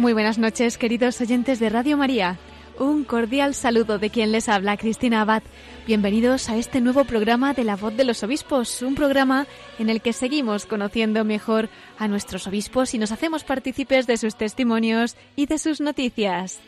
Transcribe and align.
Muy 0.00 0.14
buenas 0.14 0.38
noches, 0.38 0.78
queridos 0.78 1.20
oyentes 1.20 1.60
de 1.60 1.68
Radio 1.68 1.98
María. 1.98 2.38
Un 2.78 3.04
cordial 3.04 3.54
saludo 3.54 3.98
de 3.98 4.08
quien 4.08 4.32
les 4.32 4.48
habla, 4.48 4.78
Cristina 4.78 5.20
Abad. 5.20 5.42
Bienvenidos 5.86 6.48
a 6.48 6.56
este 6.56 6.80
nuevo 6.80 7.04
programa 7.04 7.52
de 7.52 7.64
La 7.64 7.76
Voz 7.76 7.94
de 7.94 8.04
los 8.04 8.22
Obispos, 8.22 8.80
un 8.80 8.94
programa 8.94 9.46
en 9.78 9.90
el 9.90 10.00
que 10.00 10.14
seguimos 10.14 10.64
conociendo 10.64 11.22
mejor 11.26 11.68
a 11.98 12.08
nuestros 12.08 12.46
obispos 12.46 12.94
y 12.94 12.98
nos 12.98 13.12
hacemos 13.12 13.44
partícipes 13.44 14.06
de 14.06 14.16
sus 14.16 14.36
testimonios 14.36 15.16
y 15.36 15.44
de 15.44 15.58
sus 15.58 15.82
noticias. 15.82 16.60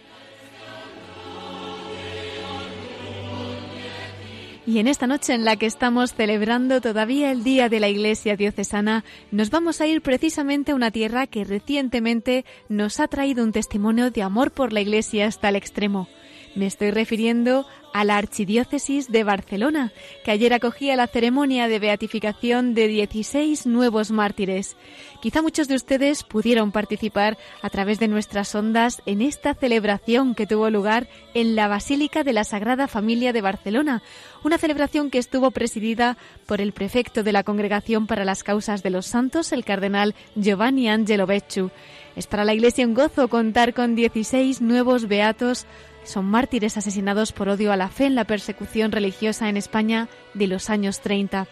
Y 4.65 4.79
en 4.79 4.87
esta 4.87 5.09
noche 5.09 5.35
en 5.35 5.45
la 5.45 5.57
que 5.57 5.67
estamos 5.67 6.15
celebrando 6.15 6.81
todavía 6.81 7.33
el 7.33 7.43
Día 7.43 7.69
de 7.69 7.81
la 7.81 7.89
Iglesia 7.89 8.37
Diocesana, 8.37 9.05
nos 9.33 9.51
vamos 9.51 9.81
a 9.81 9.89
ir 9.89 10.03
precisamente 10.03 10.71
a 10.71 10.77
una 10.77 10.93
tierra 10.93 11.27
que 11.27 11.43
recientemente 11.43 12.45
nos 12.69 13.01
ha 13.01 13.09
traído 13.09 13.43
un 13.43 13.51
testimonio 13.51 14.13
de 14.13 14.23
amor 14.23 14.53
por 14.53 14.73
la 14.73 14.81
Iglesia 14.81 15.27
hasta 15.27 15.49
el 15.49 15.57
extremo. 15.57 16.09
Me 16.55 16.67
estoy 16.67 16.91
refiriendo 16.91 17.67
a 17.95 18.05
la 18.05 18.17
Archidiócesis 18.17 19.11
de 19.11 19.25
Barcelona, 19.25 19.93
que 20.25 20.31
ayer 20.31 20.53
acogía 20.53 20.97
la 20.97 21.07
ceremonia 21.07 21.69
de 21.69 21.79
beatificación 21.79 22.75
de 22.75 22.89
16 22.89 23.67
nuevos 23.67 24.11
mártires. 24.11 24.77
Quizá 25.21 25.43
muchos 25.43 25.69
de 25.69 25.77
ustedes 25.77 26.23
pudieron 26.25 26.73
participar 26.73 27.39
a 27.63 27.71
través 27.71 27.99
de 27.99 28.09
nuestras 28.09 28.55
ondas 28.55 29.03
en 29.07 29.23
esta 29.23 29.55
celebración 29.55 30.35
que 30.35 30.47
tuvo 30.47 30.69
lugar 30.71 31.09
en 31.35 31.55
la 31.55 31.69
Basílica 31.69 32.23
de 32.23 32.33
la 32.33 32.45
Sagrada 32.45 32.89
Familia 32.89 33.33
de 33.33 33.41
Barcelona, 33.41 34.03
una 34.45 34.59
celebración 34.59 35.11
que 35.11 35.19
estuvo 35.19 35.51
presidida 35.51 36.17
por 36.47 36.61
el 36.61 36.73
prefecto 36.73 37.23
de 37.23 37.33
la 37.33 37.45
Congregación 37.45 38.07
para 38.07 38.25
las 38.25 38.43
Causas 38.43 38.83
de 38.83 38.91
los 38.91 39.07
Santos, 39.07 39.53
el 39.53 39.65
cardenal 39.65 40.15
Giovanni 40.35 40.89
Angelo 40.89 41.27
Becciu. 41.27 41.71
Es 42.17 42.27
para 42.27 42.45
la 42.45 42.53
Iglesia 42.53 42.87
un 42.87 42.95
gozo 42.95 43.29
contar 43.29 43.73
con 43.73 43.95
16 43.95 44.61
nuevos 44.61 45.09
beatos 45.09 45.67
son 46.05 46.27
mártires 46.27 46.77
asesinados 46.77 47.33
por 47.33 47.49
odio 47.49 47.73
a 47.73 47.77
la 47.77 47.89
fe 47.89 48.07
en 48.07 48.15
la 48.15 48.25
persecución 48.25 48.93
religiosa 48.93 49.49
en 49.49 49.57
España 49.57 50.09
de 50.35 50.47
los 50.47 50.71
años 50.71 51.01
30. 51.01 51.47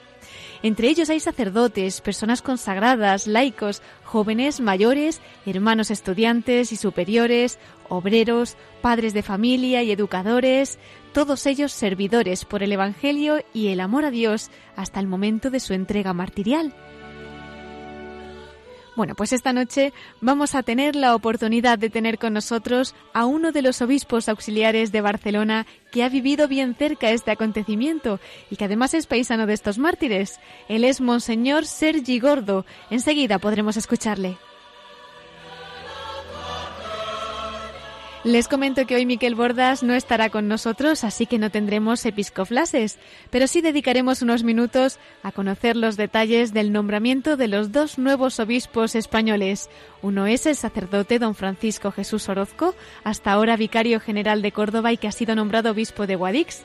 Entre 0.63 0.89
ellos 0.89 1.09
hay 1.09 1.21
sacerdotes, 1.21 2.01
personas 2.01 2.43
consagradas, 2.43 3.27
laicos, 3.27 3.83
jóvenes, 4.05 4.61
mayores, 4.61 5.21
hermanos 5.47 5.91
estudiantes 5.91 6.73
y 6.73 6.77
superiores, 6.77 7.59
obreros, 7.89 8.57
padres 8.83 9.15
de 9.15 9.23
familia 9.23 9.83
y 9.83 9.91
educadores, 9.91 10.79
todos 11.13 11.47
ellos 11.47 11.73
servidores 11.73 12.45
por 12.45 12.63
el 12.63 12.73
Evangelio 12.73 13.43
y 13.55 13.69
el 13.69 13.81
amor 13.81 14.05
a 14.05 14.11
Dios 14.11 14.51
hasta 14.77 15.01
el 15.01 15.07
momento 15.07 15.51
de 15.51 15.61
su 15.61 15.73
entrega 15.73 16.13
martirial. 16.13 16.75
Bueno, 18.97 19.15
pues 19.15 19.33
esta 19.33 19.53
noche 19.53 19.93
vamos 20.21 20.55
a 20.55 20.63
tener 20.63 20.97
la 20.97 21.15
oportunidad 21.15 21.79
de 21.79 21.91
tener 21.91 22.19
con 22.19 22.33
nosotros 22.33 22.95
a 23.13 23.25
uno 23.25 23.53
de 23.53 23.63
los 23.63 23.81
obispos 23.83 24.29
auxiliares 24.29 24.91
de 24.93 25.01
Barcelona 25.01 25.67
que 25.93 26.03
ha 26.03 26.09
vivido 26.09 26.49
bien 26.49 26.75
cerca 26.75 27.11
este 27.11 27.31
acontecimiento 27.31 28.21
y 28.51 28.57
que 28.57 28.65
además 28.65 28.95
es 28.95 29.07
paisano 29.07 29.47
de 29.47 29.55
estos 29.55 29.79
mártires. 29.79 30.41
Él 30.69 30.85
es 30.85 31.01
Monseñor 31.01 31.67
Sergi 31.67 32.19
Gordo. 32.19 32.67
Enseguida 32.91 33.39
podremos 33.39 33.77
escucharle. 33.77 34.37
Les 38.23 38.49
comento 38.49 38.87
que 38.87 38.97
hoy 38.97 39.07
Miquel 39.07 39.35
Bordas 39.35 39.83
no 39.83 39.95
estará 39.95 40.29
con 40.29 40.47
nosotros, 40.47 41.05
así 41.05 41.25
que 41.25 41.39
no 41.39 41.49
tendremos 41.49 42.05
episcoflases, 42.05 42.99
pero 43.31 43.47
sí 43.47 43.63
dedicaremos 43.63 44.21
unos 44.21 44.45
minutos 44.45 44.99
a 45.23 45.33
conocer 45.33 45.75
los 45.75 45.97
detalles 45.97 46.53
del 46.53 46.71
nombramiento 46.71 47.39
de 47.39 47.49
los 47.49 47.73
dos 47.73 47.97
nuevos 47.97 48.39
obispos 48.39 48.95
españoles. 48.95 49.71
Uno 50.03 50.27
es 50.27 50.45
el 50.45 50.55
sacerdote 50.55 51.19
don 51.19 51.35
Francisco 51.35 51.93
Jesús 51.93 52.29
Orozco, 52.29 52.75
hasta 53.05 53.33
ahora 53.33 53.57
vicario 53.57 54.01
general 54.01 54.43
de 54.43 54.53
Córdoba 54.53 54.93
y 54.93 54.99
que 54.99 55.09
ha 55.09 55.13
sido 55.13 55.35
nombrado 55.35 55.71
obispo 55.71 56.07
de 56.07 56.17
Guadix, 56.17 56.65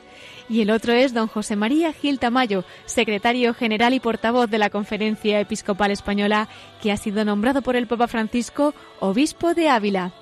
y 0.50 0.60
el 0.60 0.70
otro 0.70 0.92
es 0.92 1.14
don 1.14 1.26
José 1.26 1.56
María 1.56 1.94
Gil 1.94 2.18
Tamayo, 2.18 2.66
secretario 2.84 3.54
general 3.54 3.94
y 3.94 4.00
portavoz 4.00 4.50
de 4.50 4.58
la 4.58 4.68
Conferencia 4.68 5.40
Episcopal 5.40 5.90
Española, 5.90 6.50
que 6.82 6.92
ha 6.92 6.98
sido 6.98 7.24
nombrado 7.24 7.62
por 7.62 7.76
el 7.76 7.86
Papa 7.86 8.08
Francisco 8.08 8.74
obispo 9.00 9.54
de 9.54 9.70
Ávila. 9.70 10.12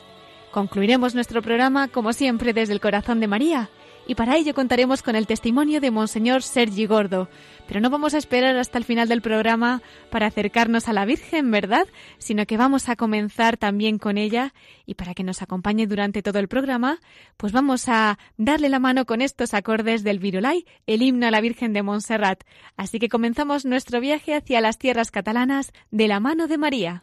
Concluiremos 0.54 1.16
nuestro 1.16 1.42
programa, 1.42 1.88
como 1.88 2.12
siempre, 2.12 2.52
desde 2.52 2.74
el 2.74 2.80
corazón 2.80 3.18
de 3.18 3.26
María, 3.26 3.70
y 4.06 4.14
para 4.14 4.36
ello 4.36 4.54
contaremos 4.54 5.02
con 5.02 5.16
el 5.16 5.26
testimonio 5.26 5.80
de 5.80 5.90
Monseñor 5.90 6.44
Sergi 6.44 6.86
Gordo. 6.86 7.28
Pero 7.66 7.80
no 7.80 7.90
vamos 7.90 8.14
a 8.14 8.18
esperar 8.18 8.56
hasta 8.56 8.78
el 8.78 8.84
final 8.84 9.08
del 9.08 9.20
programa 9.20 9.82
para 10.10 10.26
acercarnos 10.26 10.88
a 10.88 10.92
la 10.92 11.06
Virgen, 11.06 11.50
¿verdad? 11.50 11.88
Sino 12.18 12.46
que 12.46 12.56
vamos 12.56 12.88
a 12.88 12.94
comenzar 12.94 13.56
también 13.56 13.98
con 13.98 14.16
ella 14.16 14.54
y 14.86 14.94
para 14.94 15.12
que 15.14 15.24
nos 15.24 15.42
acompañe 15.42 15.88
durante 15.88 16.22
todo 16.22 16.38
el 16.38 16.46
programa, 16.46 17.00
pues 17.36 17.52
vamos 17.52 17.88
a 17.88 18.16
darle 18.36 18.68
la 18.68 18.78
mano 18.78 19.06
con 19.06 19.22
estos 19.22 19.54
acordes 19.54 20.04
del 20.04 20.20
Virolai, 20.20 20.66
el 20.86 21.02
himno 21.02 21.26
a 21.26 21.32
la 21.32 21.40
Virgen 21.40 21.72
de 21.72 21.82
Montserrat. 21.82 22.44
Así 22.76 23.00
que 23.00 23.08
comenzamos 23.08 23.64
nuestro 23.64 23.98
viaje 23.98 24.36
hacia 24.36 24.60
las 24.60 24.78
tierras 24.78 25.10
catalanas 25.10 25.72
de 25.90 26.06
la 26.06 26.20
mano 26.20 26.46
de 26.46 26.58
María. 26.58 27.02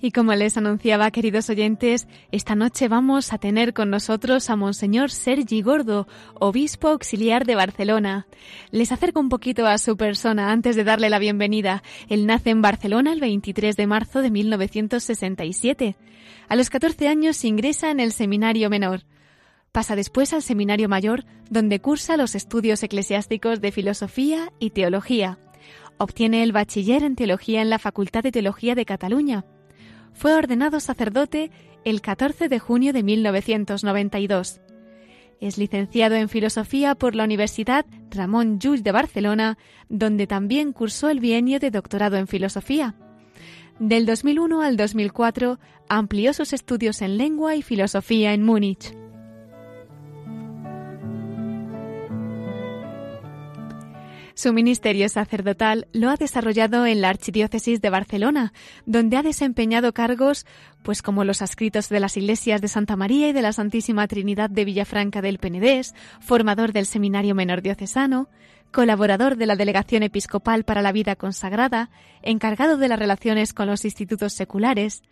Y 0.00 0.12
como 0.12 0.32
les 0.34 0.56
anunciaba, 0.56 1.10
queridos 1.10 1.50
oyentes, 1.50 2.06
esta 2.30 2.54
noche 2.54 2.86
vamos 2.86 3.32
a 3.32 3.38
tener 3.38 3.74
con 3.74 3.90
nosotros 3.90 4.48
a 4.48 4.54
Monseñor 4.54 5.10
Sergi 5.10 5.60
Gordo, 5.60 6.06
obispo 6.34 6.88
auxiliar 6.88 7.44
de 7.44 7.56
Barcelona. 7.56 8.28
Les 8.70 8.92
acerco 8.92 9.18
un 9.18 9.28
poquito 9.28 9.66
a 9.66 9.76
su 9.78 9.96
persona 9.96 10.52
antes 10.52 10.76
de 10.76 10.84
darle 10.84 11.10
la 11.10 11.18
bienvenida. 11.18 11.82
Él 12.08 12.26
nace 12.26 12.50
en 12.50 12.62
Barcelona 12.62 13.12
el 13.12 13.20
23 13.20 13.76
de 13.76 13.86
marzo 13.88 14.22
de 14.22 14.30
1967. 14.30 15.96
A 16.48 16.54
los 16.54 16.70
14 16.70 17.08
años 17.08 17.44
ingresa 17.44 17.90
en 17.90 17.98
el 17.98 18.12
seminario 18.12 18.70
menor. 18.70 19.00
Pasa 19.72 19.96
después 19.96 20.32
al 20.32 20.42
seminario 20.42 20.88
mayor, 20.88 21.24
donde 21.50 21.80
cursa 21.80 22.16
los 22.16 22.36
estudios 22.36 22.84
eclesiásticos 22.84 23.60
de 23.60 23.72
filosofía 23.72 24.52
y 24.60 24.70
teología. 24.70 25.40
Obtiene 25.98 26.44
el 26.44 26.52
bachiller 26.52 27.02
en 27.02 27.16
teología 27.16 27.62
en 27.62 27.70
la 27.70 27.80
Facultad 27.80 28.22
de 28.22 28.30
Teología 28.30 28.76
de 28.76 28.84
Cataluña 28.84 29.44
fue 30.18 30.34
ordenado 30.34 30.80
sacerdote 30.80 31.52
el 31.84 32.00
14 32.00 32.48
de 32.48 32.58
junio 32.58 32.92
de 32.92 33.04
1992. 33.04 34.60
Es 35.40 35.58
licenciado 35.58 36.16
en 36.16 36.28
Filosofía 36.28 36.96
por 36.96 37.14
la 37.14 37.22
Universidad 37.22 37.86
Ramón 38.10 38.58
Llull 38.58 38.82
de 38.82 38.90
Barcelona, 38.90 39.58
donde 39.88 40.26
también 40.26 40.72
cursó 40.72 41.08
el 41.08 41.20
bienio 41.20 41.60
de 41.60 41.70
doctorado 41.70 42.16
en 42.16 42.26
Filosofía. 42.26 42.96
Del 43.78 44.06
2001 44.06 44.60
al 44.60 44.76
2004 44.76 45.60
amplió 45.88 46.34
sus 46.34 46.52
estudios 46.52 47.00
en 47.00 47.16
lengua 47.16 47.54
y 47.54 47.62
filosofía 47.62 48.34
en 48.34 48.42
Múnich. 48.42 48.92
Su 54.38 54.52
ministerio 54.52 55.08
sacerdotal 55.08 55.88
lo 55.92 56.10
ha 56.10 56.14
desarrollado 56.14 56.86
en 56.86 57.00
la 57.00 57.08
Archidiócesis 57.08 57.80
de 57.80 57.90
Barcelona, 57.90 58.52
donde 58.86 59.16
ha 59.16 59.24
desempeñado 59.24 59.92
cargos 59.92 60.46
pues 60.84 61.02
como 61.02 61.24
los 61.24 61.42
adscritos 61.42 61.88
de 61.88 61.98
las 61.98 62.16
iglesias 62.16 62.60
de 62.60 62.68
Santa 62.68 62.94
María 62.94 63.30
y 63.30 63.32
de 63.32 63.42
la 63.42 63.52
Santísima 63.52 64.06
Trinidad 64.06 64.48
de 64.48 64.64
Villafranca 64.64 65.22
del 65.22 65.40
Penedés, 65.40 65.92
formador 66.20 66.72
del 66.72 66.86
Seminario 66.86 67.34
Menor 67.34 67.62
Diocesano, 67.62 68.28
colaborador 68.70 69.34
de 69.34 69.46
la 69.46 69.56
Delegación 69.56 70.04
Episcopal 70.04 70.62
para 70.62 70.82
la 70.82 70.92
Vida 70.92 71.16
Consagrada, 71.16 71.90
encargado 72.22 72.76
de 72.76 72.86
las 72.86 73.00
relaciones 73.00 73.52
con 73.52 73.66
los 73.66 73.84
institutos 73.84 74.34
seculares, 74.34 75.02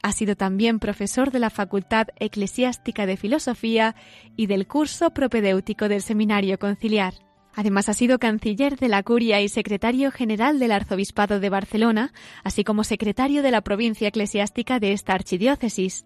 ha 0.00 0.12
sido 0.12 0.36
también 0.36 0.78
profesor 0.78 1.32
de 1.32 1.40
la 1.40 1.50
Facultad 1.50 2.06
Eclesiástica 2.20 3.04
de 3.04 3.16
Filosofía 3.16 3.96
y 4.36 4.46
del 4.46 4.68
curso 4.68 5.10
propedéutico 5.10 5.88
del 5.88 6.02
Seminario 6.02 6.60
Conciliar. 6.60 7.25
Además 7.56 7.88
ha 7.88 7.94
sido 7.94 8.18
canciller 8.18 8.76
de 8.76 8.88
la 8.88 9.02
Curia 9.02 9.40
y 9.40 9.48
secretario 9.48 10.10
general 10.10 10.58
del 10.58 10.72
Arzobispado 10.72 11.40
de 11.40 11.48
Barcelona, 11.48 12.12
así 12.44 12.64
como 12.64 12.84
secretario 12.84 13.42
de 13.42 13.50
la 13.50 13.62
provincia 13.62 14.08
eclesiástica 14.08 14.78
de 14.78 14.92
esta 14.92 15.14
archidiócesis. 15.14 16.04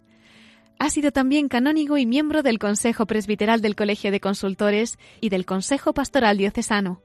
Ha 0.78 0.90
sido 0.90 1.10
también 1.10 1.48
canónigo 1.48 1.98
y 1.98 2.06
miembro 2.06 2.44
del 2.44 2.60
Consejo 2.60 3.04
Presbiteral 3.04 3.60
del 3.62 3.74
Colegio 3.74 4.12
de 4.12 4.20
Consultores 4.20 4.96
y 5.20 5.28
del 5.28 5.44
Consejo 5.44 5.92
Pastoral 5.92 6.38
Diocesano. 6.38 7.02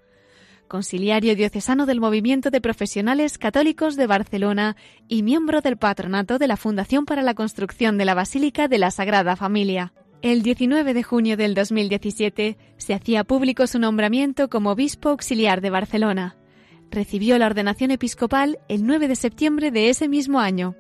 Conciliario 0.68 1.36
diocesano 1.36 1.88
del 1.88 2.00
Movimiento 2.00 2.52
de 2.52 2.62
Profesionales 2.62 3.40
Católicos 3.40 3.96
de 3.96 4.06
Barcelona 4.06 4.76
y 5.08 5.24
miembro 5.24 5.62
del 5.62 5.78
patronato 5.78 6.38
de 6.38 6.48
la 6.48 6.58
Fundación 6.58 7.06
para 7.06 7.24
la 7.24 7.34
Construcción 7.34 7.98
de 7.98 8.06
la 8.06 8.14
Basílica 8.14 8.68
de 8.68 8.78
la 8.78 8.92
Sagrada 8.92 9.36
Familia. 9.36 9.92
El 10.26 10.42
19 10.42 10.96
de 10.96 11.04
junio 11.04 11.38
del 11.38 11.54
2017 11.54 12.58
se 12.78 12.94
hacía 12.96 13.24
público 13.26 13.68
su 13.68 13.78
nombramiento 13.78 14.50
como 14.50 14.72
obispo 14.72 15.10
auxiliar 15.10 15.62
de 15.62 15.70
Barcelona. 15.70 16.36
Recibió 16.90 17.38
la 17.38 17.46
ordenación 17.46 17.92
episcopal 17.92 18.58
el 18.68 18.88
9 18.88 19.08
de 19.08 19.16
septiembre 19.16 19.70
de 19.70 19.90
ese 19.90 20.08
mismo 20.08 20.40
año 20.40 20.74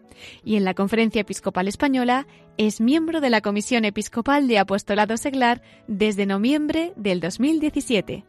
y 0.44 0.56
en 0.56 0.64
la 0.64 0.74
Conferencia 0.74 1.22
Episcopal 1.22 1.68
Española 1.68 2.26
es 2.58 2.82
miembro 2.82 3.22
de 3.22 3.30
la 3.30 3.42
Comisión 3.42 3.86
Episcopal 3.86 4.48
de 4.48 4.58
Apostolado 4.58 5.16
Seglar 5.16 5.62
desde 5.88 6.26
noviembre 6.26 6.94
del 6.96 7.20
2017. 7.20 8.26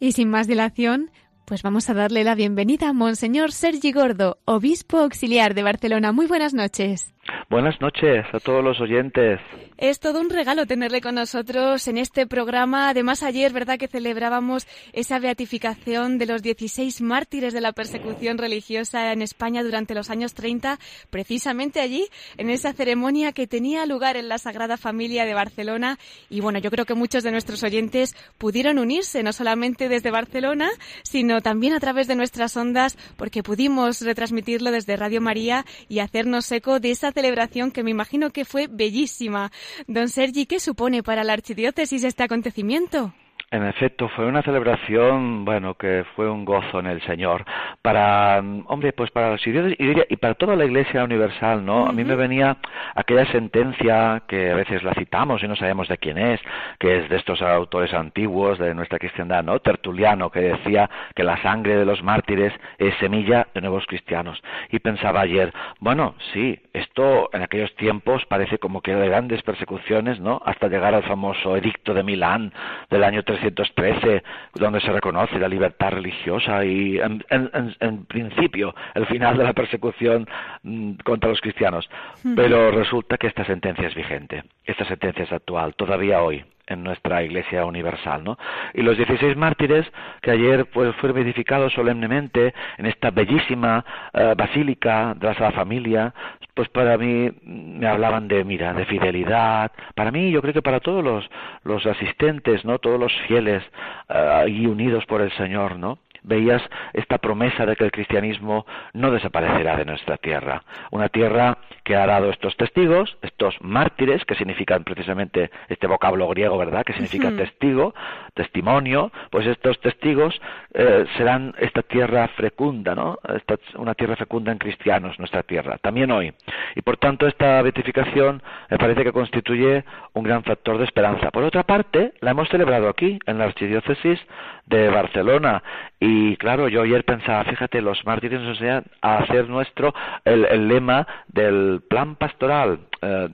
Y 0.00 0.10
sin 0.10 0.30
más 0.30 0.48
dilación, 0.48 1.12
pues 1.44 1.62
vamos 1.62 1.88
a 1.90 1.94
darle 1.94 2.24
la 2.24 2.34
bienvenida 2.34 2.88
a 2.88 2.92
Monseñor 2.92 3.52
Sergi 3.52 3.92
Gordo, 3.92 4.40
obispo 4.46 4.98
auxiliar 4.98 5.54
de 5.54 5.62
Barcelona. 5.62 6.10
Muy 6.10 6.26
buenas 6.26 6.54
noches. 6.54 7.14
Buenas 7.48 7.80
noches 7.80 8.24
a 8.32 8.38
todos 8.38 8.62
los 8.62 8.80
oyentes. 8.80 9.40
Es 9.76 9.98
todo 9.98 10.20
un 10.20 10.28
regalo 10.28 10.66
tenerle 10.66 11.00
con 11.00 11.14
nosotros 11.14 11.88
en 11.88 11.96
este 11.96 12.26
programa. 12.26 12.90
Además, 12.90 13.22
ayer, 13.22 13.52
¿verdad?, 13.52 13.78
que 13.78 13.88
celebrábamos 13.88 14.66
esa 14.92 15.18
beatificación 15.18 16.18
de 16.18 16.26
los 16.26 16.42
16 16.42 17.00
mártires 17.00 17.54
de 17.54 17.62
la 17.62 17.72
persecución 17.72 18.36
religiosa 18.36 19.12
en 19.12 19.22
España 19.22 19.62
durante 19.62 19.94
los 19.94 20.10
años 20.10 20.34
30, 20.34 20.78
precisamente 21.08 21.80
allí, 21.80 22.06
en 22.36 22.50
esa 22.50 22.72
ceremonia 22.72 23.32
que 23.32 23.46
tenía 23.46 23.86
lugar 23.86 24.16
en 24.16 24.28
la 24.28 24.38
Sagrada 24.38 24.76
Familia 24.76 25.24
de 25.24 25.34
Barcelona. 25.34 25.98
Y 26.28 26.40
bueno, 26.40 26.58
yo 26.58 26.70
creo 26.70 26.84
que 26.84 26.94
muchos 26.94 27.24
de 27.24 27.30
nuestros 27.32 27.62
oyentes 27.62 28.14
pudieron 28.36 28.78
unirse, 28.78 29.22
no 29.22 29.32
solamente 29.32 29.88
desde 29.88 30.10
Barcelona, 30.10 30.70
sino 31.02 31.40
también 31.40 31.72
a 31.72 31.80
través 31.80 32.06
de 32.06 32.16
nuestras 32.16 32.56
ondas, 32.56 32.98
porque 33.16 33.42
pudimos 33.42 34.02
retransmitirlo 34.02 34.70
desde 34.70 34.96
Radio 34.96 35.20
María 35.20 35.64
y 35.88 36.00
hacernos 36.00 36.52
eco 36.52 36.80
de 36.80 36.90
esa 36.90 37.12
celebración 37.20 37.70
que 37.70 37.82
me 37.82 37.90
imagino 37.90 38.30
que 38.30 38.46
fue 38.46 38.66
bellísima. 38.66 39.52
Don 39.86 40.08
Sergi, 40.08 40.46
¿qué 40.46 40.58
supone 40.58 41.02
para 41.02 41.22
la 41.22 41.34
archidiócesis 41.34 42.02
este 42.02 42.22
acontecimiento? 42.22 43.12
En 43.52 43.64
efecto, 43.64 44.08
fue 44.10 44.26
una 44.26 44.42
celebración, 44.42 45.44
bueno, 45.44 45.74
que 45.74 46.04
fue 46.14 46.30
un 46.30 46.44
gozo 46.44 46.78
en 46.78 46.86
el 46.86 47.02
Señor. 47.02 47.44
Para, 47.82 48.38
hombre, 48.38 48.92
pues 48.92 49.10
para 49.10 49.32
los 49.32 49.44
idiotas 49.44 49.74
y 50.08 50.16
para 50.18 50.34
toda 50.34 50.54
la 50.54 50.64
Iglesia 50.64 51.02
Universal, 51.02 51.64
¿no? 51.66 51.88
A 51.88 51.92
mí 51.92 52.04
me 52.04 52.14
venía 52.14 52.58
aquella 52.94 53.26
sentencia 53.32 54.22
que 54.28 54.52
a 54.52 54.54
veces 54.54 54.84
la 54.84 54.94
citamos 54.94 55.42
y 55.42 55.48
no 55.48 55.56
sabemos 55.56 55.88
de 55.88 55.98
quién 55.98 56.18
es, 56.18 56.40
que 56.78 56.98
es 56.98 57.08
de 57.08 57.16
estos 57.16 57.42
autores 57.42 57.92
antiguos 57.92 58.56
de 58.56 58.72
nuestra 58.72 59.00
cristiandad, 59.00 59.42
¿no? 59.42 59.58
Tertuliano, 59.58 60.30
que 60.30 60.42
decía 60.42 60.88
que 61.16 61.24
la 61.24 61.36
sangre 61.42 61.74
de 61.74 61.84
los 61.84 62.04
mártires 62.04 62.52
es 62.78 62.94
semilla 62.98 63.48
de 63.52 63.62
nuevos 63.62 63.84
cristianos. 63.86 64.40
Y 64.70 64.78
pensaba 64.78 65.22
ayer, 65.22 65.52
bueno, 65.80 66.14
sí, 66.32 66.56
esto 66.72 67.30
en 67.32 67.42
aquellos 67.42 67.74
tiempos 67.74 68.24
parece 68.26 68.58
como 68.58 68.80
que 68.80 68.92
era 68.92 69.00
de 69.00 69.08
grandes 69.08 69.42
persecuciones, 69.42 70.20
¿no? 70.20 70.40
Hasta 70.44 70.68
llegar 70.68 70.94
al 70.94 71.02
famoso 71.02 71.56
edicto 71.56 71.94
de 71.94 72.04
Milán 72.04 72.52
del 72.90 73.02
año 73.02 73.24
3 73.24 73.39
1913, 73.40 74.22
donde 74.54 74.80
se 74.80 74.92
reconoce 74.92 75.38
la 75.38 75.48
libertad 75.48 75.90
religiosa 75.90 76.64
y, 76.64 76.98
en, 76.98 78.04
principio, 78.06 78.74
el 78.94 79.06
final 79.06 79.36
de 79.36 79.44
la 79.44 79.52
persecución 79.52 80.26
mm, 80.62 80.94
contra 81.04 81.30
los 81.30 81.40
cristianos. 81.40 81.88
Pero 82.36 82.70
resulta 82.70 83.16
que 83.16 83.26
esta 83.26 83.44
sentencia 83.44 83.88
es 83.88 83.94
vigente, 83.94 84.44
esta 84.64 84.84
sentencia 84.84 85.24
es 85.24 85.32
actual, 85.32 85.74
todavía 85.74 86.22
hoy 86.22 86.44
en 86.70 86.82
nuestra 86.82 87.22
Iglesia 87.22 87.64
Universal, 87.64 88.24
¿no? 88.24 88.38
Y 88.72 88.82
los 88.82 88.96
16 88.96 89.36
mártires 89.36 89.86
que 90.22 90.30
ayer 90.30 90.66
pues 90.66 90.94
fueron 90.96 91.18
edificados 91.18 91.72
solemnemente 91.72 92.54
en 92.78 92.86
esta 92.86 93.10
bellísima 93.10 93.84
eh, 94.14 94.34
basílica 94.36 95.14
de 95.14 95.26
la 95.26 95.34
Sagrada 95.34 95.52
Familia, 95.52 96.14
pues 96.54 96.68
para 96.68 96.96
mí 96.96 97.30
me 97.42 97.86
hablaban 97.86 98.28
de, 98.28 98.44
mira, 98.44 98.72
de 98.72 98.84
fidelidad. 98.86 99.72
Para 99.94 100.10
mí, 100.10 100.30
yo 100.30 100.40
creo 100.42 100.54
que 100.54 100.62
para 100.62 100.80
todos 100.80 101.02
los, 101.02 101.28
los 101.64 101.84
asistentes, 101.86 102.64
¿no? 102.64 102.78
Todos 102.78 102.98
los 102.98 103.12
fieles 103.26 103.62
uh, 104.08 104.46
y 104.46 104.66
unidos 104.66 105.04
por 105.06 105.20
el 105.22 105.32
Señor, 105.32 105.76
¿no? 105.76 105.98
Veías 106.22 106.62
esta 106.92 107.18
promesa 107.18 107.66
de 107.66 107.76
que 107.76 107.84
el 107.84 107.92
cristianismo 107.92 108.66
no 108.92 109.10
desaparecerá 109.10 109.76
de 109.76 109.84
nuestra 109.84 110.16
tierra. 110.16 110.62
Una 110.90 111.08
tierra 111.08 111.58
que 111.84 111.96
ha 111.96 112.06
dado 112.06 112.30
estos 112.30 112.56
testigos, 112.56 113.16
estos 113.22 113.56
mártires, 113.60 114.24
que 114.24 114.34
significan 114.34 114.84
precisamente 114.84 115.50
este 115.68 115.86
vocablo 115.86 116.28
griego, 116.28 116.58
¿verdad? 116.58 116.84
Que 116.84 116.92
significa 116.92 117.30
testigo, 117.32 117.94
testimonio, 118.34 119.10
pues 119.30 119.46
estos 119.46 119.80
testigos 119.80 120.40
eh, 120.74 121.06
serán 121.16 121.54
esta 121.58 121.82
tierra 121.82 122.28
fecunda, 122.28 122.94
¿no? 122.94 123.18
Esta, 123.34 123.56
una 123.76 123.94
tierra 123.94 124.16
fecunda 124.16 124.52
en 124.52 124.58
cristianos, 124.58 125.18
nuestra 125.18 125.42
tierra, 125.42 125.78
también 125.78 126.10
hoy. 126.10 126.32
Y 126.76 126.82
por 126.82 126.96
tanto 126.96 127.26
esta 127.26 127.60
beatificación 127.62 128.42
me 128.70 128.78
parece 128.78 129.04
que 129.04 129.12
constituye 129.12 129.84
un 130.12 130.24
gran 130.24 130.42
factor 130.44 130.78
de 130.78 130.84
esperanza. 130.84 131.30
Por 131.30 131.44
otra 131.44 131.64
parte, 131.64 132.12
la 132.20 132.32
hemos 132.32 132.48
celebrado 132.48 132.88
aquí, 132.88 133.18
en 133.26 133.38
la 133.38 133.44
Archidiócesis 133.44 134.20
de 134.66 134.88
Barcelona, 134.88 135.62
y 135.98 136.09
claro, 136.38 136.68
yo 136.68 136.82
ayer 136.82 137.04
pensaba, 137.04 137.44
fíjate, 137.44 137.80
los 137.80 138.04
mártires 138.04 138.40
nos 138.40 138.50
enseñan 138.50 138.84
a 139.02 139.18
hacer 139.18 139.48
nuestro 139.48 139.92
el, 140.24 140.68
lema 140.68 141.06
del 141.28 141.82
plan 141.88 142.16
pastoral 142.16 142.80
eh, 143.02 143.28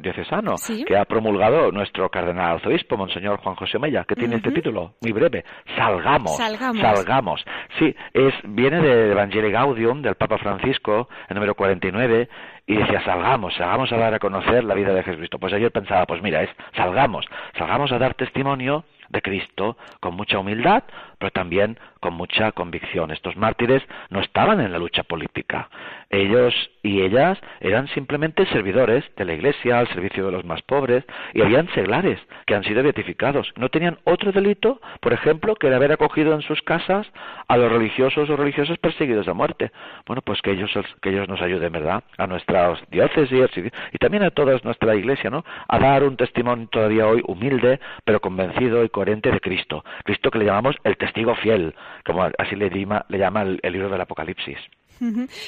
diocesano 0.00 0.56
que 0.86 0.96
ha 0.96 1.04
promulgado 1.04 1.70
nuestro 1.72 2.08
cardenal 2.08 2.56
arzobispo, 2.56 2.96
Monseñor 2.96 3.38
Juan 3.40 3.54
José 3.56 3.78
Mella, 3.78 4.04
que 4.04 4.16
tiene 4.16 4.36
este 4.36 4.50
título 4.50 4.94
muy 5.02 5.12
breve, 5.12 5.44
Salgamos, 5.76 6.36
salgamos. 6.36 7.44
Sí, 7.78 7.94
es, 8.12 8.34
viene 8.44 8.80
de 8.80 9.12
Evangelii 9.12 9.50
Gaudium 9.50 10.02
del 10.02 10.14
Papa 10.14 10.38
Francisco, 10.38 11.08
el 11.28 11.34
número 11.34 11.54
49, 11.54 12.28
y 12.66 12.76
decía, 12.76 13.02
salgamos, 13.04 13.54
salgamos 13.54 13.90
a 13.92 13.96
dar 13.96 14.14
a 14.14 14.18
conocer 14.18 14.64
la 14.64 14.74
vida 14.74 14.92
de 14.92 15.02
Jesucristo. 15.02 15.38
Pues 15.38 15.52
ayer 15.54 15.72
pensaba, 15.72 16.04
pues 16.06 16.22
mira, 16.22 16.42
es 16.42 16.50
salgamos, 16.76 17.26
salgamos 17.56 17.90
a 17.92 17.98
dar 17.98 18.14
testimonio 18.14 18.84
de 19.08 19.22
Cristo 19.22 19.76
con 20.00 20.14
mucha 20.14 20.38
humildad, 20.38 20.84
pero 21.18 21.30
también 21.30 21.78
con 22.00 22.14
mucha 22.14 22.52
convicción. 22.52 23.10
Estos 23.10 23.36
mártires 23.36 23.82
no 24.10 24.20
estaban 24.20 24.60
en 24.60 24.72
la 24.72 24.78
lucha 24.78 25.02
política. 25.02 25.68
Ellos 26.10 26.54
y 26.82 27.02
ellas 27.02 27.38
eran 27.60 27.88
simplemente 27.88 28.46
servidores 28.46 29.04
de 29.16 29.24
la 29.24 29.34
Iglesia 29.34 29.78
al 29.78 29.88
servicio 29.88 30.24
de 30.24 30.32
los 30.32 30.44
más 30.44 30.62
pobres 30.62 31.04
y 31.34 31.42
habían 31.42 31.68
seglares 31.74 32.18
que 32.46 32.54
han 32.54 32.64
sido 32.64 32.82
beatificados. 32.82 33.52
No 33.56 33.68
tenían 33.68 33.98
otro 34.04 34.32
delito, 34.32 34.80
por 35.00 35.12
ejemplo, 35.12 35.56
que 35.56 35.66
el 35.66 35.74
haber 35.74 35.92
acogido 35.92 36.34
en 36.34 36.42
sus 36.42 36.62
casas 36.62 37.06
a 37.48 37.56
los 37.56 37.70
religiosos 37.70 38.30
o 38.30 38.36
religiosas 38.36 38.78
perseguidos 38.78 39.28
a 39.28 39.34
muerte. 39.34 39.70
Bueno, 40.06 40.22
pues 40.22 40.40
que 40.40 40.52
ellos, 40.52 40.70
que 41.02 41.10
ellos 41.10 41.28
nos 41.28 41.42
ayuden, 41.42 41.72
¿verdad? 41.72 42.04
A 42.16 42.26
nuestras 42.26 42.78
diócesis 42.90 43.48
y 43.92 43.98
también 43.98 44.22
a 44.22 44.30
toda 44.30 44.58
nuestra 44.62 44.94
Iglesia, 44.94 45.30
¿no? 45.30 45.44
A 45.68 45.78
dar 45.78 46.04
un 46.04 46.16
testimonio 46.16 46.68
todavía 46.68 47.06
hoy 47.06 47.22
humilde, 47.26 47.80
pero 48.04 48.20
convencido 48.20 48.84
y 48.84 48.88
coherente 48.88 49.30
de 49.30 49.40
Cristo. 49.40 49.84
Cristo 50.04 50.30
que 50.30 50.38
le 50.38 50.46
llamamos 50.46 50.76
el 50.84 50.96
testigo 51.08 51.34
fiel, 51.36 51.74
como 52.04 52.28
así 52.38 52.54
le 52.56 52.70
llama, 52.70 53.04
le 53.08 53.18
llama 53.18 53.42
el 53.42 53.72
libro 53.72 53.88
del 53.88 54.00
Apocalipsis. 54.00 54.58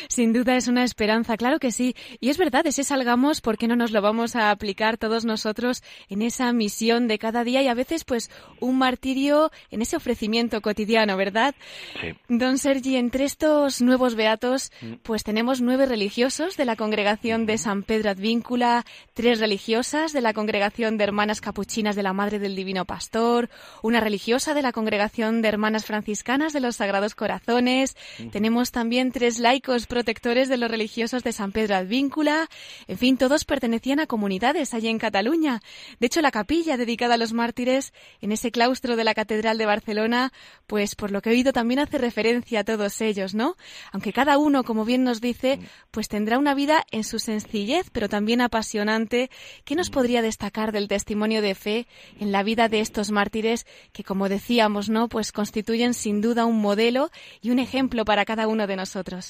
Sin 0.09 0.33
duda 0.33 0.57
es 0.57 0.69
una 0.69 0.85
esperanza, 0.85 1.37
claro 1.37 1.59
que 1.59 1.73
sí. 1.73 1.95
Y 2.21 2.31
es 2.31 2.39
verdad, 2.39 2.67
ese 2.67 2.85
salgamos, 2.85 3.41
¿por 3.41 3.59
qué 3.59 3.69
no 3.69 3.77
nos 3.77 3.91
lo 3.91 4.03
vamos 4.03 4.37
a 4.37 4.51
aplicar 4.51 4.97
todos 4.97 5.25
nosotros 5.25 5.83
en 6.09 6.23
esa 6.23 6.53
misión 6.53 7.09
de 7.09 7.19
cada 7.19 7.45
día 7.45 7.63
y 7.63 7.69
a 7.69 7.75
veces 7.75 8.05
pues 8.05 8.31
un 8.61 8.79
martirio 8.79 9.51
en 9.71 9.83
ese 9.83 9.97
ofrecimiento 9.97 10.61
cotidiano, 10.61 11.17
¿verdad? 11.17 11.55
Sí. 12.01 12.15
Don 12.29 12.59
Sergi, 12.59 12.97
entre 12.97 13.25
estos 13.25 13.81
nuevos 13.81 14.15
beatos, 14.15 14.71
mm. 14.81 14.95
pues 15.03 15.25
tenemos 15.25 15.61
nueve 15.61 15.87
religiosos 15.87 16.57
de 16.57 16.65
la 16.65 16.77
congregación 16.77 17.47
de 17.47 17.59
San 17.59 17.83
Pedro 17.83 18.11
Advíncula, 18.11 18.85
tres 19.15 19.41
religiosas 19.41 20.13
de 20.13 20.21
la 20.21 20.33
congregación 20.33 20.99
de 20.99 21.05
Hermanas 21.05 21.41
Capuchinas 21.41 21.97
de 21.97 22.03
la 22.03 22.13
Madre 22.13 22.39
del 22.39 22.57
Divino 22.57 22.85
Pastor, 22.85 23.49
una 23.83 24.01
religiosa 24.01 24.55
de 24.55 24.63
la 24.63 24.73
congregación 24.73 25.43
de 25.43 25.49
Hermanas 25.49 25.85
Franciscanas 25.85 26.53
de 26.53 26.61
los 26.61 26.77
Sagrados 26.77 27.15
Corazones, 27.15 27.97
tenemos 28.33 28.71
también 28.71 29.13
tres 29.13 29.39
laicos 29.41 29.87
protectores 29.87 30.49
de 30.49 30.57
los 30.57 30.71
religiosos 30.71 31.25
de 31.25 31.33
San 31.33 31.53
Pedro 31.53 31.75
Advíncula. 31.75 32.49
En 32.87 32.99
fin, 32.99 33.17
todos 33.17 33.45
pertenecían 33.45 33.99
a 33.99 34.07
comunidades 34.07 34.75
allí 34.75 34.89
en 34.89 34.99
Cataluña. 34.99 35.61
De 35.99 36.07
hecho, 36.07 36.21
la 36.21 36.31
capilla 36.31 36.77
dedicada 36.77 37.15
a 37.15 37.19
los 37.19 37.33
mártires 37.33 37.93
en 38.21 38.33
ese 38.33 38.51
claustro 38.51 38.97
de 38.97 39.05
la 39.05 39.15
Catedral 39.15 39.59
de 39.59 39.67
Barcelona, 39.67 40.33
pues 40.67 40.95
por 40.95 41.11
lo 41.11 41.23
que 41.23 41.31
he 41.31 41.33
oído 41.33 41.53
también 41.53 41.81
hace 41.81 41.99
referencia 41.99 42.61
a 42.61 42.65
todos 42.65 43.01
ellos, 43.01 43.35
¿no? 43.35 43.57
Aunque 43.93 44.13
cada 44.13 44.39
uno, 44.39 44.63
como 44.63 44.85
bien 44.85 45.03
nos 45.03 45.21
dice, 45.21 45.59
pues 45.91 46.09
tendrá 46.09 46.39
una 46.39 46.55
vida 46.55 46.85
en 46.91 47.05
su 47.05 47.19
sencillez, 47.19 47.91
pero 47.91 48.09
también 48.09 48.41
apasionante. 48.41 49.31
¿Qué 49.65 49.75
nos 49.75 49.91
podría 49.91 50.23
destacar 50.23 50.73
del 50.73 50.89
testimonio 50.89 51.43
de 51.43 51.55
fe 51.55 51.87
en 52.19 52.33
la 52.33 52.43
vida 52.43 52.69
de 52.69 52.81
estos 52.81 53.11
mártires 53.11 53.67
que, 53.93 54.05
como 54.05 54.29
decíamos, 54.29 54.89
¿no? 54.89 55.09
Pues 55.09 55.33
constituyen 55.33 55.95
sin 55.95 56.21
duda 56.21 56.45
un 56.45 56.61
modelo 56.61 57.11
y 57.41 57.51
un 57.51 57.59
ejemplo 57.59 58.05
para 58.05 58.25
cada 58.25 58.47
uno 58.47 58.67
de 58.67 58.77
nosotros. 58.77 59.30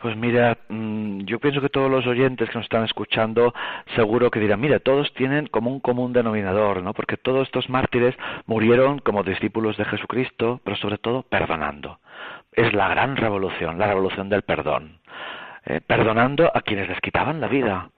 Pues 0.00 0.16
mira, 0.16 0.58
mm, 0.68 1.20
yo 1.24 1.38
pienso 1.38 1.60
que 1.60 1.68
todos 1.68 1.90
los 1.90 2.06
oyentes 2.06 2.48
que 2.48 2.54
nos 2.54 2.64
están 2.64 2.84
escuchando 2.84 3.52
seguro 3.96 4.30
que 4.30 4.40
dirán, 4.40 4.60
mira, 4.60 4.78
todos 4.80 5.12
tienen 5.14 5.46
como 5.46 5.70
un 5.70 5.80
común 5.80 6.12
denominador, 6.12 6.82
¿no? 6.82 6.94
Porque 6.94 7.16
todos 7.16 7.46
estos 7.46 7.68
mártires 7.68 8.14
murieron 8.46 8.98
como 9.00 9.22
discípulos 9.22 9.76
de 9.76 9.84
Jesucristo, 9.84 10.60
pero 10.64 10.76
sobre 10.76 10.98
todo 10.98 11.22
perdonando. 11.22 11.98
Es 12.52 12.72
la 12.72 12.88
gran 12.88 13.16
revolución, 13.16 13.78
la 13.78 13.88
revolución 13.88 14.28
del 14.28 14.42
perdón. 14.42 14.98
Eh, 15.66 15.80
perdonando 15.86 16.50
a 16.54 16.62
quienes 16.62 16.88
les 16.88 17.00
quitaban 17.00 17.40
la 17.40 17.48
vida. 17.48 17.90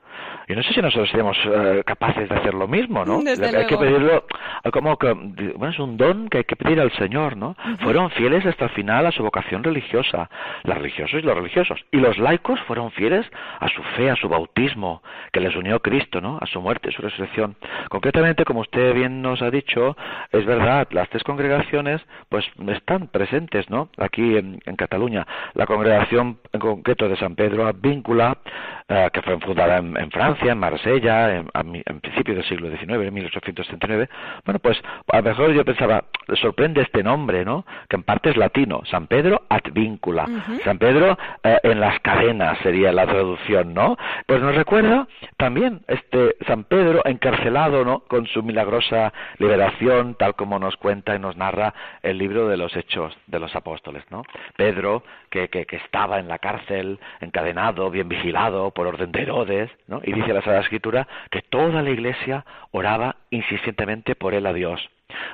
Y 0.51 0.57
no 0.57 0.65
sé 0.65 0.75
si 0.75 0.83
nosotros 0.83 1.09
seremos 1.11 1.39
eh, 1.45 1.85
capaces 1.87 2.29
de 2.29 2.35
hacer 2.35 2.55
lo 2.55 2.67
mismo, 2.67 3.05
¿no? 3.05 3.21
hay 3.21 3.67
que 3.67 3.77
pedirlo, 3.77 4.25
como 4.73 4.97
que, 4.97 5.13
bueno, 5.13 5.69
es 5.69 5.79
un 5.79 5.97
don 5.97 6.29
que 6.29 6.39
hay 6.39 6.45
que 6.45 6.57
pedir 6.57 6.81
al 6.81 6.91
Señor, 6.93 7.37
¿no? 7.37 7.55
Fueron 7.85 8.11
fieles 8.11 8.45
hasta 8.45 8.65
el 8.65 8.71
final 8.71 9.07
a 9.07 9.13
su 9.13 9.23
vocación 9.23 9.63
religiosa, 9.63 10.29
los 10.65 10.77
religiosos 10.77 11.21
y 11.23 11.23
los 11.23 11.37
religiosos. 11.37 11.81
Y 11.93 11.99
los 11.99 12.19
laicos 12.19 12.59
fueron 12.67 12.91
fieles 12.91 13.25
a 13.61 13.69
su 13.69 13.81
fe, 13.97 14.11
a 14.11 14.17
su 14.17 14.29
bautismo, 14.29 15.03
que 15.33 15.39
les 15.39 15.55
unió 15.55 15.81
Cristo, 15.81 16.21
¿no? 16.21 16.39
A 16.41 16.47
su 16.47 16.61
muerte, 16.61 16.91
su 16.91 17.01
resurrección. 17.01 17.55
Concretamente, 17.89 18.45
como 18.45 18.61
usted 18.61 18.93
bien 18.93 19.23
nos 19.23 19.43
ha 19.43 19.51
dicho, 19.53 19.97
es 20.33 20.45
verdad, 20.45 20.89
las 20.91 21.09
tres 21.11 21.23
congregaciones, 21.23 22.01
pues 22.29 22.45
están 22.69 23.07
presentes, 23.07 23.71
¿no? 23.71 23.89
Aquí 23.99 24.37
en, 24.37 24.59
Cataluña. 24.77 25.27
La 25.55 25.67
congregación 25.67 26.39
en 26.53 26.61
concreto 26.61 27.09
de 27.09 27.17
San 27.17 27.35
Pedro 27.37 27.71
Víncula, 27.75 28.39
eh, 28.91 29.09
que 29.13 29.23
fue 29.23 29.39
fundada 29.39 29.79
en 29.79 30.11
Francia, 30.11 30.51
en 30.51 30.59
Marsella, 30.59 31.37
en, 31.37 31.49
en 31.55 32.01
principios 32.01 32.39
del 32.39 32.49
siglo 32.49 32.69
XIX, 32.69 33.07
en 33.07 33.15
1839, 33.15 34.09
bueno, 34.45 34.59
pues 34.59 34.83
a 35.13 35.19
lo 35.19 35.23
mejor 35.23 35.53
yo 35.53 35.65
pensaba, 35.65 36.05
sorprende 36.35 36.83
este 36.83 37.05
nombre, 37.05 37.45
¿no? 37.45 37.65
Que 37.89 37.95
en 37.95 38.03
parte 38.03 38.31
es 38.31 38.37
latino, 38.37 38.83
San 38.91 39.07
Pedro 39.07 39.43
Advíncula, 39.49 40.27
San 40.65 40.79
Pedro 40.79 41.17
eh, 41.45 41.59
en 41.63 41.79
las 41.79 42.01
cadenas 42.01 42.59
sería 42.65 42.91
la 42.91 43.07
traducción, 43.07 43.75
¿no? 43.75 43.97
Pues 44.27 44.43
nos 44.43 44.57
recuerda 44.57 45.07
también 45.37 45.83
este 45.87 46.35
San 46.47 46.65
Pedro 46.65 47.03
encarcelado, 47.05 47.85
¿no? 47.85 48.01
Con 48.01 48.27
su 48.27 48.43
milagrosa 48.43 49.13
liberación, 49.39 50.17
tal 50.17 50.35
como 50.35 50.59
nos 50.59 50.77
cuenta 50.77 51.15
y 51.15 51.19
nos 51.21 51.37
narra 51.37 51.75
el 52.03 52.19
libro 52.19 52.49
de 52.49 52.57
los 52.57 52.75
Hechos 52.77 53.17
de 53.29 53.39
los 53.39 53.55
Apóstoles, 53.55 54.03
¿no? 54.11 54.23
Pedro, 54.57 55.05
que, 55.31 55.49
que, 55.49 55.65
que 55.65 55.77
estaba 55.77 56.19
en 56.19 56.27
la 56.27 56.39
cárcel, 56.39 56.99
encadenado, 57.21 57.89
bien 57.91 58.09
vigilado 58.09 58.73
por 58.81 58.87
orden 58.87 59.13
de 59.13 59.21
Herodes, 59.21 59.71
¿no? 59.89 60.01
Y 60.03 60.15
dice 60.15 60.33
la 60.33 60.41
Sagrada 60.41 60.63
Escritura 60.63 61.07
que 61.31 61.43
toda 61.43 61.83
la 61.83 61.91
Iglesia 61.91 62.47
oraba 62.71 63.17
insistentemente 63.29 64.15
por 64.15 64.33
él 64.33 64.47
a 64.47 64.55
Dios. 64.55 64.81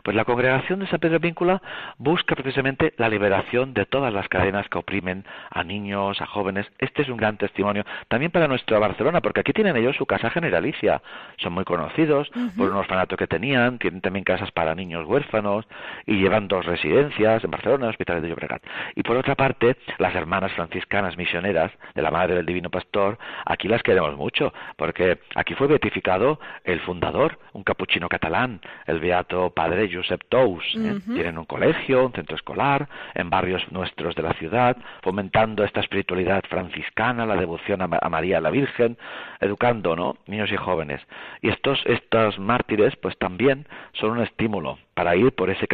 Pues 0.02 0.16
la 0.16 0.24
congregación 0.24 0.80
de 0.80 0.86
San 0.86 1.00
Pedro 1.00 1.20
Víncula 1.20 1.62
busca 1.98 2.34
precisamente 2.34 2.94
la 2.96 3.08
liberación 3.08 3.74
de 3.74 3.86
todas 3.86 4.12
las 4.12 4.28
cadenas 4.28 4.68
que 4.68 4.78
oprimen 4.78 5.24
a 5.50 5.64
niños, 5.64 6.20
a 6.20 6.26
jóvenes. 6.26 6.66
Este 6.78 7.02
es 7.02 7.08
un 7.08 7.16
gran 7.16 7.36
testimonio 7.36 7.84
también 8.08 8.30
para 8.30 8.48
nuestra 8.48 8.78
Barcelona, 8.78 9.20
porque 9.20 9.40
aquí 9.40 9.52
tienen 9.52 9.76
ellos 9.76 9.96
su 9.96 10.06
casa 10.06 10.30
generalicia. 10.30 11.02
Son 11.38 11.52
muy 11.52 11.64
conocidos 11.64 12.30
por 12.56 12.70
un 12.70 12.76
orfanato 12.76 13.16
que 13.16 13.26
tenían, 13.26 13.78
tienen 13.78 14.00
también 14.00 14.24
casas 14.24 14.50
para 14.52 14.74
niños 14.74 15.06
huérfanos 15.06 15.66
y 16.06 16.16
llevan 16.16 16.48
dos 16.48 16.64
residencias 16.64 17.44
en 17.44 17.50
Barcelona, 17.50 17.88
hospitales 17.88 18.22
de 18.22 18.28
Llobregat. 18.28 18.62
Y 18.94 19.02
por 19.02 19.16
otra 19.16 19.34
parte, 19.34 19.76
las 19.98 20.14
hermanas 20.14 20.52
franciscanas 20.52 21.16
misioneras 21.16 21.72
de 21.94 22.02
la 22.02 22.10
Madre 22.10 22.34
del 22.34 22.46
Divino 22.46 22.70
Pastor, 22.70 23.18
aquí 23.44 23.68
las 23.68 23.82
queremos 23.82 24.16
mucho, 24.16 24.52
porque 24.76 25.18
aquí 25.34 25.54
fue 25.54 25.66
beatificado 25.66 26.38
el 26.64 26.80
fundador, 26.80 27.38
un 27.52 27.62
capuchino 27.62 28.08
catalán, 28.08 28.60
el 28.86 29.00
beato 29.00 29.50
Padre 29.50 29.65
padre 29.66 29.90
Josep 29.92 30.22
Tous. 30.28 30.62
¿eh? 30.76 31.00
Tienen 31.06 31.38
un 31.38 31.44
colegio, 31.44 32.06
un 32.06 32.12
centro 32.12 32.36
escolar, 32.36 32.88
en 33.14 33.30
barrios 33.30 33.62
nuestros 33.72 34.14
de 34.14 34.22
la 34.22 34.32
ciudad, 34.34 34.76
fomentando 35.02 35.64
esta 35.64 35.80
espiritualidad 35.80 36.44
franciscana, 36.48 37.26
la 37.26 37.36
devoción 37.36 37.82
a, 37.82 37.88
María 38.08 38.40
la 38.40 38.50
Virgen, 38.50 38.96
educando, 39.40 39.96
¿no? 39.96 40.18
Niños 40.26 40.52
y 40.52 40.56
jóvenes. 40.56 41.00
Y 41.42 41.48
estos, 41.48 41.82
estos 41.86 42.38
mártires, 42.38 42.94
pues 42.96 43.18
también 43.18 43.66
son 43.94 44.12
un 44.12 44.20
estímulo 44.20 44.78
para 44.94 45.16
ir 45.16 45.32
por 45.32 45.50
ese, 45.50 45.66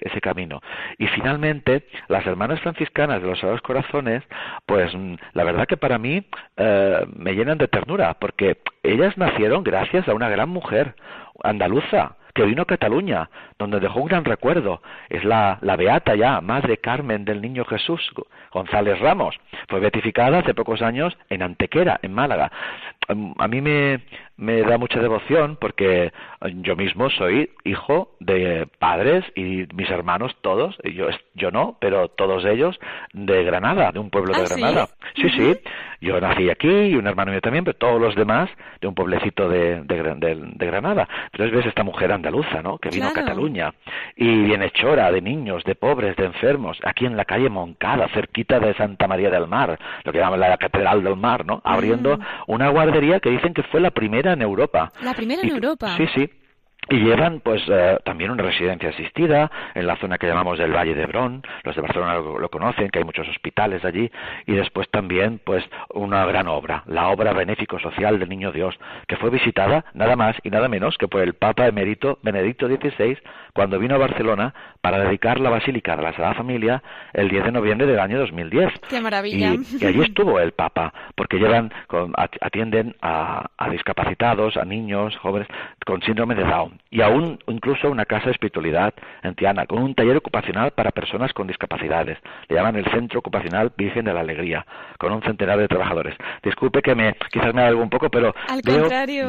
ese 0.00 0.20
camino. 0.20 0.60
Y 0.98 1.08
finalmente, 1.08 1.86
las 2.08 2.24
hermanas 2.26 2.60
franciscanas 2.60 3.20
de 3.20 3.28
los 3.28 3.38
Sagrados 3.38 3.62
Corazones, 3.62 4.22
pues 4.64 4.94
mm, 4.94 5.14
la 5.32 5.44
verdad 5.44 5.66
que 5.66 5.76
para 5.76 5.98
mí 5.98 6.24
eh, 6.56 7.06
me 7.16 7.34
llenan 7.34 7.58
de 7.58 7.66
ternura, 7.68 8.14
porque 8.14 8.58
ellas 8.84 9.18
nacieron 9.18 9.64
gracias 9.64 10.08
a 10.08 10.14
una 10.14 10.28
gran 10.28 10.48
mujer 10.48 10.94
andaluza, 11.42 12.16
que 12.34 12.44
vino 12.44 12.62
a 12.62 12.66
Cataluña, 12.66 13.28
donde 13.58 13.80
dejó 13.80 14.00
un 14.00 14.08
gran 14.08 14.24
recuerdo. 14.24 14.82
Es 15.08 15.24
la, 15.24 15.58
la 15.62 15.76
beata 15.76 16.14
ya, 16.14 16.40
Madre 16.40 16.78
Carmen 16.78 17.24
del 17.24 17.40
Niño 17.40 17.64
Jesús 17.64 18.10
González 18.52 18.98
Ramos. 19.00 19.36
Fue 19.68 19.80
beatificada 19.80 20.38
hace 20.38 20.54
pocos 20.54 20.82
años 20.82 21.16
en 21.28 21.42
Antequera, 21.42 21.98
en 22.02 22.12
Málaga. 22.12 22.50
A 23.38 23.48
mí 23.48 23.60
me, 23.60 24.00
me 24.40 24.62
da 24.62 24.78
mucha 24.78 25.00
devoción 25.00 25.58
porque 25.60 26.12
yo 26.62 26.74
mismo 26.74 27.10
soy 27.10 27.50
hijo 27.64 28.12
de 28.20 28.66
padres 28.78 29.24
y 29.34 29.66
mis 29.74 29.90
hermanos 29.90 30.34
todos, 30.40 30.78
yo, 30.82 31.08
yo 31.34 31.50
no, 31.50 31.76
pero 31.80 32.08
todos 32.08 32.44
ellos 32.46 32.78
de 33.12 33.44
Granada, 33.44 33.92
de 33.92 33.98
un 33.98 34.08
pueblo 34.10 34.32
de 34.32 34.40
¿Ah, 34.40 34.44
Granada. 34.48 34.88
Sí, 35.14 35.28
sí, 35.30 35.58
yo 36.00 36.18
nací 36.20 36.48
aquí 36.48 36.68
y 36.68 36.94
un 36.94 37.06
hermano 37.06 37.32
mío 37.32 37.42
también, 37.42 37.64
pero 37.64 37.76
todos 37.76 38.00
los 38.00 38.14
demás 38.14 38.48
de 38.80 38.88
un 38.88 38.94
pueblecito 38.94 39.48
de, 39.48 39.82
de, 39.82 40.66
Granada. 40.66 41.06
Entonces 41.32 41.54
ves 41.54 41.66
esta 41.66 41.82
mujer 41.82 42.10
andaluza, 42.10 42.62
¿no? 42.62 42.78
Que 42.78 42.88
vino 42.88 43.08
a 43.08 43.12
Cataluña 43.12 43.74
y 44.16 44.44
viene 44.44 44.70
chora 44.70 45.12
de 45.12 45.20
niños, 45.20 45.64
de 45.64 45.74
pobres, 45.74 46.16
de 46.16 46.24
enfermos, 46.24 46.78
aquí 46.84 47.04
en 47.04 47.16
la 47.16 47.26
calle 47.26 47.50
Moncada, 47.50 48.08
cerquita 48.08 48.58
de 48.58 48.72
Santa 48.74 49.06
María 49.06 49.28
del 49.28 49.48
Mar, 49.48 49.78
lo 50.04 50.12
que 50.12 50.18
llaman 50.18 50.40
la 50.40 50.56
Catedral 50.56 51.04
del 51.04 51.16
Mar, 51.16 51.44
¿no? 51.44 51.60
Abriendo 51.64 52.18
una 52.46 52.70
guardería 52.70 52.99
que 53.20 53.30
dicen 53.30 53.54
que 53.54 53.62
fue 53.64 53.80
la 53.80 53.90
primera 53.90 54.32
en 54.32 54.42
Europa. 54.42 54.92
La 55.02 55.14
primera 55.14 55.42
en 55.42 55.48
Europa. 55.48 55.96
Sí, 55.96 56.04
sí. 56.14 56.30
Y 56.92 56.96
llevan 56.96 57.38
pues 57.38 57.62
eh, 57.68 57.98
también 58.04 58.32
una 58.32 58.42
residencia 58.42 58.88
asistida 58.88 59.48
en 59.76 59.86
la 59.86 59.94
zona 59.98 60.18
que 60.18 60.26
llamamos 60.26 60.58
del 60.58 60.74
Valle 60.74 60.92
de 60.92 61.06
Brón, 61.06 61.40
los 61.62 61.76
de 61.76 61.82
Barcelona 61.82 62.14
lo, 62.14 62.48
conocen, 62.48 62.88
que 62.90 62.98
hay 62.98 63.04
muchos 63.04 63.28
hospitales 63.28 63.84
allí, 63.84 64.10
y 64.44 64.54
después 64.54 64.88
también 64.90 65.40
pues 65.44 65.64
una 65.94 66.26
gran 66.26 66.48
obra, 66.48 66.82
la 66.86 67.06
obra 67.10 67.32
benéfico 67.32 67.78
social 67.78 68.18
del 68.18 68.28
Niño 68.28 68.50
Dios, 68.50 68.76
que 69.06 69.16
fue 69.18 69.30
visitada 69.30 69.84
nada 69.94 70.16
más 70.16 70.34
y 70.42 70.50
nada 70.50 70.66
menos 70.66 70.98
que 70.98 71.06
por 71.06 71.20
el 71.20 71.34
Papa 71.34 71.68
emérito 71.68 72.18
Benedicto 72.22 72.66
XVI 72.66 73.18
cuando 73.52 73.78
vino 73.78 73.94
a 73.94 73.98
Barcelona 73.98 74.52
para 74.80 74.98
dedicar 74.98 75.38
la 75.38 75.50
Basílica 75.50 75.94
de 75.94 76.02
la 76.02 76.10
Sagrada 76.10 76.34
Familia 76.34 76.82
el 77.12 77.28
10 77.28 77.44
de 77.44 77.52
noviembre 77.52 77.86
del 77.86 78.00
año 78.00 78.18
2010. 78.18 78.72
¡Qué 78.88 79.00
maravilla! 79.00 79.54
Y, 79.54 79.86
allí 79.86 80.02
estuvo 80.02 80.40
el 80.40 80.52
Papa, 80.52 80.92
porque 81.14 81.38
llevan, 81.38 81.72
atienden 82.40 82.96
a, 83.00 83.48
a 83.56 83.70
discapacitados, 83.70 84.56
a 84.56 84.64
niños, 84.64 85.16
jóvenes 85.18 85.46
con 85.86 86.02
síndrome 86.02 86.34
de 86.34 86.42
Down 86.42 86.79
y 86.90 87.02
aún 87.02 87.38
incluso 87.46 87.90
una 87.90 88.04
casa 88.04 88.26
de 88.26 88.32
espiritualidad 88.32 88.94
en 89.22 89.34
Tiana, 89.34 89.66
con 89.66 89.82
un 89.82 89.94
taller 89.94 90.16
ocupacional 90.16 90.72
para 90.72 90.90
personas 90.90 91.32
con 91.32 91.46
discapacidades. 91.46 92.18
Le 92.48 92.56
llaman 92.56 92.76
el 92.76 92.84
Centro 92.90 93.20
Ocupacional 93.20 93.72
Virgen 93.76 94.04
de 94.04 94.12
la 94.12 94.20
Alegría, 94.20 94.66
con 94.98 95.12
un 95.12 95.22
centenar 95.22 95.58
de 95.58 95.68
trabajadores. 95.68 96.16
Disculpe 96.42 96.82
que 96.82 96.94
me 96.94 97.14
quizás 97.30 97.54
me 97.54 97.62
haga 97.62 97.76
un 97.76 97.90
poco, 97.90 98.10
pero 98.10 98.34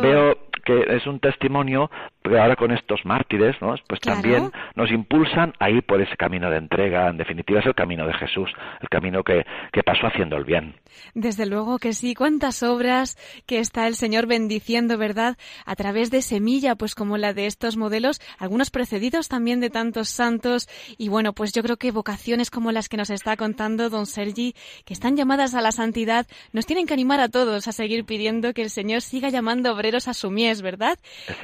veo, 0.02 0.38
que 0.64 0.86
es 0.96 1.06
un 1.08 1.20
testimonio 1.20 1.90
que 2.22 2.40
ahora 2.40 2.56
con 2.56 2.72
estos 2.72 3.04
mártires, 3.06 3.56
¿no? 3.62 3.76
pues 3.88 4.00
también 4.02 4.52
nos 4.76 4.92
impulsan 4.92 5.54
a 5.60 5.70
ir 5.70 5.84
por 5.84 6.02
ese 6.02 6.16
camino 6.18 6.50
de 6.50 6.58
entrega. 6.58 7.10
En 7.10 7.18
definitiva 7.18 7.60
es 7.60 7.66
el 7.66 7.76
camino 7.76 8.06
de 8.06 8.14
Jesús, 8.14 8.50
el 8.80 8.90
camino 8.90 9.24
que, 9.24 9.46
que 9.72 9.84
pasó 9.84 10.08
haciendo 10.08 10.38
el 10.38 10.44
bien. 10.44 10.76
Desde 11.14 11.46
luego 11.46 11.80
que 11.80 11.94
sí. 11.94 12.14
Cuántas 12.14 12.64
obras 12.64 13.18
que 13.46 13.60
está 13.60 13.88
el 13.88 13.96
Señor 13.96 14.28
bendiciendo, 14.28 14.98
¿verdad? 14.98 15.38
A 15.66 15.76
través 15.76 16.12
de 16.12 16.22
semilla, 16.22 16.76
pues 16.76 16.96
como 16.96 17.18
la 17.18 17.34
de 17.34 17.46
estos 17.46 17.78
modelos, 17.78 18.22
algunos 18.38 18.70
precedidos 18.70 19.28
también 19.28 19.60
de 19.60 19.70
tantos 19.70 20.10
santos. 20.10 20.68
Y 20.98 21.10
bueno, 21.10 21.34
pues 21.34 21.54
yo 21.54 21.64
creo 21.64 21.78
que 21.78 21.92
vocaciones 21.92 22.52
como 22.52 22.72
las 22.72 22.90
que 22.90 22.98
nos 22.98 23.10
está 23.10 23.36
contando 23.38 23.90
don 23.90 24.06
Sergi, 24.06 24.54
que 24.86 24.94
están 24.94 25.16
llamadas 25.16 25.56
a 25.56 25.62
la 25.62 25.72
santidad, 25.72 26.28
nos 26.54 26.66
tienen 26.66 26.86
que 26.86 26.94
animar 26.94 27.20
a 27.20 27.30
todos 27.30 27.68
a 27.68 27.72
seguir 27.72 28.06
pidiendo 28.06 28.54
que 28.54 28.62
el 28.62 28.70
Señor 28.70 29.02
siga 29.02 29.30
llamando 29.30 29.74
obreros 29.74 30.08
a 30.08 30.14
su 30.14 30.30
mies, 30.30 30.62
¿verdad? 30.62 31.00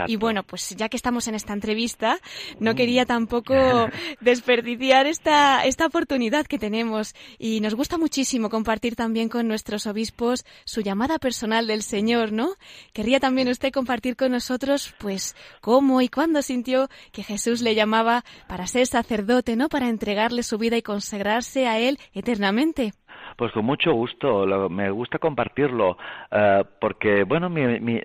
Y 0.07 0.17
bueno, 0.17 0.43
pues 0.43 0.67
ya 0.76 0.90
que 0.90 0.98
estamos 0.98 1.28
en 1.28 1.36
esta 1.36 1.54
entrevista, 1.54 2.20
no 2.60 2.74
mm. 2.74 2.76
quería 2.76 3.06
tampoco 3.06 3.54
desperdiciar 4.22 5.08
esta, 5.08 5.64
esta 5.66 5.86
oportunidad 5.86 6.46
que 6.46 6.60
tenemos. 6.60 7.14
Y 7.40 7.60
nos 7.62 7.76
gusta 7.76 7.98
muchísimo 7.98 8.50
compartir 8.50 8.96
también 8.96 9.30
con 9.30 9.48
nuestros 9.48 9.88
obispos 9.88 10.46
su 10.66 10.82
llamada 10.82 11.20
personal 11.20 11.68
del 11.68 11.82
Señor, 11.82 12.32
¿no? 12.32 12.50
Querría 12.94 13.20
también 13.20 13.48
usted 13.48 13.72
compartir 13.72 14.16
con 14.16 14.32
nosotros, 14.32 14.94
pues, 15.00 15.36
cómo 15.62 16.02
y 16.02 16.10
cuándo 16.10 16.42
sintió 16.42 16.90
que 17.12 17.24
Jesús 17.24 17.62
le 17.62 17.76
llamaba 17.76 18.24
para 18.48 18.68
ser 18.68 18.88
sacerdote, 18.88 19.56
¿no? 19.56 19.70
Para 19.70 19.90
entregarle 19.90 20.44
su 20.44 20.58
vida 20.58 20.78
y 20.78 20.82
consagrarse 20.82 21.68
a 21.68 21.80
Él 21.80 21.98
eternamente. 22.14 22.94
Pues 23.38 23.52
con 23.52 23.66
mucho 23.66 23.94
gusto, 23.94 24.46
me 24.70 24.90
gusta 24.90 25.20
compartirlo, 25.20 25.98
eh, 26.32 26.64
porque 26.82 27.24
bueno, 27.24 27.50
mi, 27.50 27.80
mi, 27.80 28.02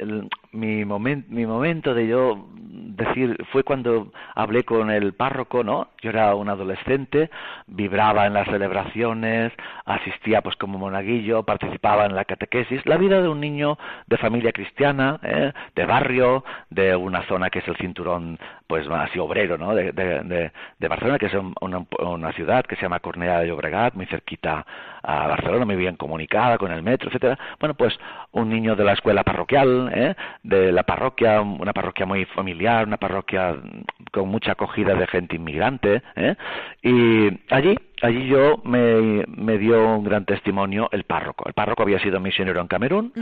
mi, 0.53 0.85
mi 0.85 1.47
momento 1.47 1.95
de 1.95 2.07
yo 2.07 2.47
decir, 2.97 3.37
fue 3.53 3.65
cuando 3.65 4.13
hablé 4.35 4.65
con 4.65 4.91
el 4.91 5.15
párroco, 5.15 5.65
¿no? 5.65 5.89
Yo 6.01 6.11
era 6.11 6.35
un 6.35 6.49
adolescente, 6.49 7.31
vibraba 7.67 8.27
en 8.27 8.35
las 8.35 8.47
celebraciones, 8.49 9.53
asistía 9.85 10.43
pues 10.43 10.57
como 10.57 10.79
monaguillo, 10.79 11.43
participaba 11.43 12.07
en 12.07 12.15
la 12.15 12.25
catequesis, 12.25 12.85
la 12.87 12.97
vida 12.97 13.21
de 13.21 13.29
un 13.29 13.41
niño 13.41 13.79
de 14.07 14.17
familia 14.19 14.53
cristiana, 14.53 15.19
¿eh? 15.23 15.53
de 15.75 15.87
barrio, 15.87 16.45
de 16.71 16.95
una 16.97 17.23
zona 17.27 17.51
que 17.51 17.61
es 17.61 17.69
el 17.69 17.77
cinturón, 17.77 18.39
pues 18.67 18.87
así 18.89 19.19
obrero, 19.19 19.59
¿no? 19.59 19.75
De, 19.75 19.93
de, 19.93 20.89
Barcelona, 20.89 21.19
que 21.19 21.27
es 21.27 21.35
una, 21.61 21.87
una, 22.01 22.33
ciudad 22.33 22.65
que 22.65 22.77
se 22.77 22.83
llama 22.83 23.01
Cornellà 23.01 23.41
de 23.41 23.49
Llobregat, 23.49 23.95
muy 23.95 24.07
cerquita 24.07 24.67
a 25.03 25.27
Barcelona, 25.27 25.65
muy 25.65 25.77
bien 25.77 25.97
comunicada 25.97 26.59
con 26.59 26.71
el 26.71 26.83
metro, 26.83 27.09
etcétera. 27.09 27.39
Bueno, 27.59 27.75
pues 27.75 27.99
un 28.33 28.51
niño 28.51 28.77
de 28.77 28.85
la 28.85 28.93
escuela 28.93 29.25
parroquial, 29.25 29.91
¿eh? 29.95 30.15
De 30.43 30.73
la 30.73 30.83
parroquia, 30.83 31.41
una 31.41 31.73
parroquia 31.73 32.07
muy 32.07 32.25
familiar, 32.25 32.87
una 32.87 32.97
parroquia 32.97 33.57
con 34.11 34.29
mucha 34.29 34.53
acogida 34.53 34.95
de 34.95 35.07
gente 35.07 35.37
inmigrante, 35.37 36.03
¿eh? 36.17 36.35
y 36.83 37.55
allí 37.55 37.79
allí 38.03 38.27
yo 38.27 38.61
me, 38.65 39.25
me, 39.29 39.59
dio 39.59 39.97
un 39.97 40.05
gran 40.05 40.25
testimonio 40.25 40.89
el 40.93 41.05
párroco. 41.05 41.45
El 41.47 41.55
párroco 41.55 41.83
había 41.83 42.01
sido 42.01 42.21
misionero 42.21 42.61
en 42.61 42.67
Camerún, 42.67 43.13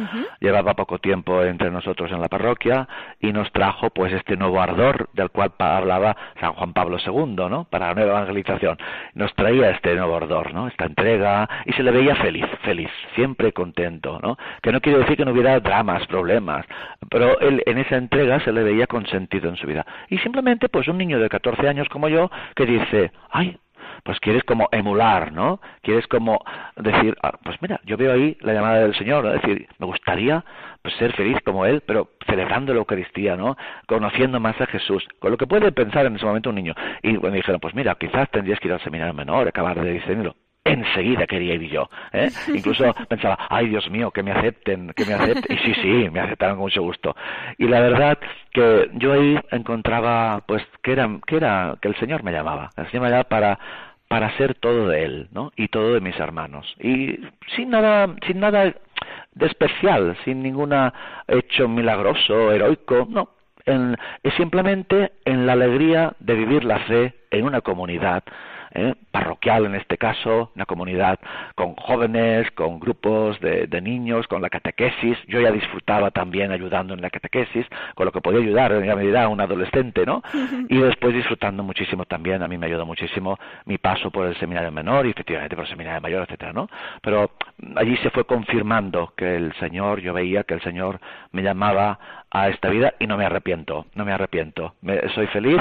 llevaba 0.41 0.75
poco 0.75 0.99
tiempo 0.99 1.43
entre 1.43 1.71
nosotros 1.71 2.11
en 2.11 2.21
la 2.21 2.29
parroquia 2.29 2.89
y 3.21 3.33
nos 3.33 3.53
trajo 3.53 3.91
pues 3.91 4.13
este 4.13 4.37
nuevo 4.37 4.61
ardor 4.61 5.09
del 5.13 5.31
cual 5.31 5.53
hablaba 5.59 6.17
San 6.41 6.53
Juan 6.55 6.73
Pablo 6.73 6.97
II, 7.05 7.49
¿no? 7.49 7.65
Para 7.65 7.89
la 7.89 7.95
nueva 7.95 8.19
evangelización. 8.19 8.79
Nos 9.15 9.35
traía 9.35 9.71
este 9.71 9.95
nuevo 9.95 10.17
ardor, 10.17 10.55
¿no? 10.55 10.69
Esta 10.69 10.87
entrega 10.87 11.49
y 11.67 11.73
se 11.73 11.83
le 11.83 11.91
veía 11.91 12.17
feliz, 12.17 12.47
feliz, 12.63 12.91
siempre 13.15 13.53
contento, 13.53 14.19
¿no? 14.23 14.37
Que 14.63 14.73
no 14.73 14.81
quiere 14.81 15.01
decir 15.01 15.17
que 15.17 15.25
no 15.25 15.33
hubiera 15.33 15.61
dramas, 15.61 16.07
problemas, 16.07 16.65
pero 17.11 17.39
él 17.41 17.63
en 17.67 17.79
esa 17.79 17.97
entrega 17.97 18.41
se 18.41 18.53
le 18.53 18.63
veía 18.63 18.87
consentido 18.87 19.49
en 19.49 19.57
su 19.57 19.67
vida. 19.67 19.85
Y 20.09 20.19
simplemente 20.19 20.69
pues 20.69 20.89
un 20.89 20.99
niño 20.99 21.19
de 21.19 21.29
14 21.29 21.69
años 21.69 21.89
como 21.89 22.09
yo 22.09 22.31
que 22.55 22.67
dice, 22.67 23.13
ay, 23.31 23.59
pues 24.05 24.19
quieres 24.21 24.45
como 24.45 24.69
emular, 24.73 25.33
¿no? 25.33 25.61
Quieres 25.83 26.07
como 26.07 26.43
decir, 26.77 27.17
ah, 27.23 27.33
pues 27.43 27.61
mira, 27.61 27.81
yo 27.85 27.97
veo 27.97 28.13
ahí 28.13 28.37
la 28.41 28.53
llamada 28.53 28.81
del 28.81 28.95
Señor, 28.97 29.25
¿no? 29.25 29.31
decir, 29.33 29.67
me 29.79 29.87
gustaría 29.87 30.45
pues, 30.83 30.95
ser 30.95 31.13
feliz 31.15 31.39
como 31.45 31.67
Él, 31.67 31.83
pero 31.87 32.11
celebrando 32.27 32.73
la 32.73 32.81
Eucaristía, 32.81 33.37
¿no? 33.37 33.57
Conociendo 33.87 34.41
más 34.41 34.61
a 34.61 34.67
Jesús, 34.67 35.07
con 35.19 35.31
lo 35.31 35.37
que 35.37 35.47
puede 35.47 35.73
pensar 35.73 36.07
en 36.07 36.17
ese 36.17 36.27
momento 36.27 36.51
un 36.51 36.57
niño. 36.57 36.75
Y 37.03 37.17
bueno, 37.17 37.37
dijeron, 37.37 37.61
pues 37.61 37.75
mira, 37.75 37.95
quizás 37.97 38.31
tendrías 38.31 38.61
que 38.61 38.69
ir 38.69 38.75
al 38.75 38.83
seminario 38.83 39.15
menor, 39.15 39.49
acabar 39.49 39.81
de 39.81 39.93
diseñarlo 39.93 40.35
enseguida 40.65 41.27
quería 41.27 41.55
ir 41.55 41.69
yo. 41.69 41.89
¿eh? 42.13 42.29
Incluso 42.55 42.95
pensaba, 43.09 43.39
ay 43.49 43.69
Dios 43.69 43.91
mío, 43.91 44.11
que 44.11 44.23
me 44.23 44.33
acepten, 44.33 44.93
que 44.95 45.05
me 45.05 45.15
acepten. 45.15 45.57
Y 45.57 45.61
sí, 45.61 45.75
sí, 45.81 46.11
me 46.11 46.21
aceptaron 46.21 46.57
con 46.57 46.65
mucho 46.65 46.83
gusto. 46.83 47.15
Y 47.59 47.67
la 47.67 47.81
verdad 47.81 48.19
que 48.53 48.91
yo 48.95 49.13
ahí 49.13 49.39
encontraba, 49.51 50.43
pues, 50.47 50.63
que 50.83 50.93
era, 50.93 51.09
que 51.27 51.37
era, 51.37 51.77
que 51.81 51.89
el 51.89 51.97
Señor 51.97 52.23
me 52.23 52.33
llamaba. 52.33 52.71
El 52.77 52.87
Señor 52.91 53.05
me 53.05 53.09
llamaba 53.11 53.29
para 53.29 53.59
para 54.11 54.37
ser 54.37 54.57
todo 54.57 54.89
de 54.89 55.05
él, 55.05 55.29
¿no? 55.31 55.53
Y 55.55 55.69
todo 55.69 55.95
de 55.95 56.01
mis 56.01 56.19
hermanos. 56.19 56.67
Y 56.81 57.17
sin 57.55 57.71
nada, 57.71 58.13
sin 58.27 58.41
nada 58.41 58.65
de 58.65 59.47
especial, 59.47 60.17
sin 60.25 60.43
ningún 60.43 60.75
hecho 61.29 61.69
milagroso, 61.69 62.51
heroico, 62.51 63.07
no. 63.09 63.29
En, 63.67 63.97
es 64.25 64.35
simplemente 64.35 65.13
en 65.25 65.47
la 65.47 65.53
alegría 65.53 66.13
de 66.19 66.35
vivir 66.35 66.65
la 66.65 66.81
fe 66.81 67.15
en 67.31 67.45
una 67.45 67.61
comunidad 67.61 68.25
¿eh? 68.73 68.95
parroquial 69.11 69.67
en 69.67 69.75
este 69.75 69.99
caso, 69.99 70.51
una 70.55 70.67
comunidad 70.67 71.19
con 71.55 71.75
jóvenes, 71.75 72.51
con 72.53 72.81
grupos 72.81 73.39
de, 73.41 73.81
niños, 73.81 74.27
con 74.27 74.43
la 74.43 74.51
catequesis. 74.51 75.17
Yo 75.27 75.41
ya 75.41 75.51
disfrutaba 75.51 76.11
también 76.11 76.53
ayudando 76.53 76.95
en 76.95 77.01
la 77.01 77.11
catequesis, 77.11 77.67
con 77.95 78.07
lo 78.07 78.13
que 78.13 78.21
podía 78.21 78.41
ayudar 78.41 78.73
en 78.73 78.87
medida 78.97 79.25
a 79.25 79.29
un 79.29 79.41
adolescente, 79.41 80.05
¿no? 80.07 80.23
Y 80.69 80.79
después 80.79 81.15
disfrutando 81.15 81.63
muchísimo 81.63 82.05
también, 82.05 82.43
a 82.43 82.49
mí 82.49 82.59
me 82.59 82.67
ayudó 82.67 82.87
muchísimo 82.87 83.39
mi 83.65 83.79
paso 83.79 84.11
por 84.11 84.27
el 84.27 84.37
seminario 84.39 84.71
menor 84.71 85.07
y 85.07 85.11
efectivamente 85.11 85.57
por 85.57 85.65
el 85.65 85.71
seminario 85.71 86.01
mayor, 86.01 86.23
etcétera, 86.23 86.53
¿no? 86.53 86.69
Pero 87.03 87.31
allí 87.77 87.97
se 87.99 88.11
fue 88.11 88.25
confirmando 88.25 89.13
que 89.17 89.37
el 89.37 89.53
Señor, 89.55 90.01
yo 90.01 90.13
veía 90.13 90.45
que 90.45 90.55
el 90.55 90.63
Señor 90.63 91.01
me 91.33 91.43
llamaba 91.43 91.99
a 92.31 92.49
esta 92.49 92.69
vida 92.69 92.95
y 92.99 93.07
no 93.07 93.17
me 93.17 93.25
arrepiento, 93.25 93.87
no 93.95 94.05
me 94.05 94.13
arrepiento. 94.13 94.75
soy 95.15 95.27
feliz 95.29 95.61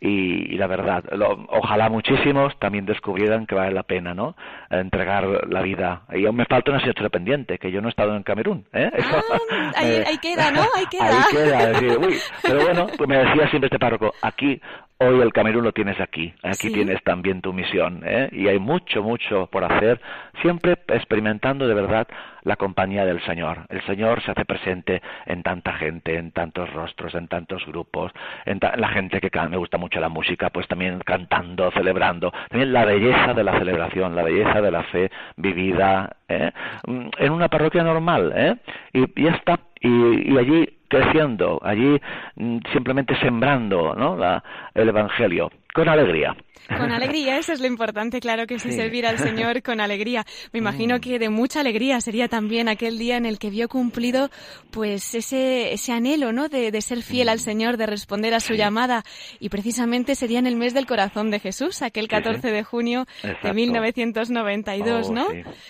y, 0.00 0.56
la 0.56 0.66
verdad, 0.66 1.04
ojalá 1.48 1.90
muchísimos 1.90 2.58
también 2.58 2.86
descubrieran 2.86 3.46
que 3.46 3.54
vale 3.54 3.72
la 3.72 3.82
pena, 3.82 4.14
¿no? 4.14 4.34
Entregar 4.70 5.46
la 5.48 5.60
vida. 5.60 6.02
Y 6.12 6.24
aún 6.24 6.36
me 6.36 6.46
falta 6.46 6.70
una 6.70 6.78
asignatura 6.78 7.10
pendiente, 7.10 7.58
que 7.58 7.70
yo 7.70 7.82
no 7.82 7.88
he 7.88 7.90
estado 7.90 8.16
en 8.16 8.22
Camerún, 8.22 8.64
¿eh? 8.72 8.90
Ah, 8.98 9.72
ahí, 9.76 10.18
queda, 10.18 10.50
¿no? 10.50 10.62
Ahí 10.74 10.86
queda. 10.90 11.06
Ahí 11.06 11.22
queda, 11.30 11.98
uy. 11.98 12.16
Pero 12.42 12.62
bueno, 12.62 12.86
pues 12.96 13.08
me 13.08 13.18
decía 13.18 13.48
siempre 13.50 13.66
este 13.66 13.78
párroco, 13.78 14.14
aquí 14.22 14.60
Hoy 15.02 15.18
el 15.22 15.32
Camerún 15.32 15.64
lo 15.64 15.72
tienes 15.72 15.98
aquí, 15.98 16.34
aquí 16.42 16.70
tienes 16.70 17.02
también 17.02 17.40
tu 17.40 17.54
misión, 17.54 18.02
¿eh? 18.04 18.28
y 18.32 18.48
hay 18.48 18.58
mucho, 18.58 19.02
mucho 19.02 19.46
por 19.46 19.64
hacer, 19.64 19.98
siempre 20.42 20.76
experimentando 20.88 21.66
de 21.66 21.72
verdad 21.72 22.06
la 22.42 22.56
compañía 22.56 23.04
del 23.04 23.22
Señor. 23.24 23.66
El 23.68 23.82
Señor 23.86 24.22
se 24.22 24.32
hace 24.32 24.44
presente 24.44 25.02
en 25.26 25.42
tanta 25.42 25.72
gente, 25.74 26.16
en 26.16 26.32
tantos 26.32 26.72
rostros, 26.72 27.14
en 27.14 27.28
tantos 27.28 27.64
grupos, 27.66 28.12
en 28.44 28.58
la 28.76 28.88
gente 28.88 29.20
que 29.20 29.30
me 29.48 29.56
gusta 29.56 29.78
mucho 29.78 30.00
la 30.00 30.08
música, 30.08 30.50
pues 30.50 30.66
también 30.68 31.00
cantando, 31.00 31.70
celebrando, 31.72 32.32
también 32.48 32.72
la 32.72 32.84
belleza 32.84 33.34
de 33.34 33.44
la 33.44 33.58
celebración, 33.58 34.14
la 34.14 34.22
belleza 34.22 34.60
de 34.60 34.70
la 34.70 34.82
fe 34.84 35.10
vivida 35.36 36.16
¿eh? 36.28 36.50
Mm, 36.86 37.08
en 37.18 37.32
una 37.32 37.48
parroquia 37.48 37.82
normal, 37.82 38.32
¿eh? 38.34 38.56
y 38.92 39.22
ya 39.22 39.32
está, 39.32 39.60
y 39.80 40.36
allí 40.36 40.68
creciendo, 40.88 41.60
allí 41.62 42.00
mm, 42.36 42.58
simplemente 42.72 43.14
sembrando 43.16 43.94
¿no? 43.96 44.16
la, 44.16 44.42
el 44.74 44.88
Evangelio 44.88 45.50
con 45.74 45.88
alegría. 45.88 46.36
Con 46.68 46.92
alegría, 46.92 47.36
eso 47.38 47.52
es 47.52 47.60
lo 47.60 47.66
importante, 47.66 48.20
claro 48.20 48.46
que 48.46 48.60
sí, 48.60 48.70
servir 48.70 49.04
al 49.04 49.18
Señor 49.18 49.60
con 49.62 49.80
alegría. 49.80 50.24
Me 50.52 50.60
imagino 50.60 50.98
mm. 50.98 51.00
que 51.00 51.18
de 51.18 51.28
mucha 51.28 51.60
alegría 51.60 52.00
sería 52.00 52.28
también 52.28 52.68
aquel 52.68 52.96
día 52.96 53.16
en 53.16 53.26
el 53.26 53.38
que 53.38 53.50
vio 53.50 53.68
cumplido 53.68 54.30
pues 54.70 55.14
ese, 55.14 55.72
ese 55.72 55.92
anhelo, 55.92 56.32
¿no? 56.32 56.48
De, 56.48 56.70
de 56.70 56.80
ser 56.80 57.02
fiel 57.02 57.28
al 57.28 57.38
mm. 57.38 57.40
Señor, 57.40 57.76
de 57.76 57.86
responder 57.86 58.34
a 58.34 58.40
su 58.40 58.54
llamada. 58.54 59.02
Y 59.40 59.48
precisamente 59.48 60.14
sería 60.14 60.38
en 60.38 60.46
el 60.46 60.54
mes 60.54 60.72
del 60.72 60.86
corazón 60.86 61.30
de 61.30 61.40
Jesús, 61.40 61.82
aquel 61.82 62.06
14 62.06 62.52
de 62.52 62.62
junio 62.62 63.06
de 63.42 63.52
1992, 63.52 65.10
¿no? 65.10 65.26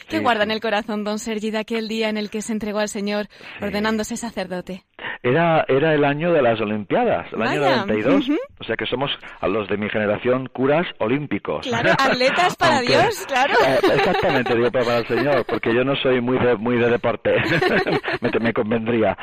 ¿Qué 0.08 0.18
guarda 0.18 0.44
en 0.44 0.50
el 0.50 0.60
corazón 0.60 1.04
don 1.04 1.18
Sergi 1.18 1.50
de 1.50 1.58
aquel 1.58 1.88
día 1.88 2.10
en 2.10 2.18
el 2.18 2.28
que 2.30 2.42
se 2.42 2.52
entregó 2.52 2.78
al 2.78 2.88
Señor 2.88 3.26
ordenándose 3.62 4.16
sacerdote? 4.16 4.84
Era, 5.22 5.64
era 5.68 5.94
el 5.94 6.04
año 6.04 6.32
de 6.32 6.42
las 6.42 6.60
Olimpiadas, 6.60 7.30
el 7.32 7.42
año 7.42 7.60
92. 7.60 8.30
O 8.58 8.64
sea 8.64 8.76
que 8.76 8.86
somos 8.86 9.10
a 9.40 9.48
los 9.48 9.68
de 9.68 9.76
mi 9.76 9.89
generación 9.90 10.48
curas 10.52 10.86
olímpicos. 10.98 11.66
Claro, 11.66 11.92
atletas 11.92 12.56
para 12.56 12.80
Dios, 12.80 13.24
claro. 13.26 13.54
Eh, 13.66 13.78
exactamente, 13.94 14.54
digo 14.54 14.70
para 14.70 14.98
el 14.98 15.06
Señor, 15.06 15.44
porque 15.46 15.74
yo 15.74 15.84
no 15.84 15.96
soy 15.96 16.20
muy 16.20 16.38
de, 16.38 16.56
muy 16.56 16.76
de 16.78 16.90
deporte, 16.90 17.34
me, 18.20 18.30
me 18.40 18.52
convendría. 18.52 19.16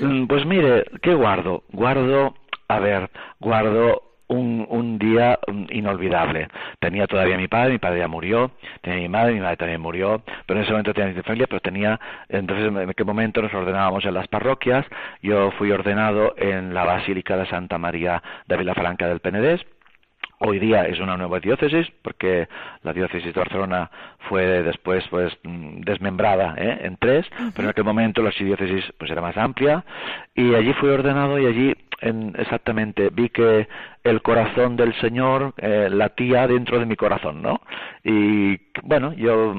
Mm, 0.00 0.26
pues 0.26 0.46
mire, 0.46 0.84
¿qué 1.02 1.14
guardo? 1.14 1.64
Guardo, 1.72 2.34
a 2.68 2.78
ver, 2.78 3.10
guardo 3.40 4.02
un, 4.32 4.66
un, 4.68 4.98
día 4.98 5.38
mm, 5.46 5.64
inolvidable. 5.70 6.48
Tenía 6.80 7.06
todavía 7.06 7.36
mi 7.36 7.48
padre, 7.48 7.72
mi 7.72 7.78
padre 7.78 8.00
ya 8.00 8.08
murió, 8.08 8.52
tenía 8.80 9.00
mi 9.00 9.08
madre, 9.08 9.34
mi 9.34 9.40
madre 9.40 9.56
también 9.56 9.80
murió, 9.80 10.22
pero 10.46 10.58
en 10.58 10.64
ese 10.64 10.72
momento 10.72 10.94
tenía 10.94 11.12
mi 11.12 11.22
familia, 11.22 11.46
pero 11.46 11.60
tenía, 11.60 12.00
entonces 12.28 12.66
en 12.66 12.92
qué 12.94 13.04
momento 13.04 13.42
nos 13.42 13.52
ordenábamos 13.52 14.04
en 14.04 14.14
las 14.14 14.28
parroquias, 14.28 14.86
yo 15.22 15.50
fui 15.52 15.70
ordenado 15.70 16.34
en 16.36 16.74
la 16.74 16.84
Basílica 16.84 17.36
de 17.36 17.46
Santa 17.46 17.78
María 17.78 18.22
de 18.46 18.56
Vilafranca 18.56 19.06
del 19.06 19.20
Penedés, 19.20 19.60
Hoy 20.44 20.58
día 20.58 20.86
es 20.86 20.98
una 20.98 21.16
nueva 21.16 21.38
diócesis 21.38 21.86
porque 22.02 22.48
la 22.82 22.92
diócesis 22.92 23.32
de 23.32 23.38
Barcelona 23.38 23.88
fue 24.28 24.44
después 24.64 25.04
pues 25.08 25.32
desmembrada 25.44 26.56
¿eh? 26.58 26.80
en 26.82 26.96
tres, 26.96 27.24
pero 27.54 27.66
en 27.66 27.70
aquel 27.70 27.84
momento 27.84 28.22
la 28.22 28.32
diócesis 28.36 28.84
pues 28.98 29.08
era 29.12 29.22
más 29.22 29.36
amplia 29.36 29.84
y 30.34 30.52
allí 30.56 30.72
fui 30.72 30.88
ordenado 30.88 31.38
y 31.38 31.46
allí 31.46 31.74
en, 32.00 32.34
exactamente 32.36 33.10
vi 33.12 33.28
que 33.28 33.68
el 34.02 34.20
corazón 34.20 34.74
del 34.74 34.92
Señor 34.94 35.54
eh, 35.58 35.88
latía 35.88 36.48
dentro 36.48 36.80
de 36.80 36.86
mi 36.86 36.96
corazón, 36.96 37.40
¿no? 37.40 37.60
Y 38.02 38.58
bueno, 38.82 39.12
yo 39.12 39.54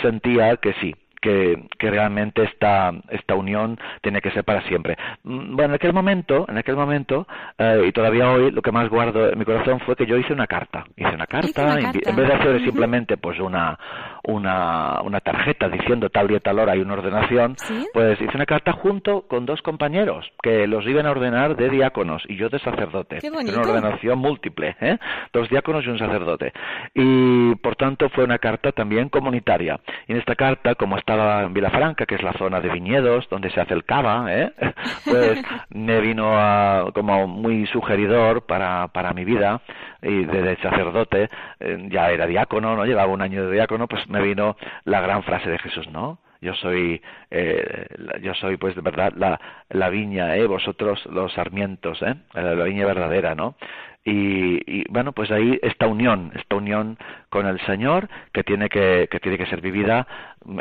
sentía 0.00 0.58
que 0.58 0.74
sí, 0.74 0.94
que, 1.28 1.62
que, 1.78 1.90
realmente 1.90 2.42
esta, 2.44 2.92
esta 3.10 3.34
unión 3.34 3.78
tiene 4.00 4.20
que 4.20 4.30
ser 4.30 4.44
para 4.44 4.62
siempre. 4.62 4.96
Mm, 5.24 5.56
bueno, 5.56 5.72
en 5.72 5.74
aquel 5.74 5.92
momento, 5.92 6.46
en 6.48 6.56
aquel 6.56 6.76
momento, 6.76 7.26
eh, 7.58 7.84
y 7.86 7.92
todavía 7.92 8.30
hoy, 8.30 8.50
lo 8.50 8.62
que 8.62 8.72
más 8.72 8.88
guardo 8.88 9.30
en 9.30 9.38
mi 9.38 9.44
corazón 9.44 9.80
fue 9.80 9.94
que 9.94 10.06
yo 10.06 10.16
hice 10.16 10.32
una 10.32 10.46
carta. 10.46 10.84
Hice 10.96 11.14
una 11.14 11.26
carta, 11.26 11.78
en 11.78 12.16
vez 12.16 12.28
de 12.28 12.32
hacer 12.32 12.64
simplemente 12.64 13.16
pues 13.18 13.38
una, 13.40 13.78
una, 14.24 15.00
una 15.02 15.20
tarjeta 15.20 15.68
diciendo 15.68 16.08
tal 16.08 16.28
día 16.28 16.40
tal 16.40 16.58
hora 16.58 16.72
hay 16.72 16.80
una 16.80 16.94
ordenación, 16.94 17.56
pues 17.92 18.20
hice 18.20 18.34
una 18.34 18.46
carta 18.46 18.72
junto 18.72 19.22
con 19.22 19.44
dos 19.44 19.60
compañeros 19.62 20.30
que 20.42 20.66
los 20.66 20.86
iban 20.86 21.06
a 21.06 21.10
ordenar 21.10 21.56
de 21.56 21.68
diáconos 21.68 22.22
y 22.28 22.36
yo 22.36 22.48
de 22.48 22.58
sacerdote. 22.60 23.18
Una 23.28 23.60
ordenación 23.60 24.18
múltiple, 24.18 24.76
¿eh? 24.80 24.98
Dos 25.32 25.48
diáconos 25.48 25.84
y 25.84 25.88
un 25.90 25.98
sacerdote. 25.98 26.52
Y 26.94 27.54
por 27.56 27.76
tanto 27.76 28.08
fue 28.10 28.24
una 28.24 28.38
carta 28.38 28.72
también 28.72 29.08
comunitaria. 29.08 29.80
Y 30.06 30.12
en 30.12 30.18
esta 30.18 30.34
carta, 30.34 30.74
como 30.74 30.96
estaba 30.96 31.17
en 31.18 31.54
Vilafranca, 31.54 32.06
que 32.06 32.14
es 32.14 32.22
la 32.22 32.32
zona 32.34 32.60
de 32.60 32.68
viñedos, 32.68 33.28
donde 33.28 33.50
se 33.50 33.60
hace 33.60 33.74
el 33.74 33.84
cava, 33.84 34.26
¿eh? 34.28 34.52
pues 35.04 35.42
me 35.70 36.00
vino 36.00 36.32
a, 36.34 36.90
como 36.94 37.26
muy 37.26 37.66
sugeridor 37.66 38.46
para, 38.46 38.88
para 38.88 39.12
mi 39.12 39.24
vida 39.24 39.60
y 40.02 40.24
de, 40.24 40.56
sacerdote, 40.56 41.28
eh, 41.60 41.88
ya 41.90 42.10
era 42.10 42.26
diácono, 42.26 42.76
no 42.76 42.84
llevaba 42.84 43.12
un 43.12 43.22
año 43.22 43.46
de 43.46 43.52
diácono, 43.52 43.86
pues 43.86 44.08
me 44.08 44.22
vino 44.22 44.56
la 44.84 45.00
gran 45.00 45.22
frase 45.22 45.50
de 45.50 45.58
Jesús, 45.58 45.88
¿no? 45.90 46.18
yo 46.40 46.54
soy 46.54 47.02
eh, 47.30 47.86
yo 48.22 48.32
soy 48.34 48.56
pues 48.56 48.74
de 48.76 48.80
verdad 48.80 49.12
la, 49.16 49.40
la 49.70 49.88
viña 49.88 50.36
eh 50.36 50.46
vosotros 50.46 51.04
los 51.06 51.32
sarmientos 51.32 52.00
eh 52.02 52.14
la, 52.32 52.54
viña 52.64 52.86
verdadera 52.86 53.34
no 53.34 53.56
y, 54.04 54.80
y, 54.80 54.84
bueno 54.88 55.12
pues 55.12 55.30
ahí 55.30 55.58
esta 55.62 55.86
unión 55.86 56.32
esta 56.34 56.56
unión 56.56 56.98
con 57.28 57.46
el 57.46 57.60
Señor 57.66 58.08
que 58.32 58.44
tiene 58.44 58.68
que 58.68 59.08
que 59.10 59.20
tiene 59.20 59.38
que 59.38 59.46
ser 59.46 59.60
vivida 59.60 60.06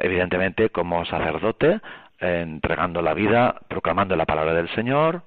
evidentemente 0.01 0.69
como 0.69 1.05
sacerdote 1.05 1.79
entregando 2.19 3.01
la 3.01 3.13
vida, 3.13 3.55
proclamando 3.67 4.15
la 4.15 4.25
palabra 4.25 4.53
del 4.53 4.69
Señor, 4.69 5.21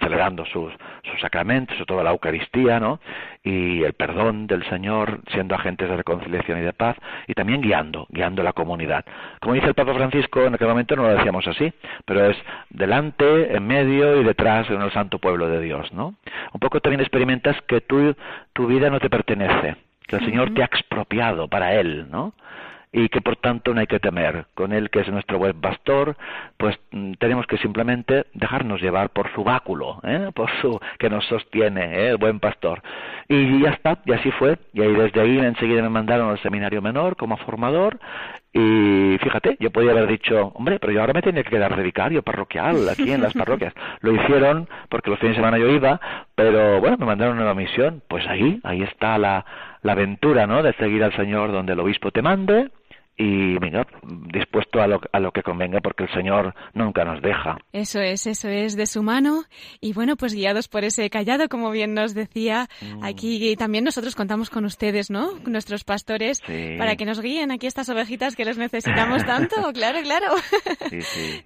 celebrando 0.00 0.46
sus, 0.46 0.72
sus 1.02 1.20
sacramentos, 1.20 1.76
sobre 1.76 1.86
todo 1.86 2.02
la 2.02 2.10
Eucaristía, 2.10 2.80
¿no? 2.80 3.00
Y 3.42 3.82
el 3.82 3.92
perdón 3.92 4.46
del 4.46 4.64
Señor, 4.68 5.20
siendo 5.30 5.54
agentes 5.54 5.88
de 5.88 5.96
reconciliación 5.96 6.58
y 6.58 6.62
de 6.62 6.72
paz, 6.72 6.96
y 7.26 7.34
también 7.34 7.60
guiando, 7.60 8.06
guiando 8.08 8.42
la 8.42 8.54
comunidad. 8.54 9.04
Como 9.40 9.54
dice 9.54 9.66
el 9.66 9.74
Papa 9.74 9.94
Francisco, 9.94 10.42
en 10.44 10.54
aquel 10.54 10.68
momento 10.68 10.96
no 10.96 11.02
lo 11.02 11.16
decíamos 11.16 11.46
así, 11.46 11.72
pero 12.04 12.30
es 12.30 12.36
delante, 12.70 13.54
en 13.54 13.66
medio 13.66 14.20
y 14.20 14.24
detrás 14.24 14.70
en 14.70 14.80
el 14.80 14.92
santo 14.92 15.18
pueblo 15.18 15.48
de 15.48 15.60
Dios, 15.60 15.92
¿no? 15.92 16.14
Un 16.52 16.60
poco 16.60 16.80
también 16.80 17.00
experimentas 17.00 17.60
que 17.68 17.82
tu, 17.82 18.14
tu 18.54 18.66
vida 18.66 18.88
no 18.88 19.00
te 19.00 19.10
pertenece, 19.10 19.76
que 20.06 20.16
el 20.16 20.24
Señor 20.24 20.54
te 20.54 20.62
ha 20.62 20.66
expropiado 20.66 21.48
para 21.48 21.74
Él, 21.74 22.06
¿no? 22.10 22.32
Y 22.96 23.10
que 23.10 23.20
por 23.20 23.36
tanto 23.36 23.74
no 23.74 23.80
hay 23.80 23.86
que 23.86 24.00
temer. 24.00 24.46
Con 24.54 24.72
Él, 24.72 24.88
que 24.88 25.00
es 25.00 25.08
nuestro 25.08 25.38
buen 25.38 25.60
pastor, 25.60 26.16
pues 26.56 26.78
mm, 26.92 27.12
tenemos 27.18 27.46
que 27.46 27.58
simplemente 27.58 28.24
dejarnos 28.32 28.80
llevar 28.80 29.10
por 29.10 29.30
su 29.34 29.44
báculo, 29.44 30.00
¿eh? 30.02 30.30
por 30.34 30.50
su 30.62 30.80
que 30.98 31.10
nos 31.10 31.26
sostiene, 31.26 31.84
¿eh? 31.84 32.08
el 32.08 32.16
buen 32.16 32.40
pastor. 32.40 32.82
Y 33.28 33.60
ya 33.60 33.70
está, 33.70 33.98
y 34.06 34.12
así 34.12 34.30
fue. 34.30 34.56
Y 34.72 34.80
ahí 34.80 34.94
desde 34.94 35.20
ahí 35.20 35.38
enseguida 35.38 35.82
me 35.82 35.90
mandaron 35.90 36.30
al 36.30 36.40
seminario 36.40 36.80
menor 36.80 37.16
como 37.16 37.36
formador 37.36 37.98
y 38.58 39.18
fíjate, 39.18 39.58
yo 39.60 39.70
podía 39.70 39.90
haber 39.90 40.06
dicho, 40.06 40.52
hombre, 40.54 40.78
pero 40.78 40.90
yo 40.90 41.00
ahora 41.02 41.12
me 41.12 41.20
tenía 41.20 41.42
que 41.42 41.50
quedar 41.50 41.76
de 41.76 41.82
vicario 41.82 42.22
parroquial 42.22 42.88
aquí 42.88 43.12
en 43.12 43.20
las 43.20 43.34
parroquias. 43.34 43.74
Lo 44.00 44.14
hicieron 44.14 44.66
porque 44.88 45.10
los 45.10 45.18
fines 45.18 45.36
de 45.36 45.42
semana 45.42 45.58
yo 45.58 45.68
iba, 45.68 46.00
pero 46.34 46.80
bueno, 46.80 46.96
me 46.96 47.04
mandaron 47.04 47.38
una 47.38 47.52
misión. 47.52 48.02
Pues 48.08 48.26
ahí, 48.26 48.58
ahí 48.64 48.82
está 48.82 49.18
la, 49.18 49.44
la 49.82 49.92
aventura, 49.92 50.46
¿no? 50.46 50.62
De 50.62 50.72
seguir 50.74 51.04
al 51.04 51.14
Señor 51.16 51.52
donde 51.52 51.74
el 51.74 51.80
obispo 51.80 52.10
te 52.12 52.22
mande 52.22 52.70
y 53.18 53.58
venga, 53.58 53.86
dispuesto 54.30 54.80
a 54.80 54.86
lo, 54.86 55.00
a 55.10 55.20
lo 55.20 55.32
que 55.32 55.42
convenga 55.42 55.80
porque 55.80 56.04
el 56.04 56.12
Señor 56.12 56.54
nunca 56.74 57.04
nos 57.04 57.22
deja. 57.22 57.56
Eso 57.72 58.00
es, 58.00 58.26
eso 58.26 58.48
es 58.48 58.76
de 58.76 58.86
su 58.86 59.02
mano 59.02 59.44
y 59.80 59.94
bueno, 59.94 60.16
pues 60.16 60.34
guiados 60.34 60.68
por 60.68 60.84
ese 60.84 61.08
callado, 61.08 61.48
como 61.48 61.70
bien 61.70 61.94
nos 61.94 62.14
decía, 62.14 62.68
mm. 62.82 63.04
aquí 63.04 63.56
también 63.56 63.84
nosotros 63.84 64.14
contamos 64.14 64.50
con 64.50 64.66
ustedes, 64.66 65.10
¿no? 65.10 65.30
Nuestros 65.46 65.84
pastores, 65.84 66.42
para 66.76 66.96
que 66.96 67.06
nos 67.06 67.20
guíen 67.20 67.50
aquí 67.50 67.66
estas 67.66 67.88
ovejitas 67.88 68.36
que 68.36 68.44
les 68.44 68.58
necesitamos 68.58 69.24
tanto, 69.26 69.56
claro, 69.72 70.00
claro. 70.02 70.34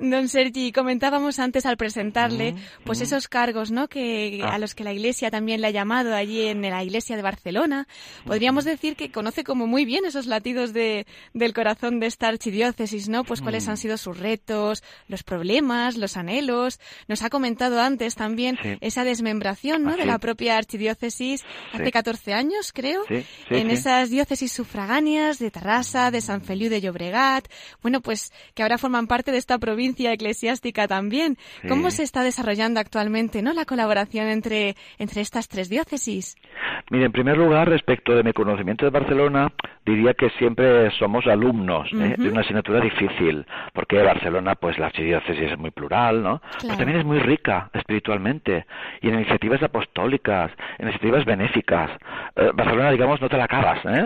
Don 0.01 0.29
Sergi, 0.29 0.73
comentábamos 0.73 1.39
antes 1.39 1.67
al 1.67 1.77
presentarle, 1.77 2.53
mm, 2.53 2.57
pues 2.85 3.01
mm. 3.01 3.03
esos 3.05 3.29
cargos, 3.29 3.71
¿no? 3.71 3.87
Que 3.87 4.41
a 4.43 4.55
ah. 4.55 4.59
los 4.59 4.75
que 4.75 4.83
la 4.83 4.93
Iglesia 4.93 5.31
también 5.31 5.61
le 5.61 5.69
ha 5.69 5.71
llamado 5.71 6.17
allí 6.17 6.49
en 6.49 6.63
la 6.63 6.83
Iglesia 6.83 7.15
de 7.15 7.23
Barcelona. 7.23 7.87
Podríamos 8.27 8.65
decir 8.65 8.97
que 8.97 9.13
conoce 9.13 9.45
como 9.45 9.69
muy 9.69 9.85
bien 9.85 10.05
esos 10.05 10.27
latidos 10.27 10.73
de, 10.73 11.07
del 11.33 11.53
corazón 11.61 12.01
de 12.01 12.07
esta 12.07 12.29
archidiócesis, 12.29 13.11
¿no? 13.11 13.23
Pues 13.23 13.43
cuáles 13.43 13.69
han 13.69 13.75
mm. 13.75 13.77
sido 13.77 13.97
sus 13.99 14.19
retos, 14.19 14.83
los 15.09 15.23
problemas, 15.23 15.99
los 15.99 16.17
anhelos. 16.17 16.81
Nos 17.07 17.23
ha 17.23 17.29
comentado 17.29 17.83
antes 17.83 18.15
también 18.15 18.57
esa 18.81 19.05
desmembración, 19.05 19.83
¿no? 19.83 19.95
De 19.95 20.07
la 20.07 20.19
propia 20.19 20.57
archidiócesis 20.57 21.45
hace 21.75 21.93
14 21.93 22.33
años, 22.33 22.73
creo, 22.73 23.03
en 23.51 23.71
esas 23.71 24.09
diócesis 24.09 24.53
sufragáneas 24.53 25.39
de 25.39 25.51
Tarrasa, 25.51 26.11
de 26.11 26.23
San 26.23 26.41
Feliu 26.41 26.71
de 26.71 26.81
Llobregat, 26.81 27.47
bueno, 27.83 28.01
pues 28.01 28.33
que 28.55 28.63
ahora 28.63 28.79
forman 28.79 29.07
parte 29.07 29.31
de 29.31 29.37
esta 29.37 29.59
provincia 29.59 30.15
eclesiástica 30.15 30.89
también. 30.89 31.37
¿Cómo 31.69 31.91
se 31.91 32.05
está 32.05 32.23
desarrollando 32.23 32.81
actualmente, 32.81 33.43
¿no? 33.43 33.53
La 33.53 33.67
colaboración 33.67 34.29
entre, 34.29 34.77
entre 34.99 35.21
estas 35.21 35.47
tres 35.49 35.69
diócesis. 35.69 36.37
Mire, 36.91 37.05
en 37.05 37.13
primer 37.13 37.37
lugar, 37.37 37.69
respecto 37.69 38.15
de 38.15 38.23
mi 38.23 38.33
conocimiento 38.33 38.87
de 38.87 38.91
Barcelona, 38.91 39.53
diría 39.85 40.15
que 40.15 40.31
siempre 40.39 40.91
somos 40.99 41.27
alumnos 41.27 41.50
¿eh? 41.93 42.15
de 42.17 42.29
una 42.29 42.41
asignatura 42.41 42.81
difícil, 42.81 43.47
porque 43.73 44.03
Barcelona, 44.03 44.55
pues 44.55 44.79
la 44.79 44.87
archidiócesis 44.87 45.53
es 45.53 45.59
muy 45.59 45.71
plural, 45.71 46.23
¿no? 46.23 46.41
Pero 46.61 46.77
también 46.77 46.99
es 46.99 47.05
muy 47.05 47.19
rica 47.19 47.71
espiritualmente 47.73 48.67
y 49.01 49.09
en 49.09 49.15
iniciativas 49.15 49.63
apostólicas, 49.63 50.51
en 50.79 50.89
iniciativas 50.89 51.25
benéficas. 51.25 51.91
Eh, 52.37 52.51
Barcelona, 52.55 52.91
digamos, 52.91 53.21
no 53.21 53.29
te 53.29 53.37
la 53.37 53.45
acabas, 53.45 53.81
¿eh? 53.85 54.05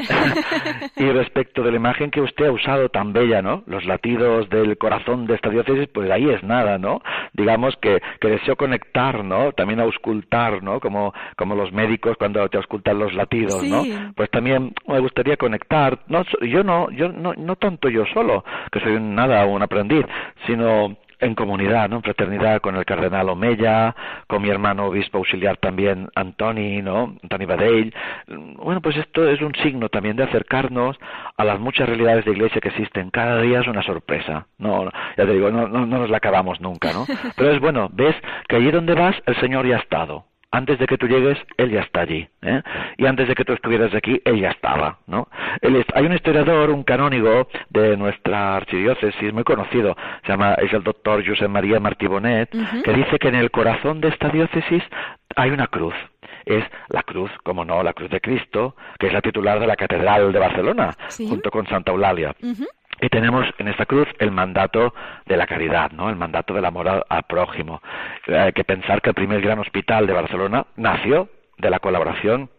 y 0.96 1.11
respecto 1.11 1.62
de 1.62 1.70
la 1.70 1.76
imagen 1.76 2.11
que 2.11 2.20
usted 2.20 2.46
ha 2.46 2.52
usado 2.52 2.88
tan 2.88 3.12
bella, 3.12 3.42
¿no? 3.42 3.62
Los 3.66 3.85
latidos 3.85 4.48
del 4.48 4.76
corazón 4.78 5.26
de 5.26 5.35
esta 5.35 5.50
diócesis, 5.50 5.88
pues 5.88 6.11
ahí 6.11 6.28
es 6.28 6.42
nada, 6.42 6.78
¿no? 6.78 7.02
Digamos 7.33 7.76
que, 7.80 8.00
que 8.20 8.28
deseo 8.28 8.57
conectar, 8.57 9.24
¿no? 9.24 9.52
También 9.52 9.80
auscultar, 9.80 10.62
¿no? 10.62 10.80
Como, 10.80 11.12
como 11.37 11.54
los 11.54 11.72
médicos 11.72 12.16
cuando 12.16 12.48
te 12.48 12.57
auscultan 12.57 12.98
los 12.98 13.14
latidos, 13.14 13.62
¿no? 13.62 13.83
Pues 14.14 14.30
también 14.30 14.72
me 14.87 15.00
gustaría 15.00 15.37
conectar. 15.37 15.98
No, 16.09 16.22
yo 16.42 16.62
no, 16.62 16.90
yo 16.90 17.09
no, 17.09 17.34
no 17.37 17.57
tanto 17.57 17.88
yo 17.88 18.05
solo, 18.12 18.44
que 18.70 18.81
soy 18.81 19.01
nada 19.01 19.44
un 19.47 19.62
aprendiz, 19.62 20.05
sino 20.47 20.97
en 21.25 21.35
comunidad, 21.35 21.88
¿no? 21.88 21.97
en 21.97 22.03
fraternidad 22.03 22.61
con 22.61 22.77
el 22.77 22.85
cardenal 22.85 23.29
Omeya, 23.29 23.94
con 24.27 24.42
mi 24.42 24.51
hermano 24.51 24.87
obispo 24.87 25.18
auxiliar 25.18 25.57
también 25.57 26.09
Antoni, 26.14 26.83
¿no? 26.83 27.16
Antoni 27.23 27.47
Badell. 27.47 27.94
Bueno, 28.27 28.81
pues 28.81 28.97
esto 28.97 29.29
es 29.29 29.40
un 29.40 29.55
signo 29.62 29.88
también 29.88 30.16
de 30.16 30.25
acercarnos 30.25 30.97
a 31.37 31.44
las 31.44 31.59
muchas 31.59 31.88
realidades 31.88 32.25
de 32.25 32.33
iglesia 32.33 32.61
que 32.61 32.68
existen. 32.68 33.11
Cada 33.11 33.40
día 33.40 33.61
es 33.61 33.66
una 33.66 33.83
sorpresa. 33.83 34.47
No, 34.59 34.85
ya 34.85 35.25
te 35.25 35.33
digo, 35.33 35.51
no, 35.51 35.68
no, 35.68 35.87
no 35.87 35.99
nos 35.99 36.11
la 36.11 36.18
acabamos 36.18 36.61
nunca, 36.61 36.92
¿no? 36.92 37.07
Pero 37.37 37.53
es 37.53 37.61
bueno, 37.61 37.88
ves 37.92 38.14
que 38.49 38.57
allí 38.57 38.70
donde 38.70 38.94
vas 38.94 39.16
el 39.27 39.37
Señor 39.40 39.66
ya 39.66 39.77
ha 39.77 39.81
estado 39.81 40.27
antes 40.55 40.79
de 40.79 40.87
que 40.87 40.97
tú 40.97 41.09
llegues, 41.09 41.37
él 41.57 41.73
ya 41.73 41.81
está 41.81 42.03
allí. 42.03 42.29
¿eh? 42.43 42.62
Y 42.97 43.07
antes 43.07 43.27
de 43.27 43.35
que 43.35 43.45
tú 43.45 43.55
estuvieras 43.55 43.93
aquí, 43.93 44.23
él 44.25 44.40
ya 44.40 44.51
estaba. 44.51 44.99
¿no? 45.09 45.27
hay 45.61 46.07
un 46.07 46.12
historiador, 46.12 46.71
un 46.71 46.85
canónigo 46.85 47.49
de 47.71 47.97
nuestra 47.97 48.57
archidiócesis 48.57 49.33
muy 49.33 49.43
conocido, 49.43 49.97
se 50.25 50.31
llama, 50.31 50.55
es 50.55 50.73
el 50.73 50.85
doctor 50.85 51.27
José 51.27 51.49
María 51.49 51.81
Martí 51.81 52.07
Bonet, 52.07 52.51
que 52.85 52.93
dice 52.93 53.19
que 53.19 53.29
en 53.29 53.35
el 53.35 53.51
corazón 53.51 54.01
de 54.01 54.09
esta 54.09 54.29
diócesis 54.29 54.83
hay 55.35 55.51
una 55.51 55.67
cruz 55.67 55.95
es 56.47 56.64
la 56.88 57.03
cruz, 57.03 57.31
como 57.43 57.64
no, 57.64 57.83
la 57.83 57.95
cruz 57.95 58.11
de 58.11 58.21
Cristo, 58.21 58.77
que 58.99 59.07
es 59.07 59.12
la 59.14 59.23
titular 59.23 59.59
de 59.59 59.67
la 59.67 59.77
Catedral 59.77 60.31
de 60.31 60.38
Barcelona, 60.38 60.90
junto 61.17 61.51
con 61.51 61.67
Santa 61.67 61.93
Eulalia. 61.93 62.35
Y 63.00 63.09
tenemos 63.09 63.46
en 63.59 63.68
esta 63.68 63.87
cruz 63.87 64.09
el 64.18 64.30
mandato 64.30 64.94
de 65.26 65.37
la 65.37 65.46
caridad, 65.46 65.90
¿no? 65.92 66.09
El 66.09 66.16
mandato 66.16 66.54
del 66.54 66.64
amor 66.64 66.88
al, 66.88 67.22
prójimo. 67.24 67.83
Hay 68.28 68.52
que 68.52 68.64
pensar 68.64 69.02
que 69.02 69.11
el 69.11 69.14
primer 69.14 69.40
gran 69.40 69.59
hospital 69.59 70.07
de 70.07 70.12
Barcelona 70.12 70.66
nació 70.76 71.28
de 71.59 71.70
la 71.70 71.80
colaboración 71.80 72.50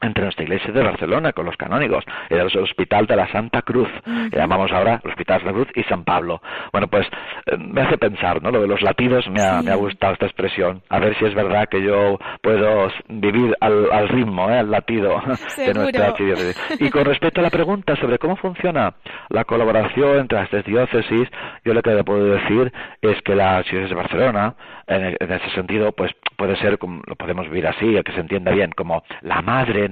entre 0.00 0.24
nuestra 0.24 0.44
iglesia 0.44 0.72
de 0.72 0.82
Barcelona 0.82 1.32
con 1.32 1.46
los 1.46 1.56
canónigos. 1.56 2.04
Era 2.28 2.42
el 2.42 2.58
Hospital 2.58 3.06
de 3.06 3.16
la 3.16 3.30
Santa 3.32 3.62
Cruz, 3.62 3.88
que 4.30 4.36
llamamos 4.36 4.70
ahora 4.72 5.00
el 5.02 5.10
Hospital 5.10 5.40
de 5.40 5.44
la 5.46 5.52
Cruz 5.52 5.68
y 5.74 5.82
San 5.84 6.04
Pablo. 6.04 6.40
Bueno, 6.72 6.88
pues 6.88 7.06
eh, 7.46 7.56
me 7.56 7.82
hace 7.82 7.98
pensar, 7.98 8.42
¿no? 8.42 8.50
Lo 8.50 8.60
de 8.60 8.68
los 8.68 8.82
latidos 8.82 9.28
me 9.30 9.42
ha, 9.42 9.62
me 9.62 9.70
ha 9.70 9.76
gustado 9.76 10.12
esta 10.12 10.26
expresión. 10.26 10.82
A 10.88 10.98
ver 10.98 11.16
si 11.18 11.24
es 11.24 11.34
verdad 11.34 11.68
que 11.70 11.82
yo 11.82 12.18
puedo 12.42 12.88
vivir 13.08 13.56
al, 13.60 13.90
al 13.90 14.08
ritmo, 14.08 14.50
¿eh? 14.50 14.58
al 14.58 14.70
latido 14.70 15.20
de 15.56 15.74
nuestra 15.74 16.06
archidiócesis. 16.08 16.80
Y 16.80 16.90
con 16.90 17.04
respecto 17.04 17.40
a 17.40 17.44
la 17.44 17.50
pregunta 17.50 17.96
sobre 17.96 18.18
cómo 18.18 18.36
funciona 18.36 18.94
la 19.30 19.44
colaboración 19.44 20.20
entre 20.20 20.38
las 20.38 20.50
tres 20.50 20.64
diócesis, 20.64 21.28
yo 21.64 21.74
lo 21.74 21.82
que 21.82 21.90
le 21.90 22.04
puedo 22.04 22.24
decir 22.24 22.72
es 23.00 23.20
que 23.22 23.34
la 23.34 23.58
archidiócesis 23.58 23.90
de 23.90 24.02
Barcelona, 24.02 24.54
en, 24.86 25.16
en 25.18 25.32
ese 25.32 25.50
sentido, 25.54 25.92
pues 25.92 26.12
puede 26.36 26.56
ser, 26.56 26.78
como, 26.78 27.02
lo 27.06 27.16
podemos 27.16 27.48
vivir 27.48 27.66
así, 27.66 27.96
que 28.04 28.12
se 28.12 28.20
entienda 28.20 28.52
bien, 28.52 28.70
como 28.76 29.02
la 29.22 29.42
madre 29.42 29.85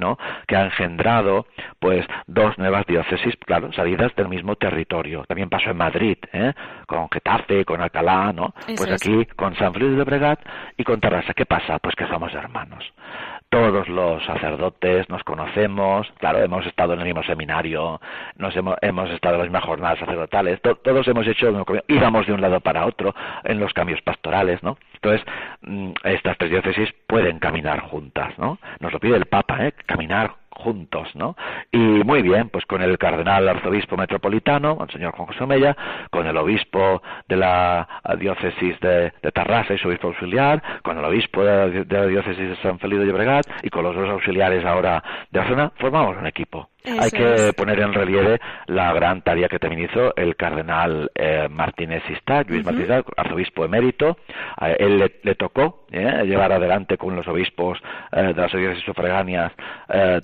que 0.47 0.57
ha 0.57 0.65
engendrado 0.65 1.47
pues 1.79 2.07
dos 2.27 2.57
nuevas 2.59 2.87
diócesis, 2.87 3.35
claro, 3.45 3.73
salidas 3.73 4.15
del 4.17 4.29
mismo 4.29 4.57
territorio. 4.57 5.25
También 5.27 5.49
pasó 5.49 5.71
en 5.71 5.77
Madrid, 5.77 6.19
¿eh? 6.33 6.53
con 6.87 7.09
Getafe, 7.11 7.65
con 7.65 7.81
Alcalá, 7.81 8.33
¿no? 8.33 8.55
pues 8.77 8.91
aquí 8.91 9.27
con 9.37 9.55
San 9.57 9.73
Felipe 9.73 9.97
de 9.97 10.05
Bregat 10.05 10.41
y 10.77 10.85
con 10.85 11.01
Terrassa. 11.01 11.35
¿Qué 11.35 11.47
pasa? 11.47 11.79
Pues 11.79 11.95
que 11.95 12.07
somos 12.07 12.33
hermanos 12.35 12.85
todos 13.55 13.89
los 13.89 14.21
sacerdotes 14.25 15.09
nos 15.09 15.23
conocemos, 15.23 16.13
claro, 16.19 16.41
hemos 16.41 16.67
estado 16.67 16.95
en 16.95 16.99
el 16.99 17.05
mismo 17.05 17.23
seminario, 17.23 18.01
nos 18.37 18.57
hemos, 18.57 18.75
hemos 18.83 19.09
estado 19.11 19.37
en 19.37 19.43
las 19.43 19.47
mismas 19.47 19.63
jornadas 19.63 20.01
sacerdotales, 20.01 20.61
todos 20.61 21.07
hemos 21.07 21.25
hecho, 21.25 21.65
íbamos 21.87 22.27
de 22.27 22.33
un 22.33 22.41
lado 22.41 22.59
para 22.59 22.85
otro 22.85 23.15
en 23.45 23.61
los 23.61 23.73
cambios 23.73 24.03
pastorales, 24.03 24.61
¿no? 24.65 24.77
Entonces, 24.95 25.25
mm, 25.61 25.93
estas 26.03 26.37
tres 26.37 26.51
diócesis 26.51 26.93
pueden 27.07 27.39
caminar 27.39 27.79
juntas, 27.83 28.37
¿no? 28.39 28.59
Nos 28.81 28.93
lo 28.93 28.99
pide 28.99 29.17
el 29.17 29.27
Papa, 29.27 29.65
¿eh? 29.65 29.73
Caminar 29.87 30.33
juntos, 30.65 31.09
¿no? 31.15 31.37
Y 31.71 31.79
muy 31.79 32.23
bien, 32.23 32.49
pues 32.49 32.65
con 32.65 32.83
el 32.83 32.97
cardenal 32.97 33.47
arzobispo 33.49 33.97
metropolitano, 33.97 34.79
el 34.81 34.91
señor 34.91 35.13
Juan 35.13 35.29
José 35.29 35.47
Mella, 35.47 35.77
con 36.11 36.27
el 36.27 36.37
obispo 36.37 37.03
de 37.29 37.37
la 37.37 37.87
diócesis 38.19 38.81
de, 38.81 39.13
de 39.23 39.33
Tarrasa 39.33 39.75
y 39.75 39.79
su 39.79 39.89
obispo 39.89 40.09
auxiliar, 40.09 40.63
con 40.83 40.99
el 40.99 41.05
obispo 41.05 41.45
de, 41.45 41.85
la 41.85 42.07
diócesis 42.07 42.49
de 42.49 42.57
San 42.57 42.79
Felipe 42.79 43.01
de 43.01 43.07
Llobregat 43.07 43.47
y 43.63 43.69
con 43.69 43.85
los 43.85 43.95
dos 43.95 44.09
auxiliares 44.09 44.65
ahora 44.65 45.03
de 45.31 45.41
la 45.41 45.49
zona, 45.49 45.73
formamos 45.77 46.17
un 46.17 46.27
equipo. 46.27 46.74
Hay 46.87 47.11
que 47.11 47.55
poner 47.57 47.81
en 47.81 47.95
relieve 47.95 48.39
la 48.67 48.93
gran 48.93 49.23
tarea 49.23 49.49
que 49.49 49.59
también 49.59 49.89
hizo 49.91 50.15
el 50.17 50.37
cardenal 50.37 51.11
eh, 51.15 51.49
Martínez 51.51 52.03
Sista, 52.07 52.43
Luis 52.47 52.63
Martínez, 52.63 53.05
arzobispo 53.17 53.65
emérito. 53.65 54.19
A 54.59 54.73
él 54.73 55.11
le, 55.23 55.35
tocó 55.35 55.87
eh, 55.91 56.25
llevar 56.27 56.53
adelante 56.53 56.99
con 56.99 57.17
los 57.17 57.27
obispos 57.27 57.79
eh, 58.13 58.21
de 58.21 58.35
las 58.35 58.53
iglesias 58.53 58.85
sufragáneas, 58.85 59.53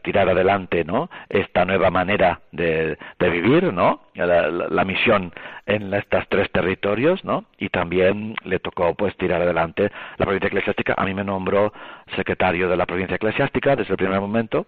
tirar 0.03 0.29
adelante 0.29 0.85
¿no? 0.85 1.09
esta 1.31 1.65
nueva 1.65 1.91
manera 1.91 2.41
de, 2.53 2.99
vivir, 3.19 3.73
¿no? 3.73 4.03
La, 4.15 4.85
misión 4.85 5.33
en 5.67 5.95
estos 5.95 6.25
tres 6.29 6.51
territorios, 6.51 7.25
¿no? 7.25 7.45
Y 7.59 7.69
también 7.69 8.35
le 8.45 8.59
tocó 8.59 8.95
pues 8.95 9.17
tirar 9.17 9.41
adelante 9.41 9.91
la 10.19 10.27
provincia 10.27 10.49
eclesiástica. 10.49 10.95
A 10.97 11.05
mí 11.05 11.15
me 11.15 11.25
nombró 11.25 11.73
secretario 12.17 12.69
de 12.69 12.77
la 12.77 12.87
provincia 12.87 13.17
eclesiástica 13.17 13.77
desde 13.77 13.93
el 13.93 13.99
primer 13.99 14.21
momento 14.21 14.67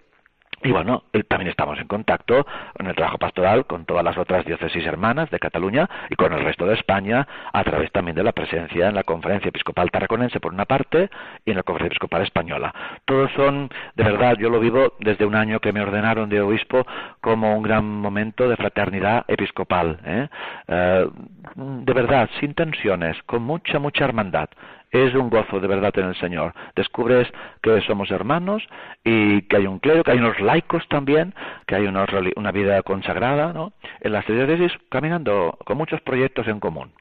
y 0.65 0.71
bueno, 0.71 1.05
también 1.29 1.51
estamos 1.51 1.79
en 1.79 1.87
contacto 1.87 2.47
en 2.79 2.87
el 2.87 2.95
trabajo 2.95 3.19
pastoral 3.19 3.67
con 3.67 3.85
todas 3.85 4.05
las 4.05 4.17
otras 4.17 4.45
diócesis 4.45 4.85
hermanas 4.87 5.31
de 5.31 5.39
Cataluña 5.39 5.89
y 6.11 6.15
con 6.15 6.33
el 6.33 6.45
resto 6.45 6.67
de 6.67 6.75
España 6.75 7.27
a 7.53 7.65
través 7.65 7.91
también 7.93 8.15
de 8.15 8.23
la 8.23 8.33
presencia 8.33 8.89
en 8.89 8.95
la 8.95 9.03
Conferencia 9.03 9.49
Episcopal 9.49 9.91
Tarraconense 9.91 10.41
por 10.41 10.53
una 10.53 10.65
parte 10.65 11.11
y 11.45 11.51
en 11.51 11.57
la 11.57 11.63
Conferencia 11.63 11.95
Episcopal 11.95 12.23
Española. 12.23 12.73
Todos 13.05 13.31
son, 13.33 13.71
de 13.95 14.05
verdad, 14.05 14.37
yo 14.39 14.51
lo 14.51 14.61
vivo 14.61 14.95
desde 15.01 15.25
un 15.25 15.35
año 15.35 15.61
que 15.61 15.73
me 15.73 15.81
ordenaron 15.81 16.29
de 16.29 16.41
obispo 16.41 16.87
como 17.21 17.57
un 17.57 17.63
gran 17.63 17.85
momento 17.85 18.49
de 18.49 18.57
fraternidad 18.57 19.25
episcopal. 19.29 19.99
¿eh? 20.05 20.29
Eh, 20.69 21.09
de 21.57 21.93
verdad, 21.93 22.29
sin 22.41 22.55
tensiones, 22.55 23.17
con 23.25 23.43
mucha, 23.43 23.79
mucha 23.79 24.05
hermandad 24.05 24.49
es 24.93 25.15
un 25.15 25.31
gozo 25.31 25.59
de 25.59 25.67
verdad 25.67 25.99
en 25.99 26.07
el 26.07 26.15
Señor. 26.17 26.55
Descubres 26.77 27.27
que 27.63 27.81
somos 27.83 28.11
hermanos 28.11 28.63
y 29.03 29.43
que 29.43 29.57
hay 29.57 29.67
un 29.67 29.79
clero, 29.79 30.05
que 30.05 30.13
hay 30.13 30.19
unos 30.19 30.39
laicos 30.41 30.87
también, 30.89 31.35
que 31.67 31.75
hay 31.75 31.87
una, 31.87 32.07
una 32.37 32.53
vida 32.53 32.83
consagrada, 32.83 33.53
¿no? 33.53 33.73
En 34.01 34.13
las 34.13 34.27
diócesis 34.27 34.73
caminando 34.91 35.59
con 35.65 35.79
muchos 35.79 36.01
proyectos 36.03 36.47
en 36.47 36.61
común 36.61 36.93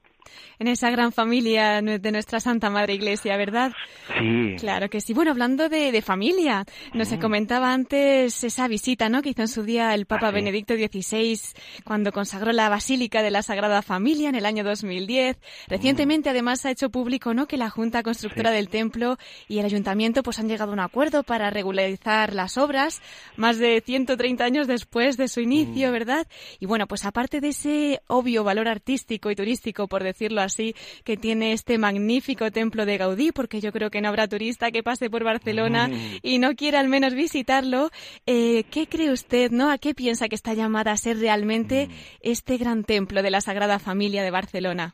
en 0.60 0.68
esa 0.68 0.90
gran 0.90 1.12
familia 1.12 1.82
de 1.82 2.12
nuestra 2.12 2.40
Santa 2.40 2.70
Madre 2.70 2.94
Iglesia, 2.94 3.38
¿verdad? 3.38 3.72
Sí. 4.20 4.56
Claro 4.60 4.90
que 4.90 5.02
sí. 5.02 5.14
Bueno, 5.14 5.32
hablando 5.32 5.70
de, 5.70 6.02
familia, 6.02 6.66
nos 6.94 7.10
comentaba 7.20 7.74
antes 7.74 8.44
esa 8.44 8.68
visita, 8.68 9.10
¿no? 9.10 9.22
Que 9.22 9.30
hizo 9.30 9.42
en 9.42 9.48
su 9.48 9.64
día 9.64 9.94
el 9.94 10.06
Papa 10.06 10.28
ah, 10.28 10.32
Benedicto 10.32 10.74
XVI 10.76 11.40
cuando 11.84 12.12
consagró 12.12 12.52
la 12.52 12.70
Basílica 12.70 13.22
de 13.22 13.32
la 13.32 13.44
Sagrada 13.44 13.82
Familia 13.82 14.30
en 14.30 14.36
el 14.36 14.46
año 14.46 14.64
2010. 14.64 15.38
Recientemente, 15.68 16.30
además, 16.30 16.66
ha 16.66 16.72
hecho 16.72 16.90
público, 16.90 17.34
¿no? 17.34 17.48
Que 17.48 17.58
la 17.58 17.70
Junta 17.70 18.04
Constructora 18.04 18.52
del 18.52 18.70
Templo 18.70 19.18
y 19.48 19.60
el 19.60 19.66
Ayuntamiento, 19.66 20.24
pues, 20.24 20.40
han 20.40 20.48
llegado 20.48 20.72
a 20.72 20.74
un 20.74 20.80
acuerdo 20.80 21.24
para 21.24 21.50
regularizar 21.50 22.34
las 22.34 22.58
obras, 22.58 23.02
más 23.36 23.58
de 23.58 23.82
130 23.86 24.44
años 24.44 24.68
después 24.68 25.18
de 25.18 25.28
su 25.28 25.42
inicio, 25.42 25.90
mm. 25.90 25.92
¿verdad? 25.92 26.28
Y 26.60 26.66
bueno, 26.66 26.88
pues 26.88 27.06
aparte 27.06 27.42
de 27.42 27.50
ese 27.50 28.02
obvio 28.08 28.44
valor 28.44 28.68
artístico 28.68 29.32
y 29.32 29.36
turístico, 29.36 29.88
por 29.88 30.04
decirlo 30.04 30.42
así, 30.42 30.51
así, 30.52 30.76
que 31.04 31.18
tiene 31.18 31.54
este 31.54 31.78
magnífico 31.78 32.52
templo 32.52 32.86
de 32.86 32.98
Gaudí, 32.98 33.32
porque 33.32 33.62
yo 33.62 33.72
creo 33.72 33.90
que 33.90 34.02
no 34.02 34.10
habrá 34.10 34.28
turista 34.28 34.72
que 34.72 34.84
pase 34.84 35.10
por 35.10 35.24
Barcelona 35.24 35.88
mm. 35.88 36.20
y 36.22 36.38
no 36.38 36.56
quiera 36.56 36.80
al 36.80 36.90
menos 36.90 37.14
visitarlo. 37.14 37.90
Eh, 38.26 38.66
¿Qué 38.70 38.88
cree 38.88 39.12
usted, 39.12 39.52
no? 39.52 39.72
¿A 39.72 39.78
qué 39.78 39.96
piensa 39.96 40.28
que 40.30 40.36
está 40.36 40.54
llamada 40.54 40.92
a 40.92 40.98
ser 40.98 41.18
realmente 41.18 41.88
mm. 41.88 41.92
este 42.22 42.58
gran 42.58 42.84
templo 42.84 43.24
de 43.24 43.32
la 43.32 43.42
Sagrada 43.42 43.80
Familia 43.80 44.24
de 44.24 44.32
Barcelona? 44.32 44.94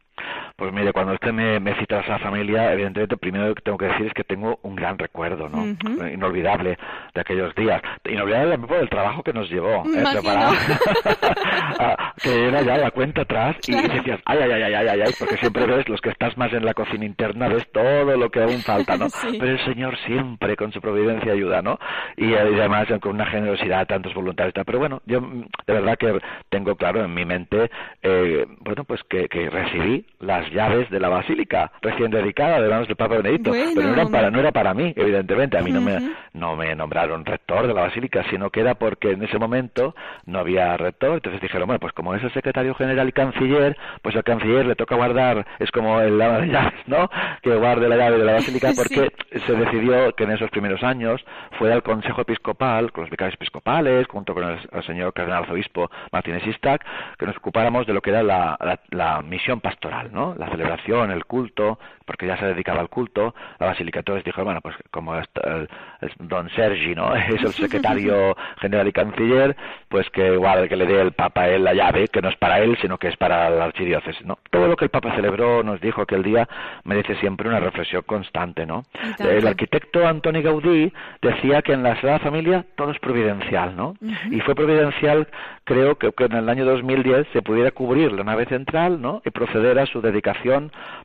Pues 0.57 0.73
mire, 0.73 0.91
cuando 0.91 1.13
usted 1.13 1.31
me, 1.31 1.59
me 1.59 1.75
cita 1.75 1.97
a 1.97 2.01
esa 2.01 2.17
familia, 2.17 2.73
evidentemente 2.73 3.15
primero 3.15 3.53
que 3.53 3.61
tengo 3.61 3.77
que 3.77 3.85
decir 3.85 4.07
es 4.07 4.13
que 4.13 4.23
tengo 4.23 4.57
un 4.63 4.75
gran 4.75 4.97
recuerdo, 4.97 5.49
¿no? 5.49 5.63
Inolvidable 6.09 6.79
de 7.13 7.21
aquellos 7.21 7.53
días. 7.53 7.79
Inolvidable 8.03 8.53
también 8.53 8.67
por 8.67 8.79
el 8.79 8.89
trabajo 8.89 9.21
que 9.21 9.33
nos 9.33 9.47
llevó. 9.51 9.83
¿eh? 9.85 10.03
que 12.23 12.47
era 12.47 12.63
ya 12.63 12.77
la 12.77 12.89
cuenta 12.89 13.21
atrás 13.21 13.55
y, 13.67 13.73
decías, 13.73 14.19
ay, 14.25 14.39
ay, 14.41 14.51
ay, 14.51 14.63
ay, 14.63 14.87
ay, 14.87 15.01
ay, 15.05 15.13
porque 15.19 15.37
siempre 15.37 15.67
ves 15.67 15.87
los 15.89 16.01
que 16.01 16.09
estás 16.09 16.35
más 16.39 16.51
en 16.51 16.65
la 16.65 16.73
cocina 16.73 17.05
interna, 17.05 17.49
ves 17.49 17.71
todo 17.71 18.17
lo 18.17 18.31
que 18.31 18.41
aún 18.41 18.63
falta, 18.63 18.97
¿no? 18.97 19.09
Pero 19.39 19.51
el 19.51 19.63
Señor 19.63 19.95
siempre 20.07 20.55
con 20.55 20.71
su 20.71 20.81
providencia 20.81 21.33
ayuda, 21.33 21.61
¿no? 21.61 21.77
Y, 22.15 22.33
además 22.33 22.87
con 22.99 23.13
una 23.13 23.27
generosidad, 23.27 23.85
tantos 23.85 24.15
voluntarios. 24.15 24.55
Pero 24.65 24.79
bueno, 24.79 25.03
yo 25.05 25.21
de 25.21 25.73
verdad 25.73 25.99
que 25.99 26.19
tengo 26.49 26.75
claro 26.75 27.05
en 27.05 27.13
mi 27.13 27.25
mente, 27.25 27.69
eh, 28.01 28.47
bueno, 28.61 28.85
pues 28.85 29.03
que, 29.03 29.29
que 29.29 29.51
recibí 29.51 30.03
las 30.19 30.46
llaves 30.51 30.89
de 30.89 30.99
la 30.99 31.09
basílica 31.09 31.71
recién 31.81 32.11
dedicada 32.11 32.61
de 32.61 32.69
manos 32.69 32.87
del 32.87 32.95
Papa 32.95 33.17
Benedicto. 33.17 33.51
pero 33.51 33.87
no 33.89 33.93
era, 33.93 34.05
para, 34.05 34.31
no 34.31 34.39
era 34.39 34.51
para 34.51 34.73
mí, 34.73 34.93
evidentemente. 34.95 35.57
A 35.57 35.61
mí 35.61 35.71
no, 35.71 35.81
me, 35.81 35.97
no 36.33 36.55
me 36.55 36.75
nombraron 36.75 37.25
rector 37.25 37.67
de 37.67 37.73
la 37.73 37.81
basílica, 37.81 38.23
sino 38.29 38.49
que 38.49 38.61
era 38.61 38.75
porque 38.75 39.11
en 39.11 39.23
ese 39.23 39.37
momento 39.37 39.95
no 40.25 40.39
había 40.39 40.75
rector. 40.77 41.15
Entonces 41.15 41.41
dijeron, 41.41 41.67
bueno, 41.67 41.79
pues 41.79 41.93
como 41.93 42.15
es 42.15 42.23
el 42.23 42.31
secretario 42.33 42.73
general 42.75 43.09
y 43.09 43.11
canciller, 43.11 43.77
pues 44.01 44.15
al 44.15 44.23
canciller 44.23 44.65
le 44.65 44.75
toca 44.75 44.95
guardar, 44.95 45.45
es 45.59 45.71
como 45.71 45.99
el 46.01 46.17
lama 46.17 46.39
de 46.39 46.47
llaves, 46.47 46.87
¿no? 46.87 47.09
Que 47.41 47.55
guarde 47.55 47.89
la 47.89 47.97
llave 47.97 48.17
de 48.17 48.25
la 48.25 48.33
basílica 48.33 48.71
porque 48.75 49.11
se 49.45 49.53
decidió 49.53 50.13
que 50.13 50.23
en 50.23 50.31
esos 50.31 50.49
primeros 50.49 50.83
años 50.83 51.23
fuera 51.57 51.75
el 51.75 51.83
Consejo 51.83 52.21
Episcopal, 52.21 52.91
con 52.91 53.03
los 53.03 53.11
vicarios 53.11 53.35
episcopales, 53.35 54.07
junto 54.07 54.33
con 54.33 54.43
el, 54.43 54.83
señor 54.83 55.13
cardenal 55.13 55.43
arzobispo 55.43 55.89
Martínez 56.11 56.45
Istac, 56.45 56.85
que 57.17 57.25
nos 57.25 57.37
ocupáramos 57.37 57.85
de 57.87 57.93
lo 57.93 58.01
que 58.01 58.11
era 58.11 58.23
la, 58.23 58.57
la, 58.59 58.79
la 58.91 59.21
misión 59.21 59.59
pastoral, 59.59 60.09
¿no? 60.13 60.35
La 60.37 60.49
celebración, 60.49 61.11
el 61.11 61.25
culto, 61.25 61.79
porque 62.05 62.27
ya 62.27 62.37
se 62.37 62.45
dedicaba 62.45 62.79
al 62.79 62.89
culto, 62.89 63.33
la 63.59 63.67
Basílica 63.67 63.99
entonces 63.99 64.23
dijo, 64.23 64.43
bueno, 64.43 64.61
pues 64.61 64.75
como 64.91 65.15
el, 65.15 65.27
don 66.19 66.49
Sergi, 66.51 66.95
¿no? 66.95 67.15
Es 67.27 67.43
el 67.43 67.53
secretario 67.53 68.35
general 68.59 68.87
y 68.87 68.91
canciller, 68.91 69.55
pues 69.89 70.09
que 70.11 70.33
igual 70.33 70.69
que 70.69 70.75
le 70.75 70.85
dé 70.85 71.01
el 71.01 71.11
Papa 71.11 71.41
a 71.41 71.49
él 71.49 71.63
la 71.63 71.73
llave, 71.73 72.07
que 72.07 72.21
no 72.21 72.29
es 72.29 72.37
para 72.37 72.59
él, 72.59 72.77
sino 72.81 72.97
que 72.97 73.09
es 73.09 73.17
para 73.17 73.49
la 73.49 73.65
archidiócesis, 73.65 74.25
¿no? 74.25 74.37
Todo 74.51 74.67
lo 74.67 74.75
que 74.75 74.85
el 74.85 74.91
Papa 74.91 75.15
celebró, 75.15 75.63
nos 75.63 75.81
dijo 75.81 76.01
aquel 76.01 76.23
día, 76.23 76.47
merece 76.83 77.15
siempre 77.15 77.49
una 77.49 77.59
reflexión 77.59 78.03
constante, 78.03 78.65
¿no? 78.65 78.83
El 79.19 79.45
arquitecto 79.45 80.07
Antoni 80.07 80.41
Gaudí 80.41 80.93
decía 81.21 81.61
que 81.61 81.73
en 81.73 81.83
la 81.83 81.95
Sagrada 81.95 82.19
Familia 82.19 82.65
todo 82.75 82.91
es 82.91 82.99
providencial, 82.99 83.75
¿no? 83.75 83.95
Y 84.29 84.39
fue 84.41 84.55
providencial, 84.55 85.27
creo 85.63 85.95
que, 85.95 86.11
que 86.11 86.25
en 86.25 86.33
el 86.33 86.49
año 86.49 86.65
2010 86.65 87.27
se 87.33 87.41
pudiera 87.41 87.71
cubrir 87.71 88.11
la 88.11 88.23
nave 88.23 88.45
central, 88.45 89.01
¿no? 89.01 89.21
Y 89.25 89.31
proceder 89.31 89.79
a 89.79 89.85
su 89.85 89.99
dedicación 90.01 90.26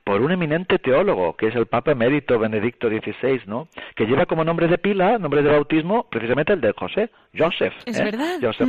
por 0.05 0.21
un 0.21 0.33
eminente 0.33 0.79
teólogo, 0.79 1.37
que 1.37 1.49
es 1.49 1.55
el 1.55 1.67
Papa 1.67 1.93
Emérito 1.93 2.39
Benedicto 2.39 2.89
XVI, 2.89 3.43
¿no? 3.47 3.69
Que 3.95 4.07
lleva 4.07 4.27
como 4.27 4.45
nombre 4.45 4.69
de 4.69 4.79
pila, 4.79 5.19
nombre 5.19 5.43
de 5.43 5.51
bautismo, 5.51 6.07
precisamente 6.11 6.53
el 6.53 6.61
de 6.61 6.73
José, 6.73 7.11
Joseph. 7.37 7.75
Es 7.87 8.01
¿eh? 8.01 8.05
verdad. 8.05 8.39
Joseph 8.41 8.69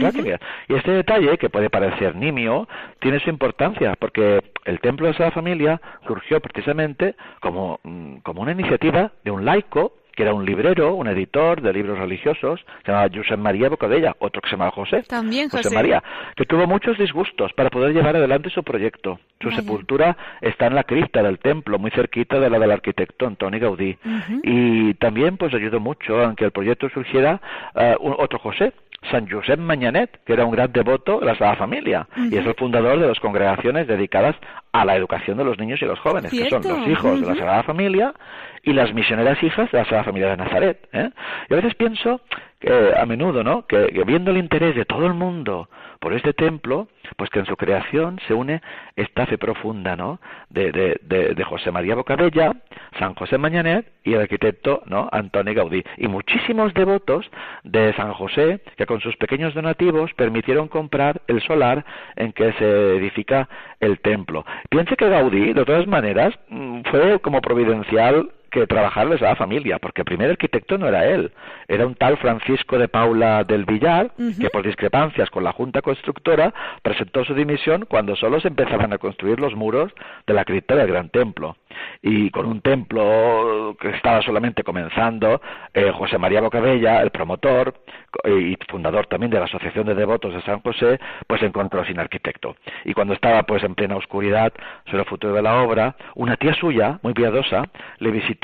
Y 0.68 0.74
este 0.74 0.92
detalle, 0.92 1.38
que 1.38 1.50
puede 1.50 1.70
parecer 1.70 2.16
nimio, 2.16 2.68
tiene 3.00 3.20
su 3.20 3.30
importancia, 3.30 3.96
porque 4.00 4.42
el 4.66 4.80
Templo 4.80 5.08
de 5.08 5.14
esa 5.14 5.32
Familia 5.32 5.82
surgió 6.08 6.40
precisamente 6.40 7.16
como, 7.42 7.80
mm, 7.84 8.18
como 8.18 8.42
una 8.42 8.52
iniciativa 8.52 9.12
de 9.24 9.32
un 9.32 9.46
laico 9.46 9.94
que 10.16 10.24
era 10.24 10.34
un 10.34 10.46
librero, 10.46 10.96
un 10.96 11.08
editor 11.08 11.62
de 11.62 11.74
libros 11.74 11.98
religiosos, 11.98 12.64
se 12.86 12.92
llamaba 12.92 13.10
Josep 13.14 13.38
María 13.38 13.70
Bocadella, 13.70 14.16
otro 14.20 14.42
que 14.42 14.50
se 14.50 14.56
llamaba 14.56 14.72
José, 14.72 15.04
También 15.04 15.50
José. 15.50 15.74
María, 15.74 16.04
que 16.36 16.46
tuvo 16.46 16.68
muchos 16.68 16.98
disgustos 16.98 17.52
para 17.54 17.70
poder 17.70 17.94
llevar 17.94 18.16
adelante 18.16 18.50
su 18.50 18.64
proyecto. 18.64 19.20
Su 19.42 19.52
sepultura 19.52 20.16
está 20.40 20.68
en 20.68 20.76
la 20.76 20.86
cripta 20.86 21.22
del 21.22 21.38
templo, 21.40 21.78
muy 21.78 21.92
cerquita 21.92 22.40
de 22.40 22.50
la 22.50 22.60
del 22.60 22.72
arquitecto 22.72 23.28
Antoni 23.28 23.60
Gaudí. 23.60 23.98
Y 24.44 24.94
también 24.96 25.36
pues 25.36 25.54
ayudó 25.54 25.82
mucho 25.82 26.24
a 26.24 26.34
que 26.36 26.46
el 26.46 26.52
proyecto 26.52 26.88
surgiera 26.90 27.42
uh, 27.76 28.10
otro 28.18 28.40
José, 28.40 28.72
San 29.12 29.30
Josep 29.30 29.60
Mañanet, 29.60 30.24
que 30.26 30.34
era 30.34 30.46
un 30.46 30.52
gran 30.52 30.72
devoto 30.72 31.20
de 31.20 31.26
la 31.26 31.34
Sagrada 31.34 31.56
Familia 31.56 32.08
y 32.16 32.36
es 32.38 32.46
el 32.46 32.56
fundador 32.56 33.00
de 33.00 33.08
las 33.08 33.20
congregaciones 33.20 33.88
dedicadas 33.88 34.36
a 34.72 34.86
la 34.86 34.96
educación 34.96 35.38
de 35.38 35.44
los 35.44 35.58
niños 35.58 35.82
y 35.82 35.86
los 35.86 36.00
jóvenes, 36.00 36.32
que 36.32 36.50
son 36.50 36.64
los 36.64 36.88
hijos 36.88 37.22
de 37.22 37.28
la 37.28 37.36
Sagrada 37.36 37.64
Familia 37.64 38.14
y 38.64 38.74
las 38.74 38.94
misioneras 38.94 39.42
hijas 39.44 39.72
de 39.72 39.78
la 39.78 39.84
Sagrada 39.84 40.06
Familia 40.06 40.30
de 40.30 40.38
Nazaret. 40.38 40.88
¿eh? 40.94 41.10
Y 41.50 41.54
a 41.54 41.58
veces 41.58 41.76
pienso, 41.76 42.22
que, 42.60 42.94
a 42.96 43.06
menudo, 43.06 43.44
¿no? 43.44 43.66
Que, 43.68 43.88
viendo 44.06 44.32
el 44.32 44.38
interés 44.38 44.76
de 44.76 44.86
todo 44.86 45.06
el 45.06 45.14
mundo 45.14 45.70
por 46.04 46.14
este 46.14 46.34
templo, 46.34 46.90
pues 47.16 47.30
que 47.30 47.40
en 47.40 47.46
su 47.46 47.56
creación 47.56 48.20
se 48.28 48.34
une 48.34 48.62
esta 48.98 49.26
fe 49.26 49.38
profunda, 49.38 49.96
¿no? 49.96 50.20
De, 50.50 51.46
José 51.48 51.72
María 51.72 51.96
Bocabella, 51.96 52.52
San 53.00 53.16
José 53.16 53.38
Mañanet 53.38 53.88
y 54.04 54.14
el 54.14 54.20
arquitecto, 54.20 54.84
¿no? 54.86 55.08
Antonio 55.14 55.54
Gaudí. 55.54 55.82
Y 55.96 56.10
muchísimos 56.10 56.74
devotos 56.74 57.32
de 57.64 57.94
San 57.94 58.12
José 58.12 58.60
que 58.76 58.86
con 58.86 59.00
sus 59.00 59.16
pequeños 59.16 59.54
donativos 59.54 60.14
permitieron 60.16 60.68
comprar 60.68 61.22
el 61.28 61.42
solar 61.42 61.86
en 62.18 62.34
que 62.34 62.52
se 62.54 62.98
edifica 62.98 63.48
el 63.80 64.02
templo. 64.02 64.46
Piense 64.70 64.98
que 64.98 65.08
Gaudí, 65.08 65.54
de 65.54 65.64
todas 65.64 65.88
maneras, 65.88 66.38
mm, 66.50 66.82
fue 66.92 67.20
como 67.20 67.40
providencial 67.40 68.30
que 68.54 68.68
trabajarles 68.68 69.20
a 69.24 69.30
la 69.30 69.36
familia, 69.36 69.80
porque 69.80 70.02
el 70.02 70.06
primer 70.06 70.30
arquitecto 70.30 70.78
no 70.78 70.88
era 70.88 71.06
él, 71.06 71.32
era 71.68 71.88
un 71.88 71.96
tal 71.96 72.18
Francisco 72.18 72.78
de 72.78 72.88
Paula 72.88 73.44
del 73.44 73.66
Villar, 73.66 74.12
que 74.40 74.50
por 74.50 74.64
discrepancias 74.64 75.32
con 75.32 75.44
la 75.44 75.52
Junta 75.52 75.82
Constructora 75.82 76.54
presentó 76.84 77.26
su 77.26 77.34
dimisión 77.34 77.86
cuando 77.90 78.16
solo 78.16 78.40
se 78.40 78.50
empezaban 78.50 78.94
a 78.94 79.00
construir 79.00 79.40
los 79.40 79.56
muros 79.56 79.92
de 80.28 80.34
la 80.36 80.46
cripta 80.46 80.76
del 80.76 80.88
Gran 80.88 81.10
Templo. 81.10 81.58
Y 82.04 82.30
con 82.30 82.46
un 82.46 82.62
templo 82.62 83.76
que 83.80 83.90
estaba 83.90 84.22
solamente 84.22 84.64
comenzando, 84.64 85.42
eh, 85.74 85.92
José 85.92 86.20
María 86.20 86.42
Bocabella, 86.42 87.02
el 87.02 87.10
promotor 87.10 87.74
y 88.26 88.56
fundador 88.70 89.08
también 89.08 89.32
de 89.32 89.40
la 89.40 89.46
Asociación 89.46 89.88
de 89.88 89.96
Devotos 89.96 90.34
de 90.34 90.42
San 90.44 90.62
José, 90.62 91.00
pues 91.26 91.40
se 91.40 91.48
encontró 91.48 91.84
sin 91.86 92.00
arquitecto. 92.00 92.56
Y 92.86 92.94
cuando 92.94 93.16
estaba 93.16 93.42
pues 93.44 93.64
en 93.64 93.74
plena 93.74 93.96
oscuridad 93.96 94.54
sobre 94.86 95.00
el 95.00 95.10
futuro 95.10 95.34
de 95.34 95.42
la 95.42 95.64
obra, 95.64 95.96
una 96.14 96.38
tía 96.38 96.54
suya, 96.54 97.00
muy 97.02 97.14
piadosa, 97.14 97.64
le 97.98 98.12
visitó 98.12 98.43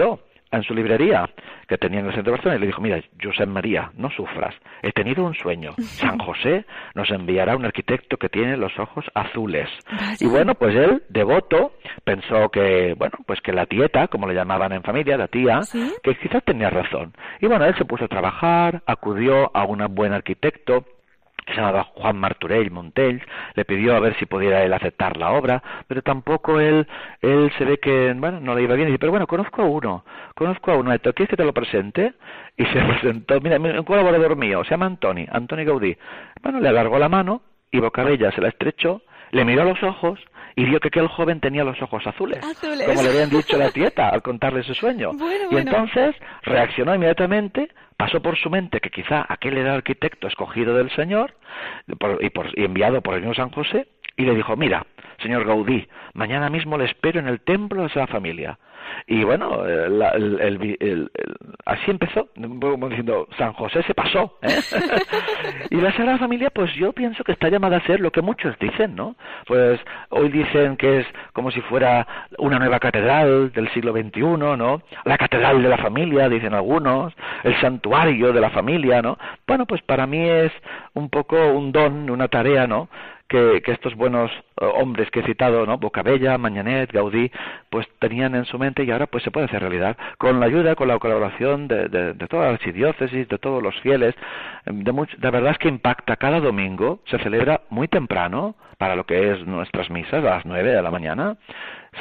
en 0.52 0.64
su 0.64 0.74
librería 0.74 1.30
que 1.68 1.78
tenía 1.78 2.00
en 2.00 2.08
el 2.08 2.14
centro 2.14 2.32
de 2.32 2.38
Barcelona 2.38 2.58
y 2.58 2.62
le 2.62 2.68
dijo, 2.68 2.82
mira, 2.82 3.00
José 3.22 3.46
María, 3.46 3.92
no 3.96 4.10
sufras, 4.10 4.56
he 4.82 4.92
tenido 4.92 5.24
un 5.24 5.36
sueño. 5.36 5.74
San 5.78 6.18
José 6.26 6.66
nos 6.96 7.10
enviará 7.12 7.56
un 7.56 7.66
arquitecto 7.66 8.18
que 8.18 8.30
tiene 8.30 8.58
los 8.58 8.78
ojos 8.80 9.06
azules. 9.14 9.70
Y 10.20 10.26
bueno, 10.26 10.56
pues 10.56 10.76
él, 10.76 11.04
devoto, 11.10 11.74
pensó 12.04 12.50
que, 12.50 12.96
bueno, 12.98 13.18
pues 13.28 13.40
que 13.42 13.54
la 13.54 13.68
tieta, 13.68 14.08
como 14.08 14.28
le 14.28 14.34
llamaban 14.34 14.72
en 14.72 14.84
familia, 14.84 15.18
la 15.18 15.28
tía, 15.28 15.60
que 16.04 16.16
quizás 16.16 16.44
tenía 16.44 16.70
razón. 16.70 17.14
Y 17.40 17.46
bueno, 17.46 17.66
él 17.66 17.76
se 17.78 17.86
puso 17.86 18.06
a 18.06 18.08
trabajar, 18.08 18.82
acudió 18.88 19.56
a 19.56 19.66
un 19.66 19.86
buen 19.94 20.14
arquitecto, 20.14 20.84
se 21.48 21.56
llamaba 21.56 21.84
Juan 21.96 22.18
Marturell 22.18 22.72
Montell, 22.72 23.22
le 23.56 23.66
pidió 23.66 23.96
a 23.96 24.00
ver 24.00 24.16
si 24.18 24.26
pudiera 24.26 24.64
él 24.64 24.74
aceptar 24.74 25.18
la 25.18 25.32
obra, 25.32 25.62
pero 25.88 26.02
tampoco 26.02 26.60
él, 26.60 26.88
él 27.22 27.52
se 27.58 27.66
ve 27.66 27.78
que, 27.80 28.14
bueno, 28.16 28.40
no 28.40 28.56
le 28.56 28.64
iba 28.64 28.76
bien, 28.76 28.88
y 28.88 28.92
dice, 28.92 29.00
pero 29.00 29.12
bueno, 29.12 29.28
conozco 29.28 29.62
a 29.62 29.66
uno, 29.66 30.06
conozco 30.36 30.72
a 30.72 30.78
uno, 30.78 30.92
¿quieres 31.00 31.30
que 31.30 31.38
te 31.38 31.46
lo 31.46 31.54
presente? 31.54 32.14
Y 32.58 32.66
se 32.66 32.82
presentó, 32.88 33.40
mira, 33.42 33.58
un 33.58 33.84
colaborador 33.84 34.36
mío, 34.36 34.64
se 34.64 34.72
llama 34.72 34.86
Antoni, 34.86 35.26
Antoni 35.32 35.66
Gaudí. 35.66 35.98
Bueno, 36.42 36.60
le 36.60 36.70
alargó 36.70 37.00
la 37.00 37.10
mano 37.10 37.42
y 37.72 37.80
Bocabella 37.80 38.32
se 38.32 38.42
la 38.42 38.50
estrechó, 38.50 39.02
le 39.32 39.46
miró 39.46 39.62
a 39.62 39.66
los 39.66 39.82
ojos 39.84 40.20
y 40.60 40.66
vio 40.66 40.82
que 40.82 40.90
aquel 40.90 41.08
joven 41.08 41.40
tenía 41.40 41.64
los 41.64 41.82
ojos 41.82 42.06
azules, 42.06 42.40
como 42.86 43.02
le 43.02 43.10
habían 43.10 43.30
dicho 43.30 43.58
la 43.58 43.72
tieta 43.72 44.10
al 44.10 44.22
contarle 44.22 44.62
su 44.64 44.74
sueño. 44.74 45.12
y 45.52 45.56
entonces 45.56 46.14
reaccionó 46.44 46.94
inmediatamente, 46.94 47.70
pasó 47.96 48.22
por 48.22 48.38
su 48.38 48.50
mente 48.50 48.82
que 48.82 48.90
quizá 48.90 49.26
aquel 49.30 49.58
era 49.58 49.70
el 49.70 49.76
arquitecto 49.78 50.28
escogido 50.28 50.76
del 50.76 50.92
Señor 50.92 51.34
y, 51.88 52.62
enviado 52.62 53.02
por 53.02 53.16
el 53.16 53.22
señor 53.22 53.38
San 53.38 53.52
José, 53.52 53.88
y 54.20 54.26
le 54.26 54.36
dijo, 54.36 54.58
mira, 54.58 54.86
señor 55.22 55.46
Gaudí, 55.46 55.88
mañana 56.14 56.50
mismo 56.50 56.78
le 56.78 56.84
espero 56.84 57.22
en 57.22 57.28
el 57.28 57.40
templo 57.40 57.84
de 57.84 57.88
esa 57.88 58.06
familia. 58.06 58.60
Y 59.08 59.24
bueno, 59.24 59.66
el, 59.66 61.10
así 61.66 61.92
empezó, 61.92 62.28
como 62.60 62.90
diciendo, 62.90 63.30
San 63.38 63.54
José 63.54 63.82
se 63.84 63.94
pasó. 63.94 64.38
¿eh? 64.42 64.60
y 65.70 65.76
la 65.78 65.94
Sagrada 65.94 66.18
Familia, 66.18 66.50
pues 66.50 66.74
yo 66.74 66.92
pienso 66.92 67.24
que 67.24 67.32
está 67.32 67.48
llamada 67.48 67.78
a 67.78 67.86
ser 67.86 68.02
lo 68.02 68.12
que 68.12 68.22
muchos 68.22 68.58
dicen, 68.60 68.96
¿no? 68.96 69.16
Pues 69.48 69.80
hoy 70.10 70.30
dicen 70.30 70.76
que 70.76 71.00
es 71.00 71.08
como 71.32 71.52
si 71.52 71.62
fuera 71.62 72.06
una 72.40 72.60
nueva 72.60 72.80
catedral 72.80 73.54
del 73.54 73.72
siglo 73.74 73.94
XXI, 73.94 74.22
¿no? 74.22 74.82
La 75.06 75.18
catedral 75.18 75.62
de 75.64 75.70
la 75.70 75.78
familia, 75.78 76.28
dicen 76.28 76.54
algunos, 76.54 77.14
el 77.44 77.60
santuario 77.62 78.34
de 78.34 78.42
la 78.42 78.50
familia, 78.50 79.02
¿no? 79.02 79.18
Bueno, 79.48 79.66
pues 79.66 79.82
para 79.84 80.06
mí 80.08 80.28
es 80.28 80.52
un 80.94 81.10
poco 81.10 81.38
un 81.54 81.72
don, 81.72 82.10
una 82.10 82.28
tarea, 82.28 82.68
¿no? 82.68 82.90
Que, 83.30 83.62
estos 83.68 83.96
buenos 83.96 84.32
eh, 84.32 84.66
hombres 84.66 85.10
que 85.12 85.22
he 85.22 85.24
citado, 85.24 85.66
¿no? 85.66 85.78
Bocabella, 85.78 86.38
Mañanet, 86.38 86.92
Gaudí, 86.92 87.32
pues 87.70 87.88
tenían 88.00 88.36
en 88.36 88.46
su 88.46 88.60
mente 88.60 88.84
y 88.84 88.92
ahora 88.92 89.08
pues 89.08 89.24
se 89.24 89.32
puede 89.32 89.46
hacer 89.46 89.62
realidad 89.62 89.96
con 90.18 90.40
la 90.40 90.48
ayuda, 90.48 90.76
con 90.76 90.88
la 90.88 91.00
colaboración 91.00 91.68
de, 91.68 91.88
de, 91.88 92.14
de 92.14 92.28
todas 92.28 92.52
las 92.52 92.60
archidiócesis, 92.60 93.28
de 93.30 93.38
todos 93.38 93.64
los 93.64 93.80
fieles. 93.82 94.16
De, 94.66 94.92
de 94.92 95.32
verdad 95.32 95.52
es 95.52 95.58
que 95.60 95.70
impacta 95.70 96.18
cada 96.18 96.40
domingo, 96.40 97.00
se 97.06 97.20
celebra 97.20 97.62
muy 97.70 97.88
temprano 97.88 98.56
para 98.78 98.96
lo 98.96 99.06
que 99.06 99.32
es 99.32 99.46
nuestras 99.46 99.90
misas 99.90 100.14
a 100.14 100.30
las 100.36 100.46
nueve 100.46 100.72
de 100.72 100.82
la 100.82 100.92
mañana, 100.92 101.38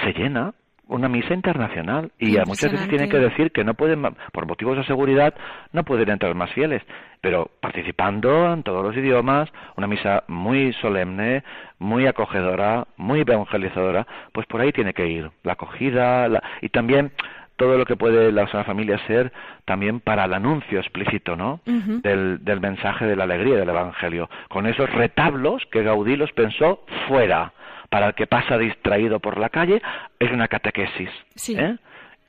se 0.03 0.13
llena 0.13 0.55
una 0.89 1.09
misa 1.09 1.35
internacional 1.35 2.11
y 2.19 2.39
a 2.39 2.45
muchas 2.45 2.73
veces 2.73 2.89
tienen 2.89 3.11
que 3.11 3.19
decir 3.19 3.53
que 3.53 3.63
no 3.63 3.75
pueden, 3.75 4.03
por 4.33 4.47
motivos 4.47 4.77
de 4.77 4.85
seguridad, 4.85 5.35
no 5.73 5.85
pueden 5.85 6.09
entrar 6.09 6.35
más 6.35 6.51
fieles, 6.53 6.83
pero 7.21 7.51
participando 7.61 8.53
en 8.53 8.63
todos 8.63 8.85
los 8.85 8.97
idiomas, 8.97 9.51
una 9.77 9.87
misa 9.87 10.25
muy 10.29 10.73
solemne, 10.75 11.45
muy 11.79 12.07
acogedora, 12.07 12.87
muy 12.97 13.21
evangelizadora, 13.21 14.07
pues 14.33 14.47
por 14.47 14.61
ahí 14.61 14.73
tiene 14.73 14.95
que 14.95 15.07
ir. 15.07 15.31
La 15.43 15.53
acogida 15.53 16.29
y 16.63 16.71
también 16.71 17.13
todo 17.57 17.77
lo 17.77 17.85
que 17.85 17.97
puede 17.97 18.33
la 18.33 18.47
Familia 18.47 18.99
ser 19.07 19.33
también 19.65 20.01
para 20.01 20.25
el 20.25 20.33
anuncio 20.33 20.79
explícito, 20.79 21.37
¿no? 21.37 21.61
del, 21.67 22.43
del 22.45 22.61
mensaje 22.61 23.05
de 23.05 23.17
la 23.17 23.25
alegría 23.25 23.57
del 23.57 23.69
Evangelio, 23.69 24.31
con 24.49 24.67
esos 24.67 24.89
retablos 24.91 25.67
que 25.67 25.83
Gaudí 25.83 26.17
los 26.17 26.33
pensó 26.33 26.85
fuera 27.09 27.53
para 27.91 28.09
el 28.09 28.15
que 28.15 28.27
pasa 28.27 28.59
distraído 28.59 29.21
por 29.21 29.39
la 29.39 29.49
calle 29.49 29.83
es 30.19 30.31
una 30.31 30.49
catequesis. 30.49 31.11
Sí. 31.35 31.57
¿eh? 31.59 31.77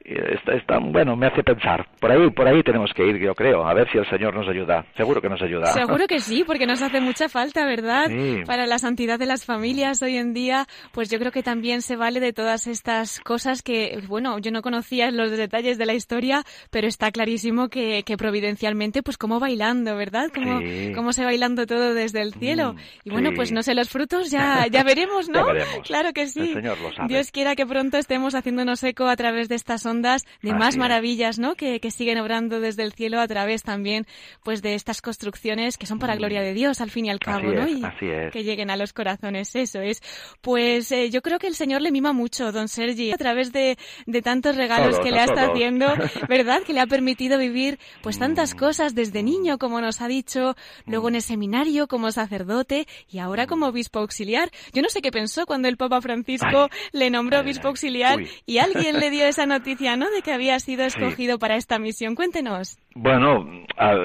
Está, 0.03 0.79
bueno, 0.79 1.15
me 1.15 1.27
hace 1.27 1.43
pensar. 1.43 1.87
Por 1.99 2.11
ahí, 2.11 2.29
por 2.31 2.47
ahí 2.47 2.63
tenemos 2.63 2.91
que 2.93 3.07
ir, 3.07 3.17
yo 3.17 3.35
creo, 3.35 3.67
a 3.67 3.73
ver 3.73 3.89
si 3.91 3.97
el 3.97 4.09
Señor 4.09 4.33
nos 4.33 4.47
ayuda. 4.47 4.85
Seguro 4.95 5.21
que 5.21 5.29
nos 5.29 5.41
ayuda. 5.41 5.67
Seguro 5.67 6.07
que 6.07 6.19
sí, 6.19 6.43
porque 6.45 6.65
nos 6.65 6.81
hace 6.81 7.01
mucha 7.01 7.29
falta, 7.29 7.65
¿verdad? 7.65 8.09
Para 8.45 8.65
la 8.65 8.79
santidad 8.79 9.19
de 9.19 9.25
las 9.25 9.45
familias 9.45 10.01
hoy 10.01 10.17
en 10.17 10.33
día, 10.33 10.65
pues 10.91 11.09
yo 11.09 11.19
creo 11.19 11.31
que 11.31 11.43
también 11.43 11.81
se 11.81 11.95
vale 11.95 12.19
de 12.19 12.33
todas 12.33 12.67
estas 12.67 13.19
cosas 13.19 13.61
que, 13.61 13.99
bueno, 14.07 14.39
yo 14.39 14.51
no 14.51 14.61
conocía 14.61 15.11
los 15.11 15.31
detalles 15.31 15.77
de 15.77 15.85
la 15.85 15.93
historia, 15.93 16.43
pero 16.71 16.87
está 16.87 17.11
clarísimo 17.11 17.69
que, 17.69 18.03
que 18.03 18.17
providencialmente, 18.17 19.03
pues 19.03 19.17
como 19.17 19.39
bailando, 19.39 19.95
¿verdad? 19.95 20.29
Como, 20.33 20.61
como 20.95 21.13
se 21.13 21.23
bailando 21.23 21.65
todo 21.65 21.93
desde 21.93 22.21
el 22.21 22.33
cielo. 22.33 22.73
Mm, 22.73 22.77
y 23.03 23.09
bueno, 23.11 23.31
pues 23.35 23.51
no 23.51 23.61
sé, 23.63 23.75
los 23.75 23.89
frutos 23.89 24.31
ya, 24.31 24.67
ya 24.71 24.83
veremos, 24.83 25.29
¿no? 25.29 25.45
Claro 25.83 26.13
que 26.13 26.27
sí. 26.27 26.55
Dios 27.07 27.31
quiera 27.31 27.55
que 27.55 27.65
pronto 27.65 27.97
estemos 27.97 28.35
haciéndonos 28.35 28.83
eco 28.83 29.07
a 29.07 29.15
través 29.15 29.49
de 29.49 29.55
estas 29.55 29.81
ondas 29.89 30.25
de 30.41 30.53
más 30.53 30.77
maravillas, 30.77 31.39
¿no? 31.39 31.55
Que, 31.55 31.79
siguen 31.89 32.19
obrando 32.19 32.59
desde 32.59 32.83
el 32.83 32.93
cielo 32.93 33.19
a 33.19 33.27
través 33.27 33.63
también, 33.63 34.05
pues, 34.43 34.61
de 34.61 34.75
estas 34.75 35.01
construcciones 35.01 35.77
que 35.77 35.87
son 35.87 35.99
para 35.99 36.15
mm. 36.15 36.17
gloria 36.17 36.41
de 36.41 36.53
Dios, 36.53 36.81
al 36.81 36.91
fin 36.91 37.05
y 37.05 37.09
al 37.09 37.19
cabo, 37.19 37.51
¿no? 37.51 37.67
Y 37.67 37.81
que 38.31 38.43
lleguen 38.43 38.69
a 38.69 38.77
los 38.77 38.93
corazones, 38.93 39.55
eso 39.55 39.81
es. 39.81 40.01
Pues 40.41 40.91
eh, 40.91 41.09
yo 41.09 41.21
creo 41.21 41.39
que 41.39 41.47
el 41.47 41.55
Señor 41.55 41.81
le 41.81 41.91
mima 41.91 42.13
mucho, 42.13 42.51
don 42.51 42.67
Sergi, 42.67 43.11
a 43.11 43.17
través 43.17 43.51
de, 43.51 43.77
tantos 44.23 44.55
regalos 44.55 44.99
que 44.99 45.11
le 45.11 45.19
ha 45.19 45.25
estado 45.25 45.51
haciendo, 45.51 45.87
¿verdad? 46.29 46.61
Que 46.63 46.73
le 46.73 46.79
ha 46.81 46.87
permitido 46.87 47.37
vivir, 47.37 47.79
pues, 48.01 48.19
tantas 48.19 48.53
mm. 48.53 48.57
cosas 48.57 48.95
desde 48.95 49.23
niño, 49.23 49.57
como 49.57 49.81
nos 49.81 50.01
ha 50.01 50.07
dicho, 50.07 50.55
luego 50.85 51.09
en 51.09 51.15
el 51.15 51.21
seminario 51.21 51.87
como 51.87 52.11
sacerdote 52.11 52.87
y 53.09 53.19
ahora 53.19 53.47
como 53.47 53.67
obispo 53.67 53.99
auxiliar. 53.99 54.51
Yo 54.73 54.81
no 54.81 54.89
sé 54.89 55.01
qué 55.01 55.11
pensó 55.11 55.45
cuando 55.45 55.67
el 55.67 55.77
Papa 55.77 56.01
Francisco 56.01 56.69
le 56.91 57.09
nombró 57.09 57.39
obispo 57.39 57.67
auxiliar 57.67 58.19
y 58.45 58.57
alguien 58.59 58.99
le 58.99 59.09
dio 59.09 59.25
esa 59.25 59.45
noticia 59.45 59.78
de 59.79 60.21
que 60.23 60.33
había 60.33 60.59
sido 60.59 60.83
escogido 60.83 61.39
para 61.39 61.55
esta 61.55 61.79
misión. 61.79 62.13
Cuéntenos. 62.13 62.77
Bueno, 62.95 63.47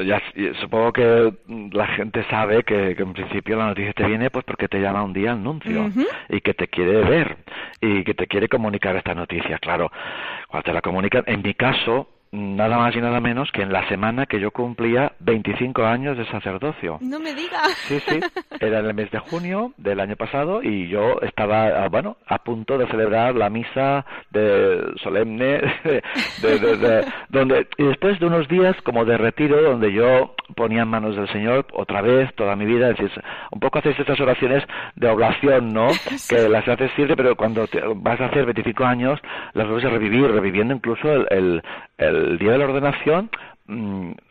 ya, 0.06 0.22
supongo 0.60 0.92
que 0.92 1.32
la 1.72 1.86
gente 1.88 2.24
sabe 2.30 2.62
que, 2.62 2.92
en 2.92 3.12
principio 3.12 3.56
la 3.56 3.66
noticia 3.66 3.92
te 3.92 4.06
viene 4.06 4.30
pues 4.30 4.44
porque 4.44 4.68
te 4.68 4.78
llama 4.78 5.02
un 5.02 5.12
día 5.12 5.32
el 5.32 5.42
nuncio 5.42 5.90
y 6.28 6.40
que 6.40 6.54
te 6.54 6.68
quiere 6.68 7.02
ver 7.02 7.38
y 7.80 8.04
que 8.04 8.14
te 8.14 8.28
quiere 8.28 8.48
comunicar 8.48 8.94
esta 8.96 9.14
noticia. 9.14 9.58
Claro, 9.58 9.90
cuando 10.48 10.64
te 10.64 10.72
la 10.72 10.80
comunican, 10.80 11.24
en 11.26 11.42
mi 11.42 11.54
caso, 11.54 12.08
nada 12.34 12.76
más 12.78 12.94
y 12.96 13.00
nada 13.00 13.20
menos 13.20 13.50
que 13.52 13.62
en 13.62 13.72
la 13.72 13.86
semana 13.88 14.26
que 14.26 14.40
yo 14.40 14.50
cumplía 14.50 15.12
25 15.20 15.84
años 15.84 16.18
de 16.18 16.26
sacerdocio. 16.26 16.98
No 17.00 17.20
me 17.20 17.32
diga. 17.34 17.62
Sí, 17.86 18.00
sí, 18.00 18.20
era 18.60 18.80
en 18.80 18.86
el 18.86 18.94
mes 18.94 19.10
de 19.10 19.20
junio 19.20 19.72
del 19.76 20.00
año 20.00 20.16
pasado 20.16 20.62
y 20.62 20.88
yo 20.88 21.20
estaba, 21.22 21.84
ah, 21.84 21.88
bueno, 21.88 22.16
a 22.26 22.38
punto 22.38 22.76
de 22.76 22.86
celebrar 22.88 23.34
la 23.36 23.50
misa 23.50 24.04
de 24.30 24.94
solemne, 25.02 25.60
de, 26.42 27.06
donde, 27.28 27.68
y 27.78 27.84
después 27.84 28.18
de 28.18 28.26
unos 28.26 28.48
días 28.48 28.76
como 28.82 29.04
de 29.04 29.16
retiro, 29.16 29.62
donde 29.62 29.92
yo 29.92 30.34
ponía 30.56 30.82
en 30.82 30.88
manos 30.88 31.16
del 31.16 31.28
Señor 31.28 31.66
otra 31.72 32.02
vez 32.02 32.34
toda 32.34 32.56
mi 32.56 32.64
vida, 32.64 32.90
es 32.90 32.98
decir, 32.98 33.22
un 33.50 33.60
poco 33.60 33.78
haces 33.78 33.98
estas 33.98 34.20
oraciones 34.20 34.62
de 34.96 35.08
oblación, 35.08 35.72
¿no? 35.72 35.88
Que 36.28 36.48
las 36.48 36.66
haces 36.66 36.90
siempre, 36.96 37.16
pero 37.16 37.36
cuando 37.36 37.66
vas 37.96 38.20
a 38.20 38.26
hacer 38.26 38.44
25 38.44 38.84
años, 38.84 39.20
las 39.52 39.68
vas 39.68 39.84
a 39.84 39.90
revivir, 39.90 40.30
reviviendo 40.30 40.74
incluso 40.74 41.08
el 41.28 41.62
el 41.98 42.38
día 42.38 42.52
de 42.52 42.58
la 42.58 42.64
ordenación, 42.64 43.30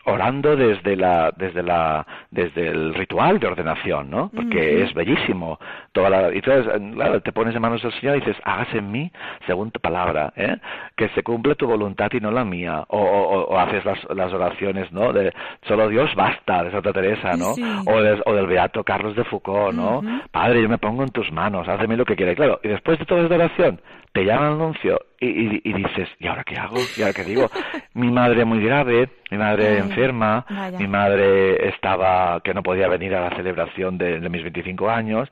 orando 0.05 0.55
desde 0.55 0.95
la 0.95 1.33
desde 1.35 1.63
la 1.63 2.05
desde 2.29 2.67
el 2.67 2.93
ritual 2.93 3.39
de 3.39 3.47
ordenación 3.47 4.11
no 4.11 4.29
porque 4.29 4.83
es 4.83 4.93
bellísimo 4.93 5.57
toda 5.91 6.11
la 6.11 6.31
y 6.31 6.37
entonces 6.37 6.71
claro 6.93 7.19
te 7.19 7.31
pones 7.31 7.55
en 7.55 7.61
manos 7.61 7.81
del 7.81 7.91
Señor 7.93 8.17
y 8.17 8.19
dices 8.19 8.37
hágase 8.43 8.77
en 8.77 8.91
mí 8.91 9.11
según 9.47 9.71
tu 9.71 9.79
palabra 9.79 10.33
¿eh? 10.35 10.57
que 10.95 11.09
se 11.09 11.23
cumple 11.23 11.55
tu 11.55 11.65
voluntad 11.65 12.11
y 12.13 12.19
no 12.19 12.29
la 12.29 12.45
mía 12.45 12.83
o, 12.89 12.99
o, 12.99 13.57
haces 13.57 13.83
las, 13.85 13.97
las 14.15 14.31
oraciones 14.31 14.91
no 14.91 15.11
de 15.11 15.33
solo 15.67 15.89
Dios 15.89 16.13
basta 16.13 16.63
de 16.63 16.69
Santa 16.69 16.93
Teresa 16.93 17.31
no 17.35 17.53
o, 17.87 17.95
o, 18.25 18.33
del 18.35 18.45
beato 18.45 18.83
Carlos 18.83 19.15
de 19.15 19.23
Foucault 19.23 19.75
no 19.75 20.03
padre 20.31 20.61
yo 20.61 20.69
me 20.69 20.77
pongo 20.77 21.01
en 21.01 21.09
tus 21.09 21.31
manos 21.31 21.67
hazme 21.67 21.97
lo 21.97 22.05
que 22.05 22.15
quieras 22.15 22.35
claro 22.35 22.59
y 22.63 22.67
después 22.67 22.99
de 22.99 23.05
toda 23.05 23.23
esta 23.23 23.33
oración 23.33 23.81
te 24.11 24.25
llama 24.25 24.47
el 24.47 24.53
anuncio 24.53 24.99
y, 25.19 25.69
y, 25.69 25.73
dices, 25.73 26.09
¿y 26.19 26.27
ahora 26.27 26.43
qué 26.43 26.57
hago? 26.57 26.77
¿Y 26.97 27.01
ahora 27.01 27.13
qué 27.13 27.23
digo? 27.23 27.49
mi 27.93 28.11
madre 28.11 28.45
muy 28.45 28.63
grave, 28.63 29.09
mi 29.31 29.37
madre 29.37 29.77
enferma, 29.77 30.45
mi 30.77 30.87
madre 30.87 31.69
estaba 31.69 32.41
que 32.41 32.53
no 32.53 32.61
podía 32.61 32.87
venir 32.87 33.15
a 33.15 33.29
la 33.29 33.35
celebración 33.35 33.97
de, 33.97 34.19
de, 34.19 34.29
mis 34.29 34.43
25 34.43 34.89
años 34.89 35.29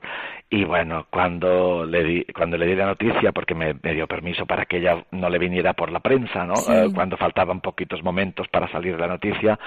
y 0.52 0.64
bueno, 0.64 1.06
cuando 1.08 1.86
le 1.86 2.04
di, 2.04 2.24
cuando 2.26 2.58
le 2.58 2.66
di 2.66 2.74
la 2.74 2.84
noticia, 2.84 3.32
porque 3.32 3.54
me, 3.54 3.72
dio 3.72 4.06
permiso 4.06 4.44
para 4.44 4.66
que 4.66 4.76
ella 4.76 5.02
no 5.10 5.30
le 5.30 5.38
viniera 5.38 5.72
por 5.72 5.90
la 5.90 6.00
prensa, 6.00 6.44
¿no? 6.44 6.52
Eh, 6.68 6.90
cuando 6.94 7.16
faltaban 7.16 7.62
poquitos 7.62 8.02
momentos 8.02 8.48
para 8.48 8.70
salir 8.70 9.00
la 9.00 9.06
noticia 9.06 9.58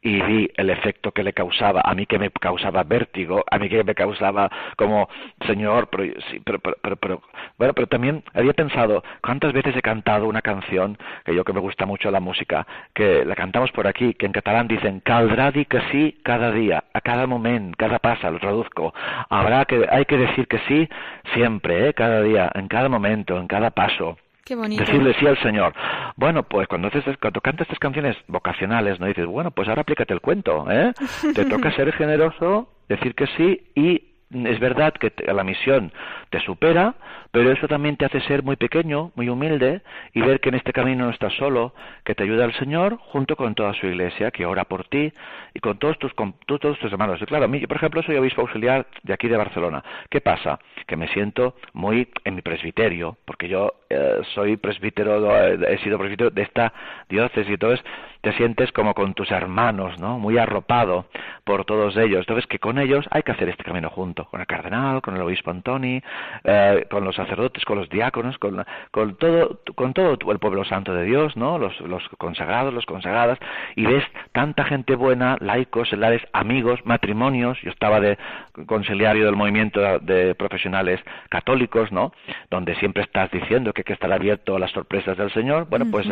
y 0.00 0.20
vi 0.20 0.50
el 0.56 0.70
efecto 0.70 1.12
que 1.12 1.22
le 1.22 1.32
causaba, 1.32 1.82
a 1.84 1.94
mí 1.94 2.06
que 2.06 2.18
me 2.18 2.28
causaba 2.30 2.82
vértigo, 2.82 3.44
a 3.48 3.56
mí 3.56 3.68
que 3.68 3.84
me 3.84 3.94
causaba 3.94 4.50
como, 4.76 5.08
señor, 5.46 5.88
pero, 5.92 6.12
sí, 6.28 6.40
pero, 6.44 6.58
pero, 6.58 6.96
pero, 6.96 7.22
bueno, 7.56 7.72
pero 7.72 7.86
también 7.86 8.24
había 8.34 8.52
pensado, 8.52 9.04
¿cuántas 9.22 9.52
veces 9.52 9.71
he 9.76 9.82
cantado 9.82 10.26
una 10.26 10.42
canción, 10.42 10.98
que 11.24 11.34
yo 11.34 11.44
que 11.44 11.52
me 11.52 11.60
gusta 11.60 11.86
mucho 11.86 12.10
la 12.10 12.20
música, 12.20 12.66
que 12.94 13.24
la 13.24 13.34
cantamos 13.34 13.70
por 13.72 13.86
aquí, 13.86 14.14
que 14.14 14.26
en 14.26 14.32
catalán 14.32 14.68
dicen, 14.68 15.00
caldrá 15.00 15.50
di 15.50 15.64
que 15.64 15.80
sí 15.90 16.18
cada 16.22 16.50
día, 16.50 16.84
a 16.92 17.00
cada 17.00 17.26
momento, 17.26 17.76
cada 17.78 17.98
pasa, 17.98 18.30
lo 18.30 18.38
traduzco, 18.38 18.94
habrá 19.28 19.64
que, 19.64 19.86
hay 19.90 20.04
que 20.04 20.16
decir 20.16 20.46
que 20.46 20.58
sí 20.68 20.88
siempre, 21.34 21.88
¿eh? 21.88 21.94
cada 21.94 22.22
día, 22.22 22.50
en 22.54 22.68
cada 22.68 22.88
momento, 22.88 23.38
en 23.38 23.46
cada 23.46 23.70
paso. 23.70 24.16
Qué 24.44 24.56
bonito. 24.56 24.84
Decirle 24.84 25.14
sí 25.20 25.26
al 25.26 25.40
Señor. 25.40 25.72
Bueno, 26.16 26.42
pues 26.42 26.66
cuando, 26.66 26.88
haces, 26.88 27.16
cuando 27.18 27.40
cantas 27.40 27.66
estas 27.66 27.78
canciones 27.78 28.16
vocacionales, 28.26 28.98
no 28.98 29.06
dices, 29.06 29.26
bueno, 29.26 29.52
pues 29.52 29.68
ahora 29.68 29.82
aplícate 29.82 30.12
el 30.12 30.20
cuento, 30.20 30.66
¿eh? 30.68 30.92
Te 31.34 31.44
toca 31.44 31.70
ser 31.76 31.92
generoso, 31.92 32.68
decir 32.88 33.14
que 33.14 33.26
sí 33.36 33.70
y 33.76 34.11
es 34.32 34.60
verdad 34.60 34.92
que 34.94 35.12
la 35.32 35.44
misión 35.44 35.92
te 36.30 36.40
supera, 36.40 36.94
pero 37.30 37.50
eso 37.50 37.68
también 37.68 37.96
te 37.96 38.04
hace 38.04 38.20
ser 38.22 38.42
muy 38.42 38.56
pequeño, 38.56 39.12
muy 39.14 39.28
humilde 39.28 39.82
y 40.12 40.20
ver 40.20 40.40
que 40.40 40.48
en 40.50 40.56
este 40.56 40.72
camino 40.72 41.06
no 41.06 41.10
estás 41.10 41.32
solo, 41.34 41.74
que 42.04 42.14
te 42.14 42.22
ayuda 42.22 42.44
el 42.44 42.54
Señor 42.54 42.98
junto 42.98 43.36
con 43.36 43.54
toda 43.54 43.72
su 43.74 43.86
iglesia, 43.86 44.30
que 44.30 44.46
ora 44.46 44.64
por 44.64 44.84
ti 44.84 45.12
y 45.54 45.60
con 45.60 45.78
todos 45.78 45.98
tus, 45.98 46.12
con, 46.14 46.34
todos 46.46 46.78
tus 46.78 46.92
hermanos. 46.92 47.20
Claro, 47.26 47.48
por 47.48 47.76
ejemplo, 47.76 48.02
soy 48.02 48.16
obispo 48.16 48.42
auxiliar 48.42 48.86
de 49.02 49.12
aquí 49.12 49.28
de 49.28 49.36
Barcelona. 49.36 49.82
¿Qué 50.10 50.20
pasa? 50.20 50.58
Que 50.86 50.96
me 50.96 51.08
siento 51.08 51.56
muy 51.72 52.08
en 52.24 52.34
mi 52.34 52.42
presbiterio, 52.42 53.16
porque 53.24 53.48
yo 53.48 53.74
eh, 53.88 54.20
soy 54.34 54.56
presbítero, 54.56 55.34
he 55.66 55.78
sido 55.78 55.98
presbítero 55.98 56.30
de 56.30 56.42
esta 56.42 56.72
diócesis, 57.08 57.48
y 57.48 57.54
entonces 57.54 57.84
te 58.22 58.32
sientes 58.34 58.70
como 58.72 58.94
con 58.94 59.14
tus 59.14 59.30
hermanos, 59.30 59.98
¿no? 59.98 60.18
Muy 60.18 60.38
arropado 60.38 61.06
por 61.44 61.64
todos 61.64 61.96
ellos. 61.96 62.20
Entonces, 62.20 62.46
que 62.46 62.60
con 62.60 62.78
ellos 62.78 63.04
hay 63.10 63.24
que 63.24 63.32
hacer 63.32 63.48
este 63.48 63.64
camino 63.64 63.90
junto, 63.90 64.26
con 64.26 64.40
el 64.40 64.46
cardenal, 64.46 65.02
con 65.02 65.16
el 65.16 65.22
obispo 65.22 65.50
Antoni, 65.50 66.00
eh, 66.44 66.86
con 66.88 67.04
los 67.04 67.16
sacerdotes, 67.16 67.64
con 67.64 67.78
los 67.78 67.88
diáconos, 67.88 68.38
con, 68.38 68.64
con 68.92 69.16
todo, 69.16 69.60
con 69.74 69.92
todo 69.92 70.16
el 70.30 70.38
pueblo 70.38 70.64
santo 70.64 70.94
de 70.94 71.04
Dios, 71.04 71.36
¿no? 71.36 71.58
Los, 71.58 71.78
los 71.80 72.08
consagrados, 72.16 72.72
los 72.72 72.86
consagradas, 72.86 73.38
y 73.74 73.86
ves 73.86 74.04
tanta 74.30 74.64
gente 74.64 74.94
buena, 74.94 75.36
laicos, 75.40 75.90
celares, 75.90 76.22
amigos, 76.32 76.78
matrimonios. 76.84 77.60
Yo 77.62 77.70
estaba 77.70 77.98
de 77.98 78.18
conciliario 78.66 79.26
del 79.26 79.34
movimiento 79.34 79.80
de 79.98 80.36
profesionales 80.36 81.00
católicos, 81.28 81.90
¿no? 81.90 82.12
Donde 82.50 82.76
siempre 82.76 83.02
estás 83.02 83.32
diciendo 83.32 83.72
que 83.72 83.80
hay 83.80 83.84
que 83.84 83.92
estar 83.94 84.12
abierto 84.12 84.54
a 84.54 84.60
las 84.60 84.70
sorpresas 84.70 85.16
del 85.16 85.32
Señor. 85.32 85.66
Bueno, 85.68 85.86
pues 85.90 86.06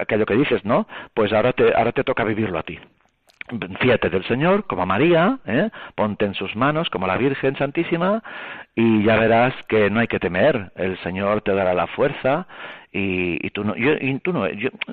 aquello 0.00 0.24
que 0.24 0.34
dices, 0.34 0.64
¿no? 0.64 0.86
Pues 1.12 1.32
ahora 1.34 1.49
te, 1.52 1.74
ahora 1.74 1.92
te 1.92 2.04
toca 2.04 2.24
vivirlo 2.24 2.58
a 2.58 2.62
ti. 2.62 2.78
Fíjate 3.80 4.10
del 4.10 4.24
Señor 4.24 4.64
como 4.66 4.86
María, 4.86 5.38
¿eh? 5.44 5.70
ponte 5.96 6.24
en 6.24 6.34
sus 6.34 6.54
manos 6.54 6.88
como 6.88 7.08
la 7.08 7.16
Virgen 7.16 7.56
Santísima 7.56 8.22
y 8.76 9.02
ya 9.02 9.16
verás 9.16 9.54
que 9.68 9.90
no 9.90 9.98
hay 9.98 10.06
que 10.06 10.20
temer, 10.20 10.70
el 10.76 10.96
Señor 10.98 11.42
te 11.42 11.52
dará 11.52 11.74
la 11.74 11.88
fuerza 11.88 12.46
y, 12.92 13.44
y 13.44 13.50
tú 13.50 13.64
no, 13.64 13.74
yo, 13.74 13.94
y 13.94 14.20
no 14.24 14.46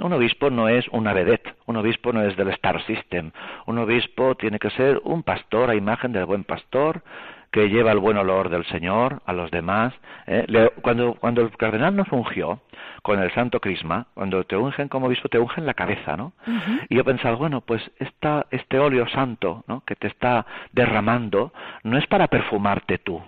un 0.05 0.13
obispo 0.13 0.49
no 0.49 0.69
es 0.69 0.87
una 0.89 1.13
vedette, 1.13 1.53
un 1.67 1.77
obispo 1.77 2.13
no 2.13 2.23
es 2.23 2.35
del 2.35 2.49
Star 2.49 2.83
System, 2.85 3.31
un 3.67 3.77
obispo 3.77 4.35
tiene 4.35 4.57
que 4.57 4.71
ser 4.71 5.01
un 5.03 5.21
pastor 5.21 5.69
a 5.69 5.75
imagen 5.75 6.11
del 6.11 6.25
buen 6.25 6.43
pastor, 6.43 7.03
que 7.57 7.69
lleva 7.69 7.91
el 7.91 7.97
buen 7.97 8.17
olor 8.17 8.49
del 8.49 8.63
Señor 8.65 9.23
a 9.25 9.33
los 9.33 9.49
demás. 9.49 9.91
¿eh? 10.27 10.69
cuando, 10.83 11.15
cuando 11.15 11.41
el 11.41 11.49
cardenal 11.57 11.95
nos 11.95 12.11
ungió 12.11 12.61
con 13.01 13.19
el 13.19 13.33
santo 13.33 13.59
crisma, 13.59 14.05
cuando 14.13 14.43
te 14.43 14.55
ungen 14.55 14.89
como 14.89 15.07
obispo, 15.07 15.27
te 15.27 15.39
ungen 15.39 15.65
la 15.65 15.73
cabeza, 15.73 16.15
¿no? 16.15 16.33
Y 16.87 16.95
yo 16.95 17.03
pensaba, 17.03 17.35
bueno, 17.35 17.61
pues 17.61 17.81
esta, 17.97 18.45
este 18.51 18.77
óleo 18.77 19.07
santo 19.07 19.63
¿no? 19.67 19.81
que 19.87 19.95
te 19.95 20.05
está 20.05 20.45
derramando 20.71 21.51
no 21.81 21.97
es 21.97 22.05
para 22.05 22.27
perfumarte 22.27 22.99
tú, 22.99 23.23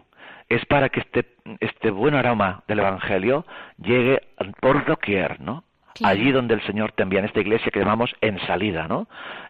es 0.47 0.63
para 0.67 0.89
que 0.89 0.99
este, 0.99 1.25
este 1.59 1.89
buen 1.89 2.13
aroma 2.13 2.61
del 2.67 2.79
Evangelio 2.79 3.47
llegue 3.79 4.21
por 4.61 4.85
doquier, 4.85 5.41
¿no? 5.41 5.63
Allí 6.03 6.31
donde 6.31 6.55
el 6.55 6.61
Señor 6.65 6.91
te 6.93 7.03
envía 7.03 7.19
en 7.19 7.25
esta 7.25 7.39
iglesia 7.39 7.71
que 7.71 7.79
llamamos 7.79 8.13
en 8.21 8.39
salida, 8.47 8.87
¿no? 8.87 9.07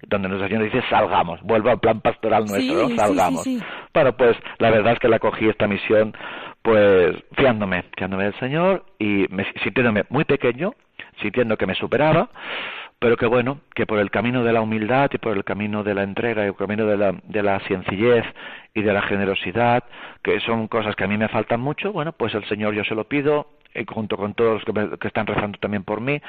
Donde 0.07 0.27
nuestro 0.27 0.47
Señor 0.47 0.63
dice 0.63 0.83
salgamos, 0.89 1.41
vuelvo 1.41 1.69
al 1.69 1.79
plan 1.79 2.01
pastoral 2.01 2.45
nuestro, 2.45 2.89
¿no? 2.89 2.95
Salgamos. 2.95 3.47
bueno, 3.93 4.13
pues 4.17 4.37
la 4.57 4.69
verdad 4.69 4.93
es 4.93 4.99
que 4.99 5.07
la 5.07 5.19
cogí 5.19 5.47
esta 5.47 5.67
misión, 5.67 6.13
pues 6.61 7.15
fiándome, 7.35 7.85
fiándome 7.97 8.25
del 8.25 8.39
Señor 8.39 8.85
y 8.99 9.25
me, 9.29 9.45
sintiéndome 9.63 10.05
muy 10.09 10.25
pequeño, 10.25 10.73
sintiendo 11.21 11.57
que 11.57 11.65
me 11.65 11.75
superaba, 11.75 12.29
pero 12.99 13.15
que 13.15 13.25
bueno, 13.25 13.61
que 13.73 13.85
por 13.85 13.99
el 13.99 14.11
camino 14.11 14.43
de 14.43 14.53
la 14.53 14.61
humildad 14.61 15.09
y 15.13 15.17
por 15.17 15.35
el 15.35 15.43
camino 15.43 15.83
de 15.83 15.93
la 15.93 16.03
entrega 16.03 16.43
y 16.43 16.47
el 16.47 16.55
camino 16.55 16.85
de 16.85 16.97
la, 16.97 17.15
de 17.23 17.43
la 17.43 17.59
sencillez 17.61 18.25
y 18.73 18.81
de 18.81 18.93
la 18.93 19.01
generosidad, 19.01 19.83
que 20.21 20.39
son 20.41 20.67
cosas 20.67 20.95
que 20.95 21.05
a 21.05 21.07
mí 21.07 21.17
me 21.17 21.29
faltan 21.29 21.61
mucho, 21.61 21.93
bueno, 21.93 22.11
pues 22.11 22.33
el 22.35 22.45
Señor 22.45 22.73
yo 22.73 22.83
se 22.83 22.95
lo 22.95 23.05
pido, 23.05 23.47
junto 23.87 24.17
con 24.17 24.33
todos 24.33 24.61
los 24.65 24.99
que, 24.99 25.07
están 25.07 25.25
rezando 25.25 25.57
también 25.59 25.83
por 25.83 26.01
mí. 26.01 26.21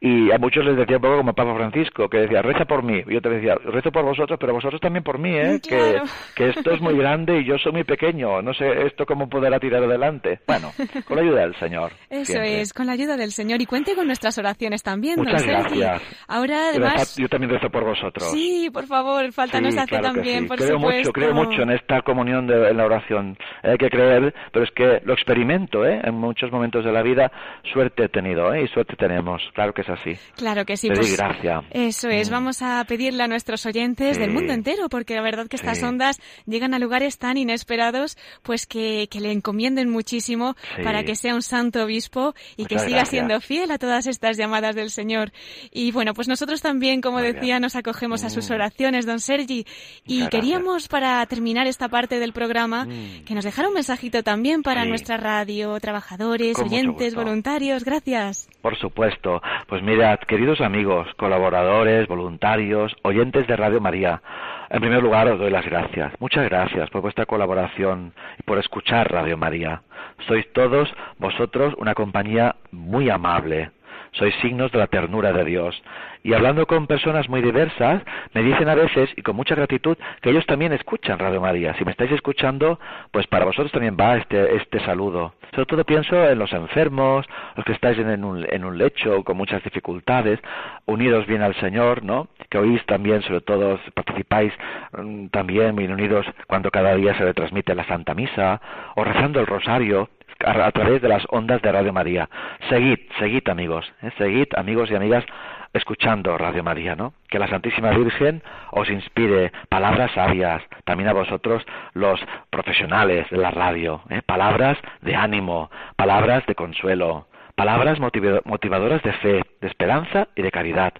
Y 0.00 0.30
a 0.30 0.38
muchos 0.38 0.64
les 0.64 0.76
decía 0.76 0.96
un 0.96 1.02
poco 1.02 1.18
como 1.18 1.34
Papa 1.34 1.54
Francisco, 1.54 2.08
que 2.08 2.18
decía, 2.18 2.42
reza 2.42 2.64
por 2.64 2.82
mí. 2.82 3.02
Yo 3.08 3.20
te 3.20 3.30
decía, 3.30 3.54
rezo 3.54 3.90
por 3.90 4.04
vosotros, 4.04 4.38
pero 4.38 4.52
vosotros 4.52 4.80
también 4.80 5.02
por 5.02 5.18
mí, 5.18 5.30
¿eh? 5.34 5.60
Que, 5.66 6.00
que, 6.34 6.48
esto 6.50 6.72
es 6.72 6.80
muy 6.80 6.96
grande 6.96 7.40
y 7.40 7.44
yo 7.44 7.58
soy 7.58 7.72
muy 7.72 7.84
pequeño. 7.84 8.42
No 8.42 8.52
sé 8.52 8.86
esto 8.86 9.06
cómo 9.06 9.28
podrá 9.28 9.58
tirar 9.58 9.82
adelante. 9.82 10.40
Bueno, 10.46 10.72
con 11.06 11.16
la 11.16 11.22
ayuda 11.22 11.40
del 11.42 11.56
Señor. 11.56 11.92
Eso 12.10 12.40
es, 12.40 12.72
con 12.72 12.86
la 12.86 12.92
ayuda 12.92 13.16
del 13.16 13.32
Señor. 13.32 13.60
Y 13.60 13.66
cuente 13.66 13.94
con 13.94 14.06
nuestras 14.06 14.36
oraciones 14.38 14.82
también, 14.82 15.16
Muchas 15.18 15.46
gracias. 15.46 16.02
Ahora, 16.28 16.70
además... 16.70 17.16
Yo 17.16 17.28
también 17.28 17.50
rezo 17.50 17.70
por 17.70 17.84
vosotros. 17.84 18.30
Sí, 18.30 18.68
por 18.72 18.86
favor, 18.86 19.32
falta 19.32 19.60
nos 19.60 19.76
hace 19.76 19.98
también, 19.98 20.46
por 20.46 20.58
creo 20.58 20.78
supuesto. 20.78 21.08
Mucho, 21.08 21.12
creo 21.12 21.34
mucho 21.34 21.62
en 21.62 21.70
esta 21.70 22.02
comunión 22.02 22.46
de 22.46 22.56
en 22.70 22.76
la 22.76 22.84
oración. 22.84 23.36
Hay 23.62 23.78
que 23.78 23.90
creer, 23.90 24.34
pero 24.52 24.64
es 24.64 24.70
que 24.72 25.00
lo 25.04 25.12
experimento, 25.12 25.84
¿eh? 25.84 26.00
En 26.02 26.14
muchos 26.14 26.50
momentos 26.50 26.84
de 26.86 26.92
la 26.92 27.02
vida 27.02 27.30
suerte 27.72 28.04
he 28.04 28.08
tenido 28.08 28.52
¿eh? 28.54 28.64
y 28.64 28.68
suerte 28.68 28.96
tenemos. 28.96 29.42
Claro 29.54 29.72
que 29.72 29.82
es 29.82 29.88
así. 29.88 30.12
Claro 30.36 30.64
que 30.64 30.76
sí. 30.76 30.88
Pues, 30.88 31.16
gracias. 31.16 31.64
Eso 31.70 32.08
es. 32.08 32.30
Mm. 32.30 32.32
Vamos 32.32 32.62
a 32.62 32.84
pedirle 32.88 33.22
a 33.22 33.28
nuestros 33.28 33.66
oyentes 33.66 34.18
del 34.18 34.30
mundo 34.30 34.52
entero, 34.52 34.88
porque 34.88 35.14
la 35.14 35.22
verdad 35.22 35.46
que 35.48 35.56
estas 35.56 35.82
ondas 35.82 36.20
llegan 36.46 36.74
a 36.74 36.78
lugares 36.78 37.18
tan 37.18 37.36
inesperados, 37.36 38.16
pues 38.42 38.66
que, 38.66 39.08
que 39.10 39.20
le 39.20 39.32
encomienden 39.32 39.90
muchísimo 39.90 40.56
para 40.82 41.04
que 41.04 41.16
sea 41.16 41.34
un 41.34 41.42
santo 41.42 41.84
obispo 41.84 42.34
y 42.56 42.66
que 42.66 42.78
siga 42.78 43.04
siendo 43.04 43.40
fiel 43.40 43.70
a 43.70 43.78
todas 43.78 44.06
estas 44.06 44.36
llamadas 44.36 44.74
del 44.74 44.90
Señor. 44.90 45.32
Y 45.72 45.92
bueno, 45.92 46.14
pues 46.14 46.28
nosotros 46.28 46.62
también, 46.62 47.00
como 47.00 47.20
decía, 47.20 47.60
nos 47.60 47.76
acogemos 47.76 48.24
a 48.24 48.30
sus 48.30 48.50
mm. 48.50 48.54
oraciones, 48.54 49.06
don 49.06 49.20
Sergi. 49.20 49.66
Y 50.06 50.28
queríamos, 50.28 50.88
para 50.88 51.24
terminar 51.26 51.66
esta 51.66 51.88
parte 51.88 52.18
del 52.18 52.32
programa, 52.32 52.84
mm. 52.84 53.24
que 53.24 53.34
nos 53.34 53.44
dejara 53.44 53.68
un 53.68 53.74
mensajito 53.74 54.22
también 54.22 54.62
para 54.62 54.84
nuestra 54.84 55.16
radio, 55.16 55.78
trabajadores, 55.80 56.58
oyentes, 56.58 56.75
voluntarios 57.14 57.84
Gracias. 57.84 58.48
Por 58.62 58.76
supuesto. 58.76 59.42
Pues 59.68 59.82
mirad, 59.82 60.18
queridos 60.20 60.60
amigos, 60.60 61.06
colaboradores, 61.16 62.06
voluntarios, 62.08 62.94
oyentes 63.02 63.46
de 63.46 63.56
Radio 63.56 63.80
María, 63.80 64.22
en 64.70 64.80
primer 64.80 65.02
lugar 65.02 65.28
os 65.28 65.38
doy 65.38 65.50
las 65.50 65.64
gracias. 65.64 66.12
Muchas 66.18 66.44
gracias 66.44 66.90
por 66.90 67.02
vuestra 67.02 67.26
colaboración 67.26 68.12
y 68.38 68.42
por 68.42 68.58
escuchar 68.58 69.10
Radio 69.10 69.36
María. 69.36 69.82
Sois 70.26 70.50
todos 70.52 70.88
vosotros 71.18 71.74
una 71.78 71.94
compañía 71.94 72.56
muy 72.72 73.10
amable, 73.10 73.70
sois 74.18 74.34
signos 74.42 74.72
de 74.72 74.78
la 74.78 74.86
ternura 74.86 75.32
de 75.32 75.44
Dios. 75.44 75.82
Y 76.22 76.34
hablando 76.34 76.66
con 76.66 76.86
personas 76.88 77.28
muy 77.28 77.40
diversas, 77.40 78.02
me 78.34 78.42
dicen 78.42 78.68
a 78.68 78.74
veces, 78.74 79.10
y 79.16 79.22
con 79.22 79.36
mucha 79.36 79.54
gratitud, 79.54 79.96
que 80.20 80.30
ellos 80.30 80.44
también 80.46 80.72
escuchan 80.72 81.18
Radio 81.18 81.40
María. 81.40 81.74
Si 81.74 81.84
me 81.84 81.92
estáis 81.92 82.10
escuchando, 82.10 82.80
pues 83.12 83.26
para 83.28 83.44
vosotros 83.44 83.70
también 83.70 83.96
va 83.98 84.16
este, 84.16 84.56
este 84.56 84.80
saludo. 84.80 85.34
Sobre 85.52 85.66
todo 85.66 85.84
pienso 85.84 86.28
en 86.28 86.38
los 86.38 86.52
enfermos, 86.52 87.26
los 87.54 87.64
que 87.64 87.72
estáis 87.72 87.98
en 87.98 88.24
un, 88.24 88.44
en 88.50 88.64
un 88.64 88.76
lecho 88.76 89.22
con 89.22 89.36
muchas 89.36 89.62
dificultades, 89.62 90.40
unidos 90.86 91.26
bien 91.26 91.42
al 91.42 91.54
Señor, 91.60 92.02
¿no? 92.02 92.28
Que 92.50 92.58
oís 92.58 92.84
también, 92.86 93.22
sobre 93.22 93.42
todo, 93.42 93.78
participáis 93.94 94.52
mm, 94.98 95.28
también 95.28 95.76
bien 95.76 95.92
unidos 95.92 96.26
cuando 96.48 96.70
cada 96.70 96.94
día 96.96 97.16
se 97.16 97.24
retransmite 97.24 97.74
la 97.74 97.86
Santa 97.86 98.14
Misa, 98.14 98.60
o 98.96 99.04
rezando 99.04 99.38
el 99.38 99.46
rosario, 99.46 100.08
a, 100.44 100.70
través 100.72 101.02
de 101.02 101.08
las 101.08 101.24
ondas 101.30 101.62
de 101.62 101.72
Radio 101.72 101.92
María. 101.92 102.28
Seguid, 102.68 102.98
seguid 103.18 103.48
amigos, 103.48 103.90
¿eh? 104.02 104.10
seguid 104.18 104.48
amigos 104.56 104.90
y 104.90 104.94
amigas 104.94 105.24
escuchando 105.72 106.38
Radio 106.38 106.62
María, 106.62 106.96
¿no? 106.96 107.12
Que 107.28 107.38
la 107.38 107.48
Santísima 107.48 107.90
Virgen 107.90 108.42
os 108.72 108.88
inspire 108.88 109.52
palabras 109.68 110.10
sabias, 110.12 110.62
también 110.84 111.08
a 111.08 111.12
vosotros 111.12 111.64
los 111.92 112.20
profesionales 112.50 113.28
de 113.30 113.36
la 113.36 113.50
radio, 113.50 114.02
¿eh? 114.08 114.22
palabras 114.24 114.78
de 115.02 115.14
ánimo, 115.14 115.70
palabras 115.96 116.46
de 116.46 116.54
consuelo, 116.54 117.28
palabras 117.54 117.98
motivadoras 117.98 119.02
de 119.02 119.12
fe, 119.14 119.42
de 119.60 119.68
esperanza 119.68 120.28
y 120.34 120.42
de 120.42 120.50
caridad. 120.50 120.92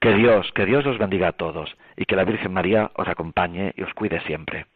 Que 0.00 0.14
Dios, 0.14 0.50
que 0.54 0.66
Dios 0.66 0.84
os 0.86 0.98
bendiga 0.98 1.28
a 1.28 1.32
todos 1.32 1.76
y 1.96 2.06
que 2.06 2.16
la 2.16 2.24
Virgen 2.24 2.52
María 2.52 2.90
os 2.94 3.06
acompañe 3.06 3.72
y 3.76 3.82
os 3.82 3.94
cuide 3.94 4.20
siempre. 4.22 4.66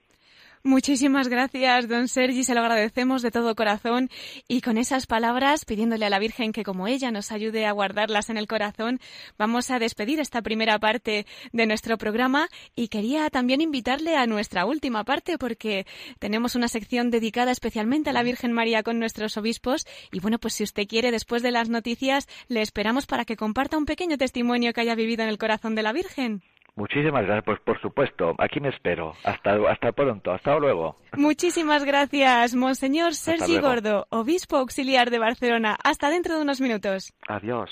Muchísimas 0.67 1.29
gracias, 1.29 1.87
don 1.87 2.09
Sergi, 2.09 2.43
se 2.43 2.53
lo 2.53 2.61
agradecemos 2.61 3.23
de 3.23 3.31
todo 3.31 3.55
corazón. 3.55 4.11
Y 4.49 4.63
con 4.63 4.79
esas 4.79 5.07
palabras, 5.07 5.65
pidiéndole 5.65 6.07
a 6.07 6.11
la 6.11 6.19
Virgen 6.19 6.51
que 6.51 6.65
como 6.65 6.89
ella 6.89 7.13
nos 7.13 7.31
ayude 7.31 7.67
a 7.67 7.71
guardarlas 7.71 8.31
en 8.31 8.37
el 8.37 8.49
corazón, 8.49 8.99
vamos 9.39 9.71
a 9.71 9.79
despedir 9.79 10.19
esta 10.19 10.43
primera 10.43 10.81
parte 10.81 11.25
de 11.53 11.67
nuestro 11.67 11.99
programa. 11.99 12.49
Y 12.75 12.89
quería 12.89 13.31
también 13.31 13.61
invitarle 13.61 14.17
a 14.17 14.27
nuestra 14.27 14.67
última 14.67 15.05
parte 15.05 15.39
porque 15.39 15.87
tenemos 16.19 16.57
una 16.57 16.67
sección 16.67 17.13
dedicada 17.13 17.53
especialmente 17.53 18.11
a 18.11 18.13
la 18.13 18.25
Virgen 18.25 18.53
María 18.53 18.83
con 18.83 18.99
nuestros 18.99 19.37
obispos. 19.37 19.87
Y 20.11 20.19
bueno, 20.19 20.41
pues 20.41 20.55
si 20.55 20.65
usted 20.65 20.89
quiere, 20.89 21.13
después 21.13 21.45
de 21.45 21.53
las 21.53 21.69
noticias, 21.69 22.27
le 22.49 22.61
esperamos 22.61 23.07
para 23.07 23.25
que 23.25 23.37
comparta 23.37 23.79
un 23.79 23.87
pequeño 23.87 24.19
testimonio 24.19 24.73
que 24.73 24.81
haya 24.81 24.97
vivido 24.97 25.23
en 25.23 25.29
el 25.29 25.39
corazón 25.39 25.77
de 25.77 25.85
la 25.85 25.93
Virgen. 25.93 26.43
Muchísimas 26.77 27.25
gracias, 27.25 27.45
pues 27.45 27.61
por 27.61 27.81
supuesto, 27.81 28.35
aquí 28.39 28.61
me 28.61 28.69
espero. 28.69 29.15
Hasta, 29.25 29.57
hasta 29.71 29.93
pronto, 29.93 30.31
hasta 30.31 30.59
luego. 30.59 30.97
Muchísimas 31.17 31.85
gracias, 31.85 32.55
Monseñor 32.55 33.15
Sergi 33.15 33.59
Gordo, 33.59 34.07
obispo 34.11 34.57
auxiliar 34.59 35.11
de 35.11 35.19
Barcelona. 35.19 35.77
Hasta 35.83 36.11
dentro 36.11 36.37
de 36.37 36.43
unos 36.43 36.61
minutos. 36.61 37.15
Adiós. 37.29 37.71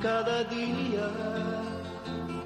cada 0.00 0.44
día, 0.44 1.08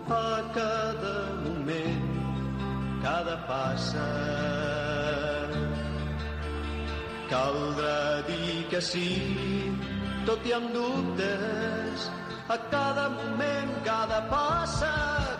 a 0.08 0.52
cada 0.52 1.16
momento, 1.44 3.00
cada 3.02 3.36
passa. 3.46 4.06
Caldrà 7.30 8.20
dir 8.28 8.66
que 8.68 8.80
sí, 8.80 9.08
tot 10.26 10.44
i 10.44 10.52
amb 10.52 10.74
dubtes, 10.74 12.10
a 12.48 12.58
cada 12.70 13.08
moment, 13.08 13.70
cada 13.84 14.20
passa, 14.28 15.36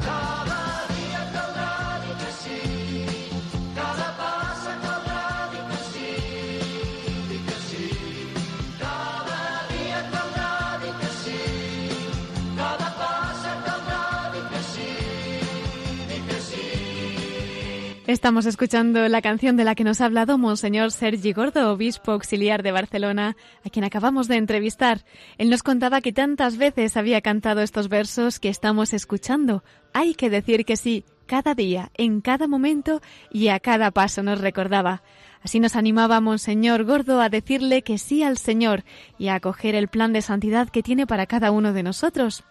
Estamos 18.07 18.45
escuchando 18.45 19.09
la 19.09 19.23
canción 19.23 19.57
de 19.57 19.65
la 19.65 19.75
que 19.75 19.83
nos 19.83 20.03
ha 20.03 20.05
hablado 20.05 20.37
Monseñor 20.37 20.93
Sergi 20.93 21.33
Gordo, 21.33 21.73
obispo 21.73 22.13
auxiliar 22.13 22.63
de 22.63 22.71
Barcelona, 22.71 23.35
a 23.65 23.71
quien 23.71 23.83
acabamos 23.83 24.29
de 24.29 24.37
entrevistar. 24.37 25.07
Él 25.39 25.49
nos 25.49 25.63
contaba 25.63 26.03
que 26.03 26.13
tantas 26.13 26.59
veces 26.59 26.99
había 26.99 27.23
cantado 27.23 27.63
estos 27.63 27.89
versos 27.89 28.41
que 28.41 28.51
estamos 28.51 28.93
escuchando. 28.93 29.65
Hay 29.95 30.15
que 30.15 30.29
decir 30.29 30.67
que 30.67 30.77
sí, 30.77 31.07
cada 31.25 31.55
día, 31.55 31.93
en 31.95 32.21
cada 32.21 32.47
momento 32.47 33.01
y 33.33 33.49
a 33.49 33.59
cada 33.59 33.91
paso 33.91 34.23
nos 34.23 34.39
recordaba. 34.39 35.03
Así 35.43 35.59
nos 35.59 35.75
animaba 35.75 36.21
Monseñor 36.21 36.85
Gordo 36.85 37.23
a 37.23 37.31
decirle 37.31 37.81
que 37.81 37.97
sí 37.97 38.23
al 38.23 38.37
Señor 38.37 38.85
y 39.19 39.29
a 39.29 39.37
acoger 39.37 39.75
el 39.75 39.89
plan 39.89 40.13
de 40.13 40.21
santidad 40.21 40.69
que 40.69 40.83
tiene 40.83 41.07
para 41.07 41.25
cada 41.25 41.51
uno 41.51 41.73
de 41.73 41.83
nosotros. 41.83 42.45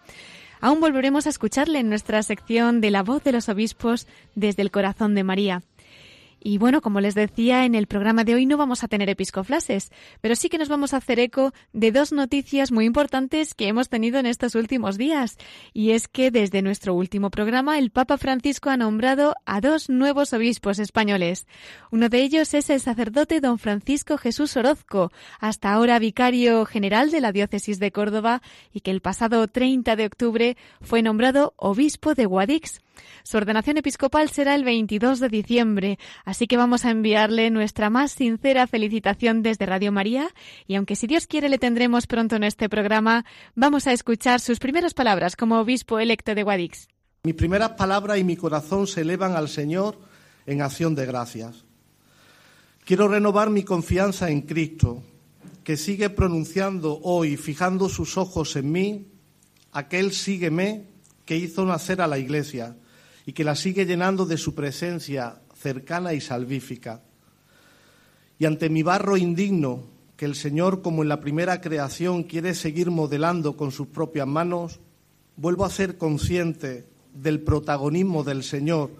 Aún 0.64 0.80
volveremos 0.80 1.26
a 1.26 1.28
escucharle 1.28 1.80
en 1.80 1.90
nuestra 1.90 2.22
sección 2.22 2.80
de 2.80 2.90
la 2.90 3.02
voz 3.02 3.22
de 3.22 3.32
los 3.32 3.50
obispos 3.50 4.06
desde 4.34 4.62
el 4.62 4.70
corazón 4.70 5.14
de 5.14 5.22
María. 5.22 5.62
Y 6.46 6.58
bueno, 6.58 6.82
como 6.82 7.00
les 7.00 7.14
decía, 7.14 7.64
en 7.64 7.74
el 7.74 7.86
programa 7.86 8.22
de 8.22 8.34
hoy 8.34 8.44
no 8.44 8.58
vamos 8.58 8.84
a 8.84 8.88
tener 8.88 9.08
episcoflases, 9.08 9.90
pero 10.20 10.36
sí 10.36 10.50
que 10.50 10.58
nos 10.58 10.68
vamos 10.68 10.92
a 10.92 10.98
hacer 10.98 11.18
eco 11.18 11.54
de 11.72 11.90
dos 11.90 12.12
noticias 12.12 12.70
muy 12.70 12.84
importantes 12.84 13.54
que 13.54 13.66
hemos 13.66 13.88
tenido 13.88 14.18
en 14.18 14.26
estos 14.26 14.54
últimos 14.54 14.98
días. 14.98 15.38
Y 15.72 15.92
es 15.92 16.06
que 16.06 16.30
desde 16.30 16.60
nuestro 16.60 16.92
último 16.92 17.30
programa, 17.30 17.78
el 17.78 17.90
Papa 17.90 18.18
Francisco 18.18 18.68
ha 18.68 18.76
nombrado 18.76 19.34
a 19.46 19.62
dos 19.62 19.88
nuevos 19.88 20.34
obispos 20.34 20.78
españoles. 20.78 21.46
Uno 21.90 22.10
de 22.10 22.20
ellos 22.20 22.52
es 22.52 22.68
el 22.68 22.80
sacerdote 22.80 23.40
don 23.40 23.58
Francisco 23.58 24.18
Jesús 24.18 24.54
Orozco, 24.58 25.12
hasta 25.40 25.72
ahora 25.72 25.98
vicario 25.98 26.66
general 26.66 27.10
de 27.10 27.22
la 27.22 27.32
diócesis 27.32 27.78
de 27.78 27.90
Córdoba 27.90 28.42
y 28.70 28.80
que 28.80 28.90
el 28.90 29.00
pasado 29.00 29.48
30 29.48 29.96
de 29.96 30.04
octubre 30.04 30.56
fue 30.82 31.00
nombrado 31.00 31.54
obispo 31.56 32.14
de 32.14 32.26
Guadix. 32.26 32.83
Su 33.22 33.36
ordenación 33.36 33.76
episcopal 33.78 34.30
será 34.30 34.54
el 34.54 34.64
22 34.64 35.20
de 35.20 35.28
diciembre, 35.28 35.98
así 36.24 36.46
que 36.46 36.56
vamos 36.56 36.84
a 36.84 36.90
enviarle 36.90 37.50
nuestra 37.50 37.90
más 37.90 38.12
sincera 38.12 38.66
felicitación 38.66 39.42
desde 39.42 39.66
Radio 39.66 39.92
María 39.92 40.28
y 40.66 40.74
aunque 40.74 40.96
si 40.96 41.06
Dios 41.06 41.26
quiere 41.26 41.48
le 41.48 41.58
tendremos 41.58 42.06
pronto 42.06 42.36
en 42.36 42.44
este 42.44 42.68
programa, 42.68 43.24
vamos 43.54 43.86
a 43.86 43.92
escuchar 43.92 44.40
sus 44.40 44.58
primeras 44.58 44.94
palabras 44.94 45.36
como 45.36 45.58
obispo 45.58 45.98
electo 45.98 46.34
de 46.34 46.42
Guadix. 46.42 46.88
Mis 47.24 47.34
primeras 47.34 47.70
palabras 47.70 48.18
y 48.18 48.24
mi 48.24 48.36
corazón 48.36 48.86
se 48.86 49.00
elevan 49.00 49.34
al 49.34 49.48
Señor 49.48 49.98
en 50.46 50.60
acción 50.60 50.94
de 50.94 51.06
gracias. 51.06 51.64
Quiero 52.84 53.08
renovar 53.08 53.48
mi 53.48 53.62
confianza 53.62 54.30
en 54.30 54.42
Cristo, 54.42 55.02
que 55.64 55.78
sigue 55.78 56.10
pronunciando 56.10 57.00
hoy, 57.02 57.38
fijando 57.38 57.88
sus 57.88 58.18
ojos 58.18 58.56
en 58.56 58.70
mí, 58.70 59.06
aquel 59.72 60.12
sígueme 60.12 60.84
que 61.24 61.36
hizo 61.38 61.64
nacer 61.64 62.02
a 62.02 62.06
la 62.06 62.18
Iglesia 62.18 62.76
y 63.26 63.32
que 63.32 63.44
la 63.44 63.56
sigue 63.56 63.86
llenando 63.86 64.26
de 64.26 64.36
su 64.36 64.54
presencia 64.54 65.40
cercana 65.54 66.12
y 66.12 66.20
salvífica. 66.20 67.02
Y 68.38 68.44
ante 68.44 68.68
mi 68.68 68.82
barro 68.82 69.16
indigno, 69.16 69.84
que 70.16 70.24
el 70.26 70.34
Señor, 70.34 70.82
como 70.82 71.02
en 71.02 71.08
la 71.08 71.20
primera 71.20 71.60
creación, 71.60 72.24
quiere 72.24 72.54
seguir 72.54 72.90
modelando 72.90 73.56
con 73.56 73.72
sus 73.72 73.88
propias 73.88 74.26
manos, 74.26 74.80
vuelvo 75.36 75.64
a 75.64 75.70
ser 75.70 75.98
consciente 75.98 76.86
del 77.14 77.40
protagonismo 77.40 78.24
del 78.24 78.42
Señor 78.42 78.90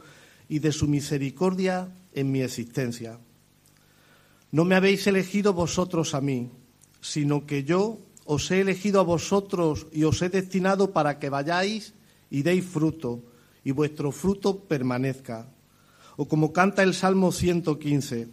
y 0.49 0.59
de 0.61 0.73
su 0.73 0.89
misericordia 0.89 1.89
en 2.13 2.33
mi 2.33 2.43
existencia. 2.43 3.19
No 4.51 4.65
me 4.65 4.77
habéis 4.77 5.07
elegido 5.07 5.53
vosotros 5.53 6.15
a 6.15 6.21
mí, 6.21 6.51
sino 7.01 7.45
que 7.45 7.65
yo 7.65 7.99
os 8.25 8.51
he 8.51 8.61
elegido 8.61 9.01
a 9.01 9.05
vosotros 9.05 9.87
y 9.93 10.05
os 10.05 10.23
he 10.23 10.29
destinado 10.29 10.93
para 10.93 11.19
que 11.19 11.29
vayáis 11.29 11.93
y 12.31 12.43
deis 12.43 12.65
fruto, 12.65 13.23
y 13.65 13.73
vuestro 13.73 14.13
fruto 14.13 14.61
permanezca. 14.61 15.49
O 16.17 16.29
como 16.29 16.53
canta 16.53 16.83
el 16.83 16.95
Salmo 16.95 17.33
115, 17.33 18.29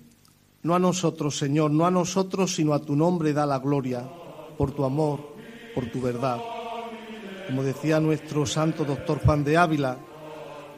no 0.61 0.75
a 0.75 0.79
nosotros, 0.79 1.37
Señor, 1.37 1.71
no 1.71 1.85
a 1.87 1.91
nosotros, 1.91 2.53
sino 2.53 2.73
a 2.73 2.79
tu 2.79 2.95
nombre 2.95 3.33
da 3.33 3.47
la 3.47 3.59
gloria, 3.59 4.07
por 4.57 4.71
tu 4.71 4.85
amor, 4.85 5.33
por 5.73 5.89
tu 5.89 6.01
verdad. 6.01 6.39
Como 7.47 7.63
decía 7.63 7.99
nuestro 7.99 8.45
santo 8.45 8.85
doctor 8.85 9.19
Juan 9.25 9.43
de 9.43 9.57
Ávila, 9.57 9.97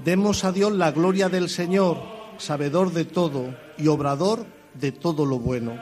demos 0.05 0.45
a 0.45 0.53
Dios 0.53 0.71
la 0.71 0.91
gloria 0.91 1.27
del 1.27 1.49
Señor, 1.49 1.97
sabedor 2.37 2.93
de 2.93 3.05
todo 3.05 3.53
y 3.77 3.87
obrador 3.87 4.45
de 4.79 4.91
todo 4.91 5.25
lo 5.25 5.39
bueno. 5.39 5.73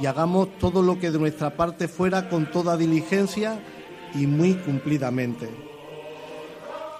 Y 0.00 0.06
hagamos 0.06 0.58
todo 0.58 0.82
lo 0.82 0.98
que 0.98 1.10
de 1.10 1.18
nuestra 1.18 1.56
parte 1.56 1.88
fuera 1.88 2.28
con 2.28 2.50
toda 2.50 2.76
diligencia 2.76 3.60
y 4.14 4.26
muy 4.26 4.54
cumplidamente. 4.54 5.48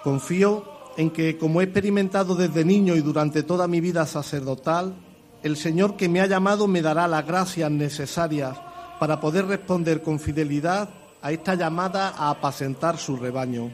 Confío 0.02 0.64
en 0.96 1.10
que, 1.10 1.38
como 1.38 1.60
he 1.60 1.64
experimentado 1.64 2.34
desde 2.34 2.64
niño 2.64 2.94
y 2.94 3.00
durante 3.00 3.42
toda 3.42 3.68
mi 3.68 3.80
vida 3.80 4.06
sacerdotal, 4.06 4.94
el 5.42 5.56
Señor 5.56 5.96
que 5.96 6.08
me 6.08 6.20
ha 6.20 6.26
llamado 6.26 6.66
me 6.66 6.82
dará 6.82 7.06
las 7.06 7.26
gracias 7.26 7.70
necesarias 7.70 8.58
para 8.98 9.20
poder 9.20 9.46
responder 9.46 10.02
con 10.02 10.18
fidelidad 10.18 10.90
a 11.22 11.32
esta 11.32 11.54
llamada 11.54 12.10
a 12.16 12.30
apacentar 12.30 12.98
su 12.98 13.16
rebaño. 13.16 13.70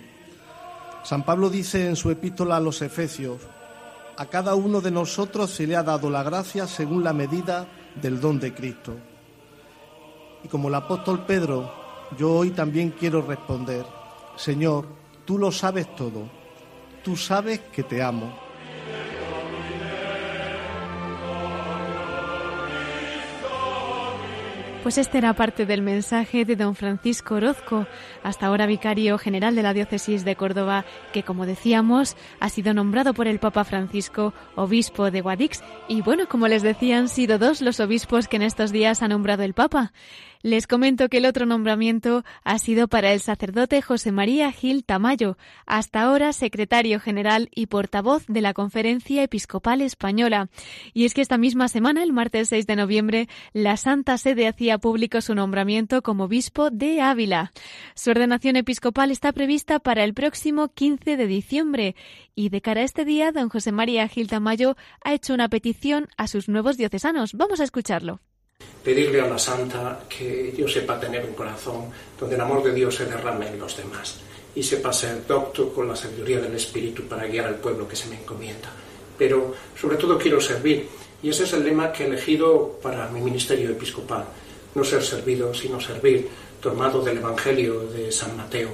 San 1.02 1.24
Pablo 1.24 1.50
dice 1.50 1.86
en 1.86 1.96
su 1.96 2.10
epístola 2.10 2.56
a 2.56 2.60
los 2.60 2.80
Efesios, 2.82 3.40
a 4.16 4.26
cada 4.26 4.54
uno 4.54 4.80
de 4.80 4.90
nosotros 4.90 5.50
se 5.50 5.66
le 5.66 5.76
ha 5.76 5.82
dado 5.82 6.08
la 6.08 6.22
gracia 6.22 6.66
según 6.66 7.02
la 7.02 7.12
medida 7.12 7.66
del 8.00 8.20
don 8.20 8.38
de 8.38 8.54
Cristo. 8.54 8.94
Y 10.42 10.48
como 10.48 10.68
el 10.68 10.74
apóstol 10.74 11.24
Pedro, 11.26 11.72
yo 12.18 12.32
hoy 12.32 12.50
también 12.50 12.90
quiero 12.90 13.22
responder, 13.22 13.84
Señor, 14.36 14.86
tú 15.24 15.38
lo 15.38 15.50
sabes 15.50 15.94
todo, 15.96 16.28
tú 17.02 17.16
sabes 17.16 17.60
que 17.72 17.82
te 17.82 18.02
amo. 18.02 18.44
Pues 24.84 24.98
este 24.98 25.16
era 25.16 25.32
parte 25.32 25.64
del 25.64 25.80
mensaje 25.80 26.44
de 26.44 26.56
don 26.56 26.74
Francisco 26.74 27.36
Orozco, 27.36 27.86
hasta 28.22 28.44
ahora 28.44 28.66
vicario 28.66 29.16
general 29.16 29.54
de 29.54 29.62
la 29.62 29.72
diócesis 29.72 30.26
de 30.26 30.36
Córdoba, 30.36 30.84
que 31.14 31.22
como 31.22 31.46
decíamos 31.46 32.18
ha 32.38 32.50
sido 32.50 32.74
nombrado 32.74 33.14
por 33.14 33.26
el 33.26 33.38
Papa 33.38 33.64
Francisco 33.64 34.34
obispo 34.56 35.10
de 35.10 35.22
Guadix. 35.22 35.62
Y 35.88 36.02
bueno, 36.02 36.28
como 36.28 36.48
les 36.48 36.62
decía, 36.62 36.98
han 36.98 37.08
sido 37.08 37.38
dos 37.38 37.62
los 37.62 37.80
obispos 37.80 38.28
que 38.28 38.36
en 38.36 38.42
estos 38.42 38.72
días 38.72 39.00
ha 39.00 39.08
nombrado 39.08 39.42
el 39.42 39.54
Papa. 39.54 39.94
Les 40.44 40.66
comento 40.66 41.08
que 41.08 41.16
el 41.16 41.24
otro 41.24 41.46
nombramiento 41.46 42.22
ha 42.44 42.58
sido 42.58 42.86
para 42.86 43.14
el 43.14 43.20
sacerdote 43.20 43.80
José 43.80 44.12
María 44.12 44.52
Gil 44.52 44.84
Tamayo, 44.84 45.38
hasta 45.64 46.02
ahora 46.02 46.34
secretario 46.34 47.00
general 47.00 47.48
y 47.54 47.64
portavoz 47.64 48.26
de 48.26 48.42
la 48.42 48.52
Conferencia 48.52 49.22
Episcopal 49.22 49.80
Española. 49.80 50.50
Y 50.92 51.06
es 51.06 51.14
que 51.14 51.22
esta 51.22 51.38
misma 51.38 51.68
semana, 51.68 52.02
el 52.02 52.12
martes 52.12 52.50
6 52.50 52.66
de 52.66 52.76
noviembre, 52.76 53.28
la 53.54 53.78
Santa 53.78 54.18
Sede 54.18 54.46
hacía 54.46 54.76
público 54.76 55.22
su 55.22 55.34
nombramiento 55.34 56.02
como 56.02 56.24
obispo 56.24 56.68
de 56.68 57.00
Ávila. 57.00 57.50
Su 57.94 58.10
ordenación 58.10 58.56
episcopal 58.56 59.10
está 59.10 59.32
prevista 59.32 59.78
para 59.78 60.04
el 60.04 60.12
próximo 60.12 60.68
15 60.68 61.16
de 61.16 61.26
diciembre 61.26 61.96
y 62.34 62.50
de 62.50 62.60
cara 62.60 62.82
a 62.82 62.84
este 62.84 63.06
día, 63.06 63.32
don 63.32 63.48
José 63.48 63.72
María 63.72 64.06
Gil 64.08 64.28
Tamayo 64.28 64.76
ha 65.02 65.14
hecho 65.14 65.32
una 65.32 65.48
petición 65.48 66.08
a 66.18 66.26
sus 66.26 66.50
nuevos 66.50 66.76
diocesanos. 66.76 67.32
Vamos 67.32 67.60
a 67.60 67.64
escucharlo 67.64 68.20
pedirle 68.82 69.20
a 69.20 69.26
la 69.26 69.38
Santa 69.38 70.00
que 70.08 70.54
yo 70.56 70.68
sepa 70.68 71.00
tener 71.00 71.24
un 71.24 71.34
corazón 71.34 71.90
donde 72.18 72.34
el 72.34 72.40
amor 72.40 72.62
de 72.62 72.74
Dios 72.74 72.94
se 72.94 73.06
derrame 73.06 73.48
en 73.48 73.58
los 73.58 73.76
demás 73.76 74.20
y 74.54 74.62
sepa 74.62 74.92
ser 74.92 75.26
docto 75.26 75.72
con 75.72 75.88
la 75.88 75.96
sabiduría 75.96 76.40
del 76.40 76.54
Espíritu 76.54 77.04
para 77.04 77.26
guiar 77.26 77.46
al 77.46 77.56
pueblo 77.56 77.88
que 77.88 77.96
se 77.96 78.08
me 78.08 78.16
encomienda. 78.16 78.70
Pero 79.18 79.54
sobre 79.74 79.96
todo 79.96 80.18
quiero 80.18 80.40
servir 80.40 80.88
y 81.22 81.30
ese 81.30 81.44
es 81.44 81.52
el 81.54 81.64
lema 81.64 81.90
que 81.92 82.04
he 82.04 82.06
elegido 82.06 82.78
para 82.82 83.08
mi 83.08 83.20
ministerio 83.20 83.70
episcopal. 83.70 84.24
No 84.74 84.84
ser 84.84 85.02
servido, 85.02 85.54
sino 85.54 85.80
servir, 85.80 86.28
tomado 86.60 87.00
del 87.02 87.18
Evangelio 87.18 87.80
de 87.80 88.12
San 88.12 88.36
Mateo. 88.36 88.70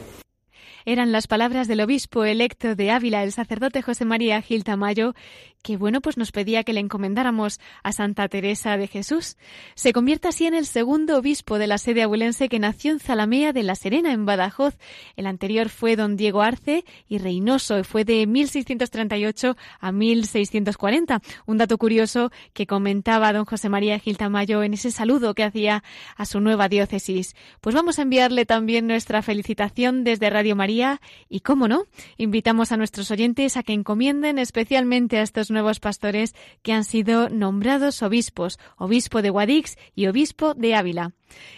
Eran 0.87 1.13
las 1.13 1.27
palabras 1.27 1.69
del 1.69 1.83
obispo 1.83 2.25
electo 2.25 2.75
de 2.75 2.91
Ávila, 2.91 3.23
el 3.23 3.33
sacerdote 3.33 3.83
José 3.83 4.05
María 4.05 4.41
Gil 4.41 4.65
Tamayo, 4.65 5.15
que 5.63 5.77
bueno, 5.77 6.01
pues 6.01 6.17
nos 6.17 6.33
pedía 6.33 6.65
que 6.65 6.73
le 6.73 6.81
encomendáramos 6.81 7.61
a 7.83 7.93
Santa 7.93 8.29
Teresa 8.29 8.77
de 8.77 8.87
Jesús. 8.87 9.37
Se 9.75 9.93
convierte 9.93 10.29
así 10.29 10.47
en 10.47 10.55
el 10.55 10.67
segundo 10.67 11.19
obispo 11.19 11.59
de 11.59 11.67
la 11.67 11.79
sede 11.79 12.03
abulense 12.03 12.49
que 12.49 12.59
nació 12.59 12.93
en 12.93 13.01
Zalamea 13.01 13.53
de 13.53 13.63
la 13.63 13.75
Serena, 13.75 14.13
en 14.13 14.27
Badajoz. 14.27 14.77
El 15.17 15.27
anterior 15.27 15.69
fue 15.69 15.97
don 15.97 16.17
Diego 16.17 16.43
Arce 16.43 16.85
y 17.09 17.19
Reynoso, 17.19 17.83
fue 17.85 18.05
de 18.05 18.27
1638 18.27 19.57
a 19.81 19.93
1640. 19.93 21.21
Un 21.47 21.59
dato 21.59 21.79
curioso 21.79 22.31
que 22.53 22.67
comentaba 22.67 23.33
don 23.33 23.45
José 23.45 23.69
María 23.69 23.99
Gil 23.99 24.17
Tamayo 24.17 24.63
en 24.63 24.75
ese 24.75 24.91
saludo 24.91 25.35
que 25.35 25.45
hacía 25.45 25.83
a 26.17 26.25
su 26.25 26.41
nueva 26.41 26.69
diócesis. 26.69 27.35
Pues 27.61 27.75
vamos 27.75 27.99
a 27.99 28.03
enviarle 28.03 28.47
también 28.47 28.87
nuestra 28.87 29.23
felicitación 29.23 30.05
desde 30.05 30.31
Radio 30.31 30.57
María 30.57 31.01
y, 31.29 31.41
cómo 31.41 31.69
no, 31.69 31.85
invitamos 32.17 32.73
a 32.73 32.77
nuestros 32.77 33.11
oyentes 33.11 33.57
a 33.57 33.63
que 33.63 33.73
encomienden 33.73 34.39
especialmente 34.39 35.19
a 35.19 35.23
estos 35.23 35.50
nuevos 35.51 35.81
pastores 35.81 36.35
que 36.63 36.73
han 36.73 36.85
sido 36.85 37.29
nombrados 37.29 38.03
obispos, 38.03 38.59
obispo 38.77 39.23
de 39.23 39.31
Guadix 39.31 39.77
y 39.95 40.07
obispo 40.07 40.55
de 40.55 40.75
Ávila. 40.75 41.13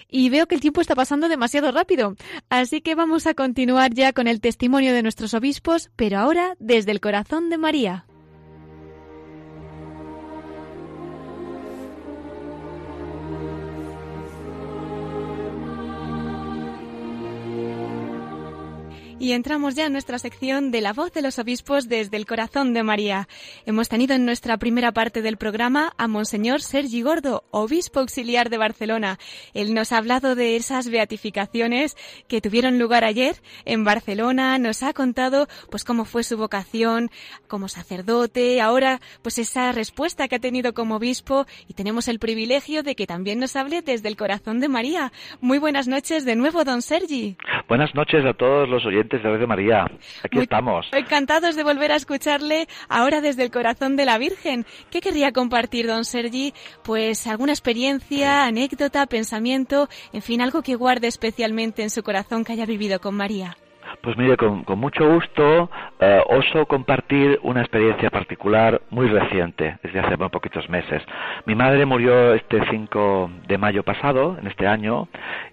Y 0.09 0.29
veo 0.31 0.47
que 0.47 0.55
el 0.55 0.61
tiempo 0.61 0.81
está 0.81 0.95
pasando 0.95 1.29
demasiado 1.29 1.73
rápido, 1.73 2.17
así 2.51 2.81
que 2.81 2.95
vamos 2.95 3.27
a 3.27 3.35
continuar 3.35 3.95
ya 3.95 4.13
con 4.13 4.29
el 4.29 4.41
testimonio 4.41 4.93
de 4.93 5.03
nuestros 5.03 5.35
obispos, 5.35 5.91
pero 5.97 6.19
ahora 6.19 6.57
desde 6.59 6.93
el 6.93 7.01
corazón 7.01 7.51
de 7.51 7.59
María. 7.59 8.07
Y 19.23 19.35
entramos 19.35 19.77
ya 19.77 19.87
en 19.87 19.93
nuestra 19.93 20.19
sección 20.19 20.73
de 20.73 20.81
la 20.81 20.93
voz 20.93 21.13
de 21.13 21.23
los 21.23 21.39
obispos 21.39 21.89
desde 21.89 22.17
el 22.17 22.27
corazón 22.27 22.75
de 22.75 22.83
María. 22.83 23.29
Hemos 23.67 23.89
tenido 23.89 24.17
en 24.17 24.25
nuestra 24.25 24.57
primera 24.57 24.91
parte 24.91 25.23
del 25.23 25.37
programa 25.37 25.93
a 25.97 26.09
Monseñor 26.09 26.61
Sergi 26.61 27.03
Gordo, 27.03 27.45
obispo 27.53 28.01
auxiliar 28.01 28.51
de 28.51 28.59
Barcelona. 28.59 29.21
Él 29.55 29.75
nos 29.75 29.93
ha 29.93 29.99
hablado 29.99 30.35
de 30.35 30.57
esas 30.57 30.91
beatificaciones 30.91 31.97
que 32.27 32.41
tuvieron 32.41 32.81
lugar 32.81 33.05
ayer 33.05 33.37
en 33.65 33.85
Barcelona, 33.85 34.59
nos 34.59 34.83
ha 34.83 34.93
contado 34.93 35.47
pues 35.71 35.85
cómo 35.85 36.05
fue 36.05 36.25
su 36.25 36.37
vocación 36.37 37.09
como 37.47 37.69
sacerdote, 37.69 38.61
ahora 38.61 38.99
pues 39.23 39.39
esa 39.39 39.71
respuesta 39.71 40.27
que 40.27 40.35
ha 40.35 40.41
tenido 40.41 40.75
como 40.75 40.97
obispo 40.97 41.47
y 41.69 41.75
tenemos 41.75 42.09
el 42.09 42.19
privilegio 42.19 42.83
de 42.83 42.97
que 42.97 43.07
también 43.07 43.39
nos 43.39 43.55
hable 43.55 43.83
desde 43.83 44.09
el 44.09 44.17
corazón 44.17 44.59
de 44.59 44.69
María. 44.69 45.13
Muy 45.41 45.59
buenas 45.59 45.87
noches 45.87 46.25
de 46.25 46.35
nuevo, 46.35 46.65
don 46.65 46.83
Sergi. 46.83 47.37
Buenas 47.69 47.95
noches 47.95 48.25
a 48.27 48.35
todos 48.35 48.69
los 48.69 48.85
oyentes 48.85 49.12
de 49.21 49.47
María. 49.47 49.85
Aquí 50.23 50.39
estamos. 50.39 50.87
Encantados 50.93 51.55
de 51.55 51.65
volver 51.65 51.93
a 51.93 51.97
escucharle 51.97 52.67
ahora 52.89 53.21
desde 53.21 53.43
el 53.43 53.51
corazón 53.51 53.97
de 53.97 54.07
la 54.07 54.19
Virgen. 54.19 54.65
¿Qué 54.91 55.01
querría 55.01 55.33
compartir, 55.33 55.87
don 55.87 56.05
Sergi? 56.05 56.55
Pues 56.83 57.27
alguna 57.27 57.53
experiencia, 57.53 58.47
anécdota, 58.47 59.07
pensamiento, 59.07 59.89
en 60.13 60.23
fin, 60.23 60.41
algo 60.41 60.63
que 60.63 60.77
guarde 60.77 61.09
especialmente 61.09 61.83
en 61.83 61.91
su 61.91 62.03
corazón 62.03 62.45
que 62.45 62.53
haya 62.53 62.67
vivido 62.67 63.01
con 63.01 63.15
María. 63.15 63.57
Pues 64.01 64.17
mire, 64.17 64.37
con, 64.37 64.65
mucho 64.77 65.09
gusto 65.09 65.71
eh, 66.01 66.23
oso 66.27 66.67
compartir 66.67 67.39
una 67.43 67.61
experiencia 67.61 68.11
particular 68.11 68.81
muy 68.91 69.07
reciente, 69.09 69.79
desde 69.83 70.01
hace 70.01 70.17
muy 70.17 70.29
poquitos 70.29 70.69
meses. 70.69 71.03
Mi 71.47 71.55
madre 71.55 71.85
murió 71.87 72.35
este 72.35 72.65
5 72.71 73.31
de 73.47 73.59
mayo 73.59 73.83
pasado, 73.83 74.37
en 74.41 74.47
este 74.47 74.67
año, 74.67 75.09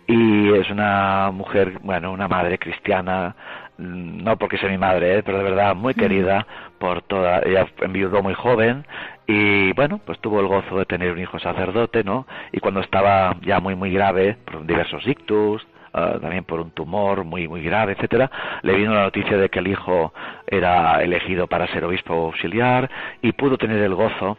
y 0.07 0.51
es 0.53 0.69
una 0.69 1.31
mujer, 1.31 1.79
bueno, 1.83 2.11
una 2.11 2.27
madre 2.27 2.57
cristiana, 2.57 3.35
mm, 3.77 4.23
no 4.23 4.37
porque 4.37 4.57
sea 4.57 4.69
mi 4.69 4.77
madre, 4.77 5.19
eh, 5.19 5.23
pero 5.23 5.37
de 5.37 5.43
verdad 5.43 5.75
muy 5.75 5.93
querida 5.93 6.47
por 6.79 7.01
toda. 7.03 7.41
Ella 7.45 7.67
enviudó 7.81 8.23
muy 8.23 8.33
joven 8.33 8.85
y 9.27 9.73
bueno, 9.73 9.99
pues 10.05 10.17
tuvo 10.19 10.39
el 10.39 10.47
gozo 10.47 10.77
de 10.79 10.85
tener 10.85 11.11
un 11.11 11.19
hijo 11.19 11.37
sacerdote, 11.39 12.03
¿no? 12.03 12.25
Y 12.51 12.59
cuando 12.59 12.79
estaba 12.81 13.35
ya 13.41 13.59
muy, 13.59 13.75
muy 13.75 13.91
grave, 13.91 14.37
por 14.45 14.65
diversos 14.65 15.05
ictus, 15.07 15.67
Ah, 15.99 16.17
también 16.21 16.45
por 16.45 16.61
un 16.61 16.71
tumor 16.71 17.25
muy 17.25 17.47
muy 17.49 17.61
grave, 17.61 17.91
etcétera, 17.91 18.31
le 18.61 18.73
vino 18.73 18.93
la 18.93 19.03
noticia 19.03 19.37
de 19.37 19.49
que 19.49 19.59
el 19.59 19.67
hijo 19.67 20.13
era 20.47 21.03
elegido 21.03 21.45
para 21.47 21.67
ser 21.67 21.83
obispo 21.83 22.13
auxiliar 22.13 22.89
y 23.21 23.33
pudo 23.33 23.57
tener 23.57 23.81
el 23.81 23.93
gozo 23.95 24.37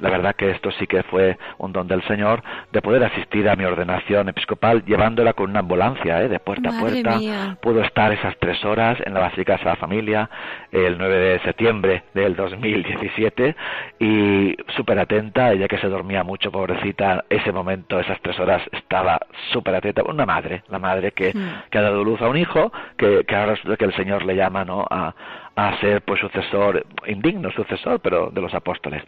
la 0.00 0.10
verdad 0.10 0.34
que 0.36 0.50
esto 0.50 0.70
sí 0.72 0.86
que 0.86 1.02
fue 1.04 1.38
un 1.58 1.72
don 1.72 1.86
del 1.88 2.02
Señor 2.04 2.42
de 2.72 2.82
poder 2.82 3.04
asistir 3.04 3.48
a 3.48 3.56
mi 3.56 3.64
ordenación 3.64 4.28
episcopal 4.28 4.84
llevándola 4.84 5.32
con 5.32 5.50
una 5.50 5.60
ambulancia 5.60 6.22
¿eh? 6.22 6.28
de 6.28 6.38
puerta 6.38 6.70
a 6.70 6.80
puerta. 6.80 7.18
Pudo 7.60 7.82
estar 7.82 8.12
esas 8.12 8.36
tres 8.38 8.64
horas 8.64 8.98
en 9.04 9.14
la 9.14 9.20
Basílica 9.20 9.56
de 9.56 9.64
la 9.64 9.76
Familia 9.76 10.30
el 10.70 10.98
9 10.98 11.16
de 11.16 11.40
septiembre 11.40 12.04
del 12.14 12.34
2017 12.36 13.56
y 13.98 14.56
súper 14.76 14.98
atenta, 14.98 15.52
ella 15.52 15.68
que 15.68 15.78
se 15.78 15.88
dormía 15.88 16.24
mucho, 16.24 16.50
pobrecita, 16.50 17.24
ese 17.28 17.52
momento, 17.52 18.00
esas 18.00 18.20
tres 18.20 18.38
horas 18.40 18.62
estaba 18.72 19.20
súper 19.52 19.74
atenta. 19.74 20.02
Una 20.02 20.26
madre, 20.26 20.62
la 20.68 20.78
madre 20.78 21.12
que, 21.12 21.32
hmm. 21.34 21.70
que 21.70 21.78
ha 21.78 21.82
dado 21.82 22.04
luz 22.04 22.20
a 22.20 22.28
un 22.28 22.36
hijo, 22.36 22.72
que, 22.96 23.24
que 23.26 23.36
ahora 23.36 23.52
resulta 23.52 23.76
que 23.76 23.84
el 23.84 23.94
Señor 23.94 24.24
le 24.24 24.36
llama 24.36 24.64
¿no? 24.64 24.86
a, 24.90 25.14
a 25.56 25.78
ser 25.80 26.02
pues 26.02 26.20
sucesor, 26.20 26.86
indigno 27.06 27.50
sucesor, 27.52 28.00
pero 28.00 28.30
de 28.30 28.40
los 28.40 28.54
apóstoles. 28.54 29.02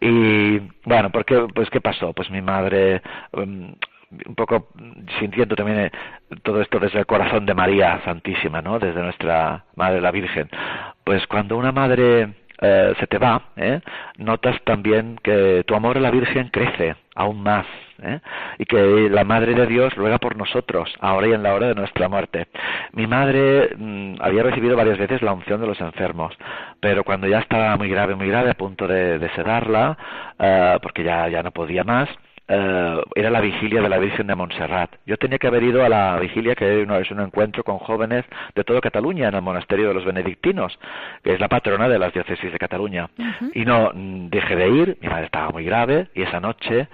Y 0.00 0.58
bueno, 0.84 1.10
¿por 1.10 1.24
qué, 1.24 1.46
pues 1.54 1.68
qué 1.70 1.80
pasó? 1.80 2.12
Pues 2.12 2.30
mi 2.30 2.40
madre 2.40 3.02
um, 3.32 3.72
un 4.26 4.34
poco 4.34 4.68
sintiendo 5.18 5.54
también 5.54 5.80
eh, 5.80 5.90
todo 6.42 6.62
esto 6.62 6.78
desde 6.78 7.00
el 7.00 7.06
corazón 7.06 7.46
de 7.46 7.54
María 7.54 8.00
Santísima, 8.04 8.62
¿no? 8.62 8.78
Desde 8.78 9.02
nuestra 9.02 9.64
Madre 9.76 10.00
la 10.00 10.10
Virgen. 10.10 10.48
Pues 11.04 11.26
cuando 11.26 11.56
una 11.56 11.72
madre 11.72 12.34
eh, 12.60 12.94
se 12.98 13.06
te 13.06 13.18
va, 13.18 13.42
¿eh? 13.56 13.80
notas 14.16 14.60
también 14.64 15.18
que 15.22 15.64
tu 15.66 15.74
amor 15.74 15.96
a 15.96 16.00
la 16.00 16.10
Virgen 16.10 16.48
crece 16.48 16.96
aún 17.14 17.42
más, 17.42 17.66
¿eh? 18.02 18.20
y 18.58 18.64
que 18.64 19.08
la 19.10 19.24
Madre 19.24 19.54
de 19.54 19.66
Dios 19.66 19.94
ruega 19.94 20.18
por 20.18 20.36
nosotros, 20.36 20.92
ahora 21.00 21.28
y 21.28 21.32
en 21.32 21.42
la 21.42 21.54
hora 21.54 21.68
de 21.68 21.74
nuestra 21.74 22.08
muerte. 22.08 22.46
Mi 22.92 23.06
madre 23.06 23.70
mm, 23.76 24.16
había 24.20 24.42
recibido 24.42 24.76
varias 24.76 24.98
veces 24.98 25.22
la 25.22 25.32
unción 25.32 25.60
de 25.60 25.66
los 25.66 25.80
enfermos, 25.80 26.36
pero 26.80 27.04
cuando 27.04 27.26
ya 27.26 27.40
estaba 27.40 27.76
muy 27.76 27.88
grave, 27.88 28.14
muy 28.14 28.28
grave, 28.28 28.50
a 28.50 28.54
punto 28.54 28.86
de, 28.86 29.28
sedarla, 29.34 29.96
eh, 30.38 30.78
porque 30.82 31.04
ya, 31.04 31.28
ya 31.28 31.42
no 31.42 31.50
podía 31.50 31.84
más, 31.84 32.08
eh, 32.48 33.02
era 33.14 33.30
la 33.30 33.40
vigilia 33.40 33.82
de 33.82 33.88
la 33.88 33.98
Virgen 33.98 34.26
de 34.26 34.34
Montserrat. 34.34 34.90
Yo 35.06 35.16
tenía 35.18 35.38
que 35.38 35.46
haber 35.46 35.62
ido 35.62 35.84
a 35.84 35.88
la 35.88 36.18
vigilia, 36.18 36.54
que 36.54 36.82
es 36.82 37.10
un 37.10 37.20
encuentro 37.20 37.62
con 37.62 37.78
jóvenes 37.78 38.24
de 38.54 38.64
toda 38.64 38.80
Cataluña, 38.80 39.28
en 39.28 39.34
el 39.34 39.42
monasterio 39.42 39.88
de 39.88 39.94
los 39.94 40.04
benedictinos, 40.04 40.78
que 41.22 41.34
es 41.34 41.40
la 41.40 41.48
patrona 41.48 41.88
de 41.88 41.98
las 41.98 42.12
diócesis 42.12 42.50
de 42.50 42.58
Cataluña. 42.58 43.10
Y 43.54 43.64
no, 43.64 43.92
mm, 43.94 44.28
dejé 44.28 44.56
de 44.56 44.68
ir, 44.68 44.98
mi 45.00 45.08
madre 45.08 45.26
estaba 45.26 45.50
muy 45.50 45.64
grave, 45.64 46.08
y 46.14 46.22
esa 46.22 46.40
noche 46.40 46.88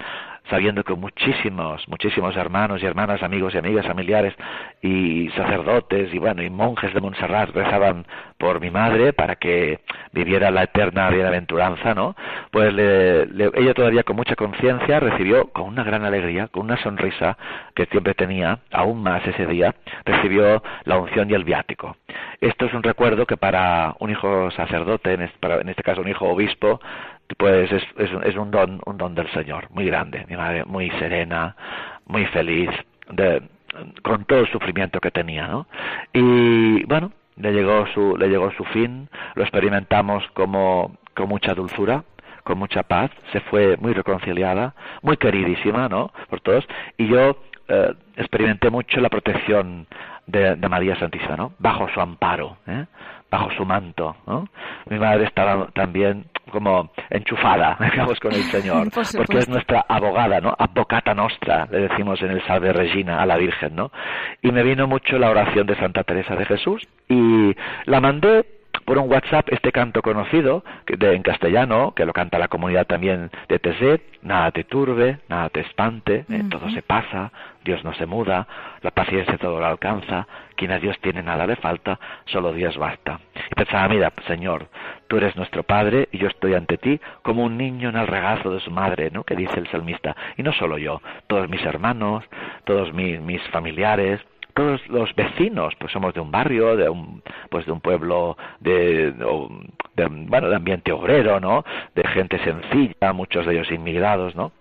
sabiendo 0.48 0.84
que 0.84 0.94
muchísimos, 0.94 1.86
muchísimos 1.88 2.36
hermanos 2.36 2.82
y 2.82 2.86
hermanas, 2.86 3.22
amigos 3.22 3.54
y 3.54 3.58
amigas, 3.58 3.86
familiares 3.86 4.34
y 4.82 5.30
sacerdotes 5.30 6.12
y 6.12 6.18
bueno, 6.18 6.42
y 6.42 6.50
monjes 6.50 6.92
de 6.92 7.00
Montserrat 7.00 7.50
rezaban 7.50 8.06
por 8.38 8.60
mi 8.60 8.70
madre 8.70 9.12
para 9.12 9.36
que 9.36 9.80
viviera 10.12 10.50
la 10.50 10.64
eterna 10.64 11.08
bienaventuranza, 11.10 11.94
¿no? 11.94 12.14
Pues 12.50 12.74
ella 12.76 13.74
todavía 13.74 14.02
con 14.02 14.16
mucha 14.16 14.36
conciencia 14.36 15.00
recibió 15.00 15.48
con 15.48 15.66
una 15.66 15.82
gran 15.82 16.04
alegría, 16.04 16.48
con 16.48 16.64
una 16.64 16.76
sonrisa 16.82 17.36
que 17.74 17.86
siempre 17.86 18.14
tenía, 18.14 18.58
aún 18.70 19.02
más 19.02 19.26
ese 19.26 19.46
día, 19.46 19.74
recibió 20.04 20.62
la 20.84 20.98
unción 20.98 21.30
y 21.30 21.34
el 21.34 21.44
viático. 21.44 21.96
Esto 22.40 22.66
es 22.66 22.74
un 22.74 22.82
recuerdo 22.82 23.26
que 23.26 23.36
para 23.36 23.94
un 23.98 24.10
hijo 24.10 24.50
sacerdote, 24.50 25.14
en 25.14 25.22
este, 25.22 25.82
caso 25.82 26.00
un 26.00 26.08
hijo 26.08 26.26
obispo, 26.26 26.80
pues 27.36 27.70
es, 27.72 27.82
es, 27.96 28.36
un 28.36 28.50
don, 28.50 28.80
un 28.84 28.98
don 28.98 29.14
del 29.14 29.30
Señor, 29.32 29.68
muy 29.70 29.86
grande. 29.86 30.24
Mi 30.28 30.36
madre 30.36 30.64
muy 30.64 30.90
serena, 30.92 31.56
muy 32.06 32.26
feliz, 32.26 32.70
con 34.02 34.24
todo 34.24 34.40
el 34.40 34.50
sufrimiento 34.50 35.00
que 35.00 35.10
tenía, 35.10 35.46
¿no? 35.46 35.66
Y 36.12 36.84
bueno, 36.84 37.12
le 37.36 37.52
llegó 37.52 37.86
su, 37.88 38.16
le 38.16 38.28
llegó 38.28 38.50
su 38.52 38.64
fin, 38.64 39.08
lo 39.34 39.42
experimentamos 39.42 40.24
como 40.34 40.96
con 41.14 41.28
mucha 41.28 41.54
dulzura, 41.54 42.04
con 42.44 42.58
mucha 42.58 42.82
paz, 42.82 43.10
se 43.32 43.40
fue 43.40 43.76
muy 43.78 43.92
reconciliada, 43.94 44.74
muy 45.02 45.16
queridísima, 45.16 45.88
¿no? 45.88 46.12
Por 46.28 46.40
todos, 46.40 46.66
y 46.98 47.08
yo 47.08 47.38
eh, 47.68 47.94
experimenté 48.16 48.70
mucho 48.70 49.00
la 49.00 49.08
protección 49.08 49.86
de, 50.26 50.56
María 50.68 50.96
Santísima, 50.96 51.36
¿no? 51.36 51.52
Bajo 51.58 51.88
su 51.88 52.00
amparo, 52.00 52.58
¿eh? 52.66 52.84
bajo 53.30 53.50
su 53.52 53.64
manto. 53.64 54.16
Mi 54.88 54.98
madre 54.98 55.24
estaba 55.24 55.66
también 55.74 56.26
como 56.54 56.90
enchufada, 57.10 57.76
digamos, 57.92 58.18
con 58.20 58.32
el 58.32 58.42
Señor, 58.44 58.88
porque 59.16 59.38
es 59.38 59.48
nuestra 59.48 59.84
abogada, 59.88 60.40
¿no? 60.40 60.54
Avocata 60.56 61.12
nostra, 61.14 61.66
le 61.70 61.88
decimos 61.88 62.22
en 62.22 62.30
el 62.30 62.46
Salve 62.46 62.72
Regina 62.72 63.20
a 63.20 63.26
la 63.26 63.36
Virgen, 63.36 63.74
¿no? 63.74 63.90
Y 64.40 64.52
me 64.52 64.62
vino 64.62 64.86
mucho 64.86 65.18
la 65.18 65.30
oración 65.30 65.66
de 65.66 65.76
Santa 65.76 66.04
Teresa 66.04 66.36
de 66.36 66.46
Jesús 66.46 66.82
y 67.08 67.54
la 67.86 68.00
mandé 68.00 68.46
por 68.84 68.98
un 68.98 69.10
WhatsApp 69.10 69.48
este 69.50 69.72
canto 69.72 70.02
conocido 70.02 70.64
de, 70.86 71.14
en 71.14 71.22
castellano, 71.22 71.92
que 71.94 72.04
lo 72.04 72.12
canta 72.12 72.38
la 72.38 72.48
comunidad 72.48 72.86
también 72.86 73.30
de 73.48 73.58
Teset, 73.58 74.02
nada 74.22 74.50
te 74.50 74.64
turbe, 74.64 75.18
nada 75.28 75.48
te 75.50 75.60
espante, 75.60 76.24
eh, 76.28 76.42
todo 76.50 76.70
se 76.70 76.82
pasa, 76.82 77.32
Dios 77.64 77.82
no 77.84 77.94
se 77.94 78.06
muda, 78.06 78.46
la 78.82 78.90
paciencia 78.90 79.38
todo 79.38 79.58
lo 79.58 79.66
alcanza, 79.66 80.26
quien 80.56 80.70
a 80.72 80.78
Dios 80.78 80.98
tiene 81.00 81.22
nada 81.22 81.46
le 81.46 81.56
falta, 81.56 81.98
solo 82.26 82.52
Dios 82.52 82.76
basta. 82.76 83.20
Y 83.50 83.54
pensaba, 83.54 83.88
mira, 83.88 84.12
Señor, 84.26 84.68
tú 85.08 85.16
eres 85.16 85.36
nuestro 85.36 85.62
Padre 85.62 86.08
y 86.12 86.18
yo 86.18 86.28
estoy 86.28 86.54
ante 86.54 86.78
ti 86.78 87.00
como 87.22 87.44
un 87.44 87.56
niño 87.56 87.88
en 87.88 87.96
el 87.96 88.06
regazo 88.06 88.50
de 88.50 88.60
su 88.60 88.70
madre, 88.70 89.10
¿no? 89.10 89.24
Que 89.24 89.36
dice 89.36 89.58
el 89.58 89.68
salmista. 89.68 90.14
Y 90.36 90.42
no 90.42 90.52
solo 90.52 90.78
yo, 90.78 91.00
todos 91.26 91.48
mis 91.48 91.64
hermanos, 91.64 92.24
todos 92.64 92.92
mis, 92.92 93.20
mis 93.20 93.42
familiares, 93.48 94.20
todos 94.54 94.86
los 94.88 95.14
vecinos, 95.14 95.74
pues 95.78 95.92
somos 95.92 96.14
de 96.14 96.20
un 96.20 96.30
barrio, 96.30 96.76
de 96.76 96.88
un, 96.88 97.22
pues 97.50 97.66
de 97.66 97.72
un 97.72 97.80
pueblo 97.80 98.36
de, 98.60 99.12
de, 99.12 100.06
bueno, 100.06 100.48
de 100.48 100.56
ambiente 100.56 100.92
obrero, 100.92 101.40
¿no? 101.40 101.64
De 101.94 102.06
gente 102.08 102.38
sencilla, 102.38 103.12
muchos 103.12 103.46
de 103.46 103.54
ellos 103.54 103.70
inmigrados, 103.70 104.34
¿no? 104.34 104.52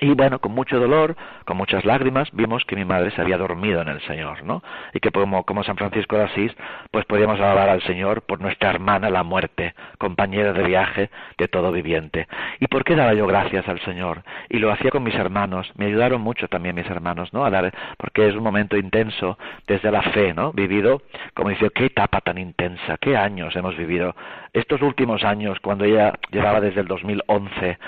Y 0.00 0.14
bueno, 0.14 0.38
con 0.38 0.52
mucho 0.52 0.78
dolor, 0.78 1.16
con 1.44 1.56
muchas 1.56 1.84
lágrimas, 1.84 2.28
vimos 2.32 2.64
que 2.64 2.76
mi 2.76 2.84
madre 2.84 3.10
se 3.10 3.20
había 3.20 3.36
dormido 3.36 3.82
en 3.82 3.88
el 3.88 4.00
Señor, 4.02 4.44
¿no? 4.44 4.62
Y 4.94 5.00
que 5.00 5.10
como, 5.10 5.44
como 5.44 5.64
San 5.64 5.76
Francisco 5.76 6.16
de 6.16 6.24
Asís, 6.24 6.52
pues 6.90 7.04
podíamos 7.04 7.40
alabar 7.40 7.68
al 7.68 7.82
Señor 7.82 8.22
por 8.22 8.40
nuestra 8.40 8.70
hermana 8.70 9.10
la 9.10 9.22
muerte, 9.22 9.74
compañera 9.98 10.52
de 10.52 10.62
viaje 10.62 11.10
de 11.36 11.48
todo 11.48 11.72
viviente. 11.72 12.28
¿Y 12.60 12.68
por 12.68 12.84
qué 12.84 12.94
daba 12.94 13.14
yo 13.14 13.26
gracias 13.26 13.68
al 13.68 13.80
Señor? 13.80 14.22
Y 14.48 14.58
lo 14.58 14.70
hacía 14.70 14.90
con 14.90 15.02
mis 15.02 15.14
hermanos, 15.14 15.70
me 15.76 15.86
ayudaron 15.86 16.20
mucho 16.20 16.48
también 16.48 16.76
mis 16.76 16.88
hermanos, 16.88 17.32
¿no? 17.32 17.44
A 17.44 17.50
dar, 17.50 17.72
porque 17.96 18.28
es 18.28 18.34
un 18.34 18.44
momento 18.44 18.76
intenso 18.76 19.38
desde 19.66 19.90
la 19.90 20.02
fe, 20.02 20.32
¿no? 20.32 20.52
Vivido, 20.52 21.02
como 21.34 21.50
dice, 21.50 21.70
qué 21.74 21.86
etapa 21.86 22.20
tan 22.20 22.38
intensa, 22.38 22.98
qué 23.00 23.16
años 23.16 23.56
hemos 23.56 23.76
vivido. 23.76 24.14
Estos 24.52 24.80
últimos 24.82 25.24
años, 25.24 25.58
cuando 25.60 25.84
ella 25.84 26.14
llevaba 26.30 26.60
desde 26.60 26.80
el 26.80 26.88
2011 26.88 27.78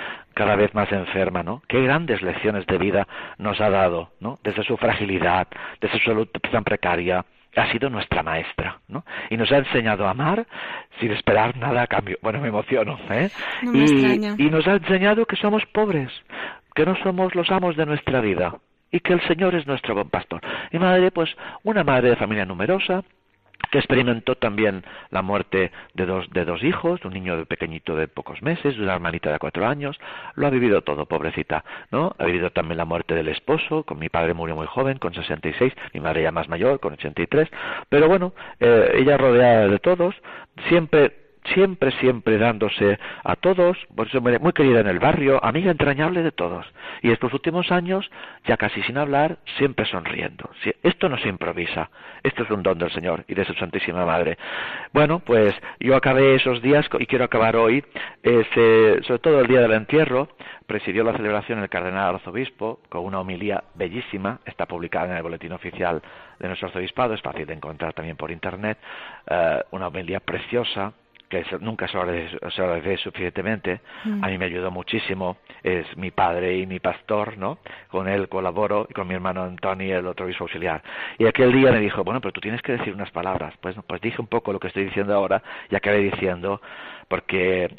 cada 0.41 0.57
vez 0.57 0.75
más 0.75 0.91
enferma, 0.91 1.43
¿no? 1.43 1.61
Qué 1.69 1.83
grandes 1.83 2.23
lecciones 2.23 2.67
de 2.67 2.79
vida 2.79 3.07
nos 3.37 3.61
ha 3.61 3.69
dado, 3.69 4.09
¿no? 4.21 4.39
Desde 4.43 4.65
su 4.65 4.79
fragilidad, 4.79 5.47
desde 5.83 5.99
su 5.99 6.05
salud 6.07 6.29
tan 6.51 6.65
precaria, 6.65 7.27
ha 7.57 7.71
sido 7.73 7.91
nuestra 7.91 8.23
maestra, 8.23 8.79
¿no? 8.89 9.05
Y 9.29 9.37
nos 9.37 9.53
ha 9.53 9.59
enseñado 9.59 10.07
a 10.07 10.13
amar 10.13 10.47
sin 10.99 11.11
esperar 11.11 11.59
nada 11.59 11.83
a 11.83 11.87
cambio. 11.87 12.17
Bueno, 12.23 12.41
me 12.41 12.49
emociono, 12.49 12.99
¿eh? 13.11 13.29
y, 13.65 14.47
y 14.47 14.51
nos 14.51 14.67
ha 14.67 14.77
enseñado 14.77 15.27
que 15.27 15.37
somos 15.37 15.67
pobres, 15.67 16.11
que 16.75 16.87
no 16.87 16.97
somos 17.03 17.35
los 17.35 17.51
amos 17.51 17.77
de 17.77 17.85
nuestra 17.85 18.23
vida 18.23 18.55
y 18.91 19.01
que 19.01 19.13
el 19.13 19.21
Señor 19.29 19.55
es 19.55 19.67
nuestro 19.67 19.95
buen 19.95 20.09
pastor. 20.09 20.41
Y 20.73 20.79
madre, 20.79 21.11
pues, 21.11 21.29
una 21.65 21.85
madre 21.85 22.09
de 22.09 22.17
familia 22.17 22.47
numerosa, 22.47 23.05
que 23.71 23.79
experimentó 23.79 24.35
también 24.35 24.85
la 25.11 25.23
muerte 25.23 25.71
de 25.95 26.07
dos, 26.07 26.29
de 26.31 26.45
dos 26.45 26.63
hijos, 26.63 27.05
un 27.05 27.13
niño 27.13 27.37
de 27.37 27.47
pequeñito 27.47 27.95
de 27.95 28.09
pocos 28.09 28.43
meses, 28.43 28.79
una 28.79 28.95
hermanita 28.95 29.31
de 29.33 29.39
cuatro 29.39 29.67
años, 29.67 29.99
lo 30.35 30.47
ha 30.47 30.51
vivido 30.51 30.83
todo, 30.83 31.07
pobrecita, 31.07 31.65
¿no? 31.91 32.15
Ha 32.19 32.25
vivido 32.25 32.51
también 32.51 32.79
la 32.79 32.85
muerte 32.85 33.15
del 33.15 33.29
esposo, 33.29 33.85
con 33.85 33.99
mi 33.99 34.09
padre 34.09 34.35
murió 34.35 34.57
muy 34.57 34.67
joven, 34.67 34.99
con 34.99 35.15
66, 35.15 35.73
mi 35.95 36.01
madre 36.01 36.23
ya 36.23 36.33
más 36.33 36.49
mayor, 36.49 36.81
con 36.81 36.95
83, 36.95 37.49
pero 37.89 38.09
bueno, 38.09 38.33
eh, 38.59 38.93
ella 38.95 39.17
rodeada 39.17 39.69
de 39.69 39.79
todos, 39.79 40.15
siempre 40.69 41.20
siempre, 41.55 41.91
siempre 41.93 42.39
dándose 42.39 42.99
a 43.25 43.37
todos, 43.37 43.77
por 43.95 44.07
eso 44.07 44.21
muy 44.21 44.53
querida 44.53 44.81
en 44.81 44.87
el 44.87 44.99
barrio, 44.99 45.43
amiga 45.45 45.71
entrañable 45.71 46.23
de 46.23 46.33
todos. 46.33 46.67
Y 47.03 47.11
estos 47.11 47.33
últimos 47.33 47.71
años, 47.73 48.11
ya 48.47 48.57
casi 48.57 48.83
sin 48.83 48.99
hablar, 48.99 49.39
siempre 49.59 49.87
sonriendo. 49.87 50.51
Esto 50.83 51.09
no 51.09 51.19
se 51.19 51.29
improvisa, 51.29 51.91
esto 52.23 52.43
es 52.43 52.51
un 52.51 52.63
don 52.63 52.79
del 52.79 52.93
Señor 52.93 53.25
y 53.29 53.35
de 53.35 53.45
su 53.45 53.55
Santísima 53.55 54.05
Madre. 54.05 54.39
Bueno, 54.93 55.21
pues 55.21 55.55
yo 55.79 55.97
acabé 55.97 56.35
esos 56.35 56.63
días 56.63 56.87
y 56.99 57.07
quiero 57.07 57.25
acabar 57.25 57.57
hoy, 57.57 57.85
sobre 58.23 59.19
todo 59.21 59.41
el 59.41 59.47
día 59.47 59.61
del 59.61 59.73
entierro, 59.73 60.29
presidió 60.67 61.03
la 61.03 61.17
celebración 61.17 61.61
el 61.61 61.69
cardenal 61.69 62.15
arzobispo 62.15 62.81
con 62.89 63.05
una 63.05 63.21
homilía 63.21 63.65
bellísima, 63.75 64.41
está 64.45 64.67
publicada 64.67 65.07
en 65.07 65.17
el 65.17 65.23
boletín 65.23 65.53
oficial 65.53 66.01
de 66.39 66.47
nuestro 66.47 66.69
arzobispado, 66.69 67.15
es 67.15 67.23
fácil 67.23 67.47
de 67.47 67.55
encontrar 67.55 67.93
también 67.93 68.17
por 68.17 68.31
internet, 68.31 68.79
eh, 69.29 69.63
una 69.73 69.89
homilía 69.89 70.21
preciosa 70.21 70.93
que 71.31 71.45
nunca 71.61 71.87
se 71.89 71.97
agradece, 71.97 72.97
suficientemente, 72.99 73.81
mm. 74.05 74.25
a 74.25 74.29
mí 74.29 74.37
me 74.37 74.47
ayudó 74.47 74.71
muchísimo, 74.71 75.39
es 75.63 75.87
mi 75.97 76.11
padre 76.11 76.59
y 76.59 76.67
mi 76.67 76.81
pastor, 76.81 77.39
¿no? 77.39 77.59
Con 77.89 78.09
él 78.09 78.29
colaboro 78.29 78.87
y 78.91 78.93
con 78.93 79.07
mi 79.07 79.15
hermano 79.15 79.45
Antonio, 79.45 79.99
el 79.99 80.07
otro 80.07 80.27
obispo 80.27 80.45
auxiliar. 80.45 80.83
Y 81.19 81.27
aquel 81.27 81.53
día 81.53 81.71
me 81.71 81.79
dijo, 81.79 82.03
bueno, 82.03 82.21
pero 82.21 82.33
tú 82.33 82.41
tienes 82.41 82.61
que 82.63 82.73
decir 82.73 82.93
unas 82.93 83.13
palabras. 83.13 83.55
Pues, 83.61 83.77
pues 83.87 84.01
dije 84.01 84.21
un 84.21 84.27
poco 84.27 84.53
lo 84.53 84.59
que 84.59 84.69
estoy 84.69 84.85
diciendo 84.85 85.15
ahora 85.15 85.43
y 85.71 85.77
acabé 85.77 85.99
diciendo, 85.99 86.61
porque 87.07 87.75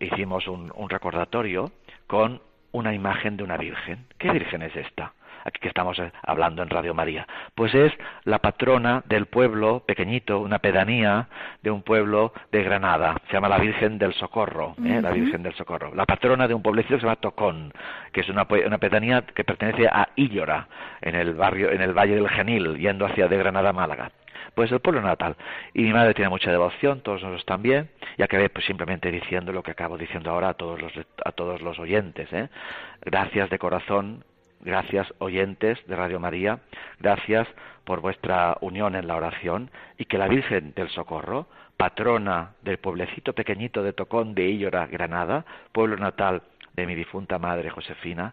hicimos 0.00 0.48
un 0.48 0.88
recordatorio 0.88 1.70
con 2.06 2.40
una 2.72 2.94
imagen 2.94 3.36
de 3.36 3.44
una 3.44 3.58
virgen. 3.58 4.06
¿Qué 4.18 4.30
virgen 4.30 4.62
es 4.62 4.74
esta? 4.74 5.12
Aquí 5.44 5.60
que 5.60 5.68
estamos 5.68 5.98
eh, 5.98 6.10
hablando 6.22 6.62
en 6.62 6.70
Radio 6.70 6.94
María, 6.94 7.26
pues 7.54 7.74
es 7.74 7.92
la 8.24 8.38
patrona 8.38 9.02
del 9.06 9.26
pueblo 9.26 9.80
pequeñito, 9.86 10.40
una 10.40 10.58
pedanía 10.58 11.28
de 11.62 11.70
un 11.70 11.82
pueblo 11.82 12.32
de 12.50 12.62
Granada, 12.62 13.16
se 13.28 13.34
llama 13.34 13.48
la 13.48 13.58
Virgen 13.58 13.98
del 13.98 14.14
Socorro, 14.14 14.74
¿eh? 14.84 15.00
la 15.00 15.10
Virgen 15.10 15.42
del 15.42 15.54
Socorro, 15.54 15.94
la 15.94 16.06
patrona 16.06 16.48
de 16.48 16.54
un 16.54 16.62
pueblecito 16.62 16.94
que 16.94 17.00
se 17.00 17.06
llama 17.06 17.16
Tocón, 17.16 17.72
que 18.12 18.22
es 18.22 18.28
una, 18.28 18.46
una 18.66 18.78
pedanía 18.78 19.22
que 19.22 19.44
pertenece 19.44 19.86
a 19.86 20.08
Illora, 20.16 20.68
en 21.00 21.14
el 21.14 21.34
barrio, 21.34 21.70
en 21.70 21.82
el 21.82 21.92
Valle 21.92 22.14
del 22.14 22.28
Genil, 22.28 22.78
yendo 22.78 23.06
hacia 23.06 23.28
de 23.28 23.36
Granada 23.36 23.70
a 23.70 23.72
Málaga 23.72 24.10
pues 24.54 24.70
el 24.70 24.80
pueblo 24.80 25.00
natal. 25.00 25.36
Y 25.72 25.82
mi 25.82 25.92
madre 25.92 26.14
tiene 26.14 26.28
mucha 26.28 26.50
devoción, 26.50 27.00
todos 27.00 27.22
nosotros 27.22 27.44
también, 27.44 27.90
y 28.16 28.22
acabé 28.22 28.48
pues 28.48 28.64
simplemente 28.64 29.10
diciendo 29.10 29.52
lo 29.52 29.62
que 29.62 29.72
acabo 29.72 29.98
diciendo 29.98 30.30
ahora 30.30 30.50
a 30.50 30.54
todos 30.54 30.80
los, 30.80 30.92
a 31.24 31.32
todos 31.32 31.60
los 31.60 31.78
oyentes. 31.78 32.32
¿eh? 32.32 32.48
Gracias 33.04 33.50
de 33.50 33.58
corazón 33.58 34.24
Gracias 34.64 35.12
oyentes 35.18 35.78
de 35.86 35.94
Radio 35.94 36.18
María, 36.18 36.60
gracias 36.98 37.46
por 37.84 38.00
vuestra 38.00 38.56
unión 38.62 38.96
en 38.96 39.06
la 39.06 39.16
oración 39.16 39.70
y 39.98 40.06
que 40.06 40.16
la 40.16 40.26
Virgen 40.26 40.72
del 40.74 40.88
Socorro, 40.88 41.46
patrona 41.76 42.52
del 42.62 42.78
pueblecito 42.78 43.34
pequeñito 43.34 43.82
de 43.82 43.92
Tocón 43.92 44.34
de 44.34 44.46
Illora, 44.48 44.86
Granada, 44.86 45.44
pueblo 45.72 45.98
natal 45.98 46.42
de 46.72 46.86
mi 46.86 46.94
difunta 46.94 47.38
madre 47.38 47.68
Josefina, 47.68 48.32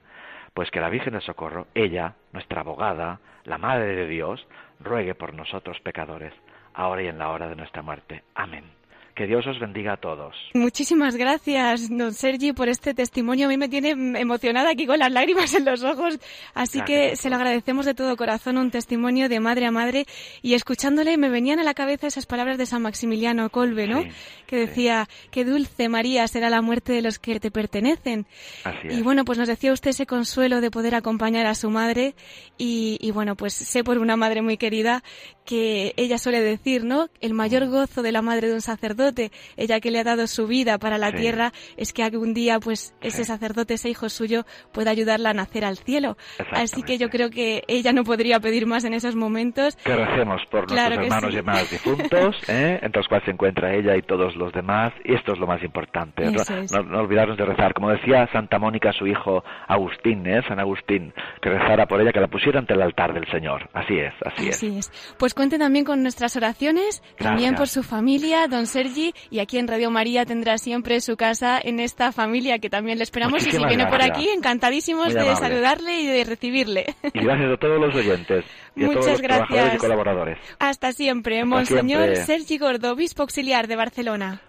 pues 0.53 0.71
que 0.71 0.79
la 0.79 0.89
Virgen 0.89 1.13
del 1.13 1.21
Socorro, 1.21 1.67
ella, 1.75 2.15
nuestra 2.31 2.61
abogada, 2.61 3.19
la 3.43 3.57
Madre 3.57 3.95
de 3.95 4.07
Dios, 4.07 4.47
ruegue 4.79 5.15
por 5.15 5.33
nosotros 5.33 5.81
pecadores, 5.81 6.33
ahora 6.73 7.03
y 7.03 7.07
en 7.07 7.17
la 7.17 7.29
hora 7.29 7.49
de 7.49 7.57
nuestra 7.57 7.81
muerte. 7.81 8.23
Amén. 8.35 8.80
Que 9.15 9.27
Dios 9.27 9.45
os 9.45 9.59
bendiga 9.59 9.93
a 9.93 9.97
todos. 9.97 10.35
Muchísimas 10.53 11.15
gracias, 11.15 11.89
don 11.89 12.13
Sergi, 12.13 12.53
por 12.53 12.69
este 12.69 12.93
testimonio. 12.93 13.47
A 13.47 13.49
mí 13.49 13.57
me 13.57 13.67
tiene 13.67 13.89
emocionada 14.19 14.69
aquí 14.71 14.85
con 14.85 14.99
las 14.99 15.11
lágrimas 15.11 15.53
en 15.53 15.65
los 15.65 15.83
ojos. 15.83 16.19
Así 16.53 16.81
que 16.81 17.15
se 17.15 17.29
lo 17.29 17.35
agradecemos 17.35 17.85
de 17.85 17.93
todo 17.93 18.15
corazón, 18.15 18.57
un 18.57 18.71
testimonio 18.71 19.27
de 19.29 19.39
madre 19.39 19.65
a 19.65 19.71
madre. 19.71 20.05
Y 20.41 20.53
escuchándole 20.53 21.17
me 21.17 21.29
venían 21.29 21.59
a 21.59 21.63
la 21.63 21.73
cabeza 21.73 22.07
esas 22.07 22.25
palabras 22.25 22.57
de 22.57 22.65
San 22.65 22.81
Maximiliano 22.81 23.49
Colbe, 23.49 23.87
¿no? 23.87 24.03
que 24.47 24.57
decía, 24.57 25.07
qué 25.31 25.45
dulce 25.45 25.87
María 25.87 26.27
será 26.27 26.49
la 26.49 26.61
muerte 26.61 26.91
de 26.91 27.01
los 27.01 27.19
que 27.19 27.39
te 27.39 27.51
pertenecen. 27.51 28.25
Así 28.65 28.87
Y 28.89 29.01
bueno, 29.01 29.23
pues 29.23 29.37
nos 29.37 29.47
decía 29.47 29.71
usted 29.71 29.91
ese 29.91 30.05
consuelo 30.05 30.59
de 30.59 30.69
poder 30.69 30.93
acompañar 30.93 31.45
a 31.45 31.55
su 31.55 31.69
madre. 31.69 32.15
Y, 32.57 32.97
y 32.99 33.11
bueno, 33.11 33.35
pues 33.35 33.53
sé 33.53 33.83
por 33.83 33.97
una 33.97 34.17
madre 34.17 34.41
muy 34.41 34.57
querida 34.57 35.03
que 35.51 35.93
ella 35.97 36.17
suele 36.17 36.39
decir, 36.39 36.85
¿no? 36.85 37.07
El 37.19 37.33
mayor 37.33 37.67
gozo 37.67 38.01
de 38.01 38.13
la 38.13 38.21
madre 38.21 38.47
de 38.47 38.53
un 38.53 38.61
sacerdote, 38.61 39.31
ella 39.57 39.81
que 39.81 39.91
le 39.91 39.99
ha 39.99 40.03
dado 40.05 40.25
su 40.27 40.47
vida 40.47 40.77
para 40.77 40.97
la 40.97 41.09
Sí. 41.11 41.17
tierra, 41.17 41.51
es 41.75 41.91
que 41.91 42.03
algún 42.03 42.33
día, 42.33 42.59
pues, 42.61 42.95
ese 43.01 43.25
sacerdote, 43.25 43.73
ese 43.73 43.89
hijo 43.89 44.07
suyo, 44.07 44.45
pueda 44.71 44.91
ayudarla 44.91 45.31
a 45.31 45.33
nacer 45.33 45.65
al 45.65 45.77
cielo. 45.77 46.15
Así 46.51 46.83
que 46.83 46.97
yo 46.97 47.09
creo 47.09 47.29
que 47.29 47.63
ella 47.67 47.91
no 47.91 48.05
podría 48.05 48.39
pedir 48.39 48.65
más 48.65 48.85
en 48.85 48.93
esos 48.93 49.15
momentos. 49.17 49.75
Que 49.75 49.93
recemos 49.93 50.41
por 50.49 50.67
Claro 50.67 50.95
nuestros 50.95 51.05
hermanos 51.05 51.29
sí. 51.31 51.35
y 51.35 51.39
hermanas 51.39 51.69
difuntos, 51.71 52.35
¿eh? 52.47 52.79
entre 52.81 52.99
los 53.01 53.07
cuales 53.09 53.25
se 53.25 53.31
encuentra 53.31 53.75
ella 53.75 53.97
y 53.97 54.03
todos 54.03 54.35
los 54.37 54.53
demás, 54.53 54.93
y 55.03 55.15
esto 55.15 55.33
es 55.33 55.39
lo 55.39 55.47
más 55.47 55.61
importante. 55.63 56.23
No, 56.31 56.41
Eso 56.41 56.55
es. 56.55 56.71
no- 56.71 56.83
no 56.83 56.99
olvidarnos 56.99 57.37
de 57.37 57.43
rezar. 57.45 57.73
Como 57.73 57.89
decía 57.89 58.29
Santa 58.31 58.57
Mónica, 58.57 58.93
su 58.93 59.05
hijo 59.05 59.43
Agustín, 59.67 60.25
¿eh? 60.27 60.41
San 60.47 60.59
Agustín, 60.61 61.13
que 61.41 61.49
rezara 61.49 61.87
por 61.87 61.99
ella, 61.99 62.13
que 62.13 62.21
la 62.21 62.27
pusiera 62.29 62.59
ante 62.59 62.73
el 62.73 62.81
altar 62.81 63.13
del 63.13 63.29
Señor. 63.29 63.69
Así 63.73 63.97
es, 63.97 64.13
así 64.25 64.47
es. 64.47 64.55
Así 64.55 64.77
es. 64.77 64.91
Pues 65.17 65.33
cuente 65.41 65.57
también 65.57 65.85
con 65.85 66.03
nuestras 66.03 66.35
oraciones, 66.35 67.01
también 67.17 67.53
Gracias. 67.53 67.57
por 67.57 67.67
su 67.67 67.81
familia, 67.81 68.47
don 68.47 68.67
Sergi, 68.67 69.11
y 69.31 69.39
aquí 69.39 69.57
en 69.57 69.67
Radio 69.67 69.89
María 69.89 70.23
tendrá 70.23 70.59
siempre 70.59 71.01
su 71.01 71.17
casa 71.17 71.59
en 71.59 71.79
esta 71.79 72.11
familia 72.11 72.59
que 72.59 72.69
también 72.69 72.99
le 72.99 73.03
esperamos. 73.05 73.41
y 73.47 73.49
si 73.49 73.57
viene 73.57 73.87
por 73.87 73.95
gracias. 73.97 74.17
aquí, 74.17 74.29
encantadísimos 74.29 75.05
Muy 75.07 75.15
de 75.15 75.21
amable. 75.21 75.47
saludarle 75.47 75.99
y 76.01 76.05
de 76.05 76.23
recibirle. 76.25 76.95
Y 77.11 77.23
gracias 77.23 77.53
a 77.53 77.57
todos 77.57 77.81
los 77.81 77.95
oyentes 77.95 78.45
y 78.75 78.83
a 78.83 78.85
Muchas 78.85 79.01
todos 79.05 79.11
los 79.13 79.21
trabajadores 79.21 79.49
y 79.49 79.57
gracias. 79.63 79.81
colaboradores. 79.81 80.37
Hasta 80.59 80.93
siempre, 80.93 81.37
Hasta 81.39 81.45
Monseñor 81.47 82.03
siempre. 82.15 82.25
Sergi 82.25 82.57
Gordo, 82.59 82.91
obispo 82.91 83.23
auxiliar 83.23 83.67
de 83.67 83.75
Barcelona. 83.77 84.41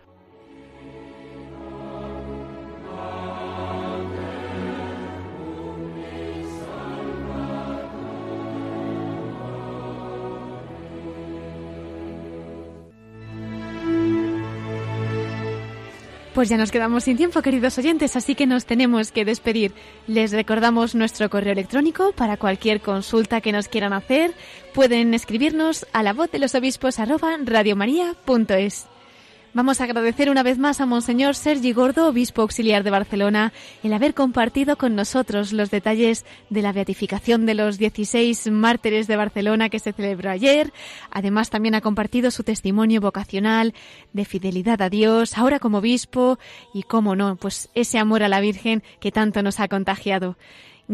Pues 16.35 16.49
ya 16.49 16.57
nos 16.57 16.71
quedamos 16.71 17.05
sin 17.05 17.19
tiempo, 17.19 17.43
queridos 17.43 17.77
oyentes, 17.77 18.17
así 18.17 18.35
que 18.35 18.47
nos 18.47 18.65
tenemos 18.65 19.13
que 19.13 19.27
despedir. 19.27 19.75
Les 20.07 20.33
recordamos 20.33 20.95
nuestro 20.95 21.29
correo 21.29 21.53
electrónico 21.53 22.13
para 22.13 22.39
cualquier 22.39 22.81
consulta 22.81 23.43
que 23.43 23.53
nos 23.53 23.69
quieran 23.69 23.93
hacer. 23.93 24.33
Pueden 24.73 25.13
escribirnos 25.13 25.87
a 25.93 26.03
la 26.03 26.15
voz 26.15 26.31
de 26.31 26.39
los 26.39 26.55
obispos 26.55 26.99
arroba 26.99 27.37
radiomaria.es. 27.45 28.92
Vamos 29.55 29.83
a 29.83 29.85
agradecer 29.85 30.31
una 30.31 30.43
vez 30.43 30.57
más 30.57 30.81
a 30.81 30.87
Monseñor 30.87 31.35
Sergi 31.35 31.75
Gordo, 31.75 32.09
obispo 32.09 32.41
auxiliar 32.41 32.85
de 32.85 32.91
Barcelona, 32.91 33.53
el 33.83 33.93
haber 33.93 34.15
compartido 34.15 34.79
con 34.79 34.97
nosotros 34.97 35.53
los 35.53 35.71
detalles 35.71 36.25
de 36.49 36.63
la 36.63 36.73
beatificación 36.73 37.45
de 37.45 37.53
los 37.53 37.77
16 37.77 38.51
mártires 38.51 39.09
de 39.09 39.17
Barcelona 39.17 39.69
que 39.69 39.79
se 39.79 39.93
celebró 39.93 40.31
ayer. 40.31 40.73
Además, 41.11 41.51
también 41.51 41.75
ha 41.75 41.83
compartido 41.83 42.31
su 42.31 42.45
testimonio 42.45 43.03
vocacional 43.03 43.75
de 44.15 44.25
fidelidad 44.25 44.81
a 44.81 44.89
Dios, 44.89 45.37
ahora 45.37 45.59
como 45.59 45.79
obispo, 45.79 46.39
y 46.73 46.85
cómo 46.85 47.15
no, 47.15 47.37
pues 47.37 47.69
ese 47.75 47.99
amor 47.99 48.23
a 48.23 48.31
la 48.31 48.41
Virgen 48.41 48.83
que 49.01 49.13
tanto 49.13 49.43
nos 49.43 49.61
ha 49.61 49.69
contagiado. 49.69 50.39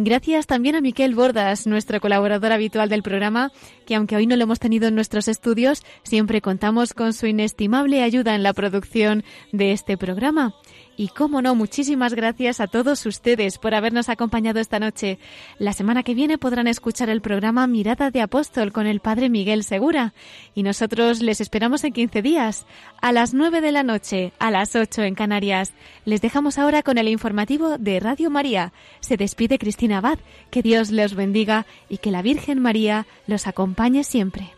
Gracias 0.01 0.47
también 0.47 0.77
a 0.77 0.81
Miquel 0.81 1.17
Bordas, 1.17 1.67
nuestro 1.67 2.01
colaborador 2.01 2.53
habitual 2.53 2.89
del 2.89 3.03
programa, 3.03 3.51
que 3.85 3.97
aunque 3.97 4.15
hoy 4.15 4.29
no 4.29 4.37
lo 4.37 4.45
hemos 4.45 4.61
tenido 4.61 4.87
en 4.87 4.95
nuestros 4.95 5.27
estudios, 5.27 5.83
siempre 6.05 6.41
contamos 6.41 6.95
con 6.95 7.13
su 7.13 7.27
inestimable 7.27 8.05
ayuda 8.05 8.37
en 8.37 8.45
la 8.45 8.53
producción 8.53 9.25
de 9.51 9.73
este 9.73 9.99
programa. 9.99 10.55
Y 10.99 11.11
cómo 11.11 11.41
no, 11.43 11.55
muchísimas 11.55 12.13
gracias 12.13 12.59
a 12.59 12.67
todos 12.67 13.07
ustedes 13.07 13.59
por 13.59 13.73
habernos 13.73 14.09
acompañado 14.09 14.59
esta 14.59 14.81
noche. 14.81 15.21
La 15.61 15.73
semana 15.73 16.03
que 16.03 16.13
viene 16.13 16.39
podrán 16.39 16.67
escuchar 16.67 17.09
el 17.09 17.21
programa 17.21 17.69
Mirada 17.69 18.11
de 18.11 18.21
Apóstol 18.21 18.73
con 18.73 18.89
el 18.89 18.99
Padre 18.99 19.29
Miguel 19.29 19.63
Segura. 19.63 20.13
Y 20.57 20.65
nosotros 20.65 21.23
les 21.23 21.41
esperamos 21.41 21.85
en 21.85 21.93
15 21.93 22.21
días, 22.21 22.67
a 23.01 23.13
las 23.13 23.33
9 23.33 23.61
de 23.61 23.71
la 23.71 23.85
noche, 23.85 24.33
a 24.41 24.51
las 24.51 24.75
8 24.75 25.05
en 25.05 25.15
Canarias. 25.15 25.73
Les 26.05 26.21
dejamos 26.21 26.59
ahora 26.59 26.83
con 26.83 26.99
el 26.99 27.07
informativo 27.07 27.79
de 27.79 28.01
Radio 28.01 28.29
María. 28.29 28.73
Se 28.99 29.17
despide 29.17 29.61
Cristina 29.61 29.99
Abad. 29.99 30.19
Que 30.51 30.63
Dios 30.63 30.91
les 30.91 31.15
bendiga 31.15 31.65
y 31.89 31.99
que 31.99 32.11
la 32.11 32.23
Virgen 32.23 32.59
María 32.59 33.07
los 33.29 33.47
acompañe 33.47 34.03
siempre. 34.03 34.58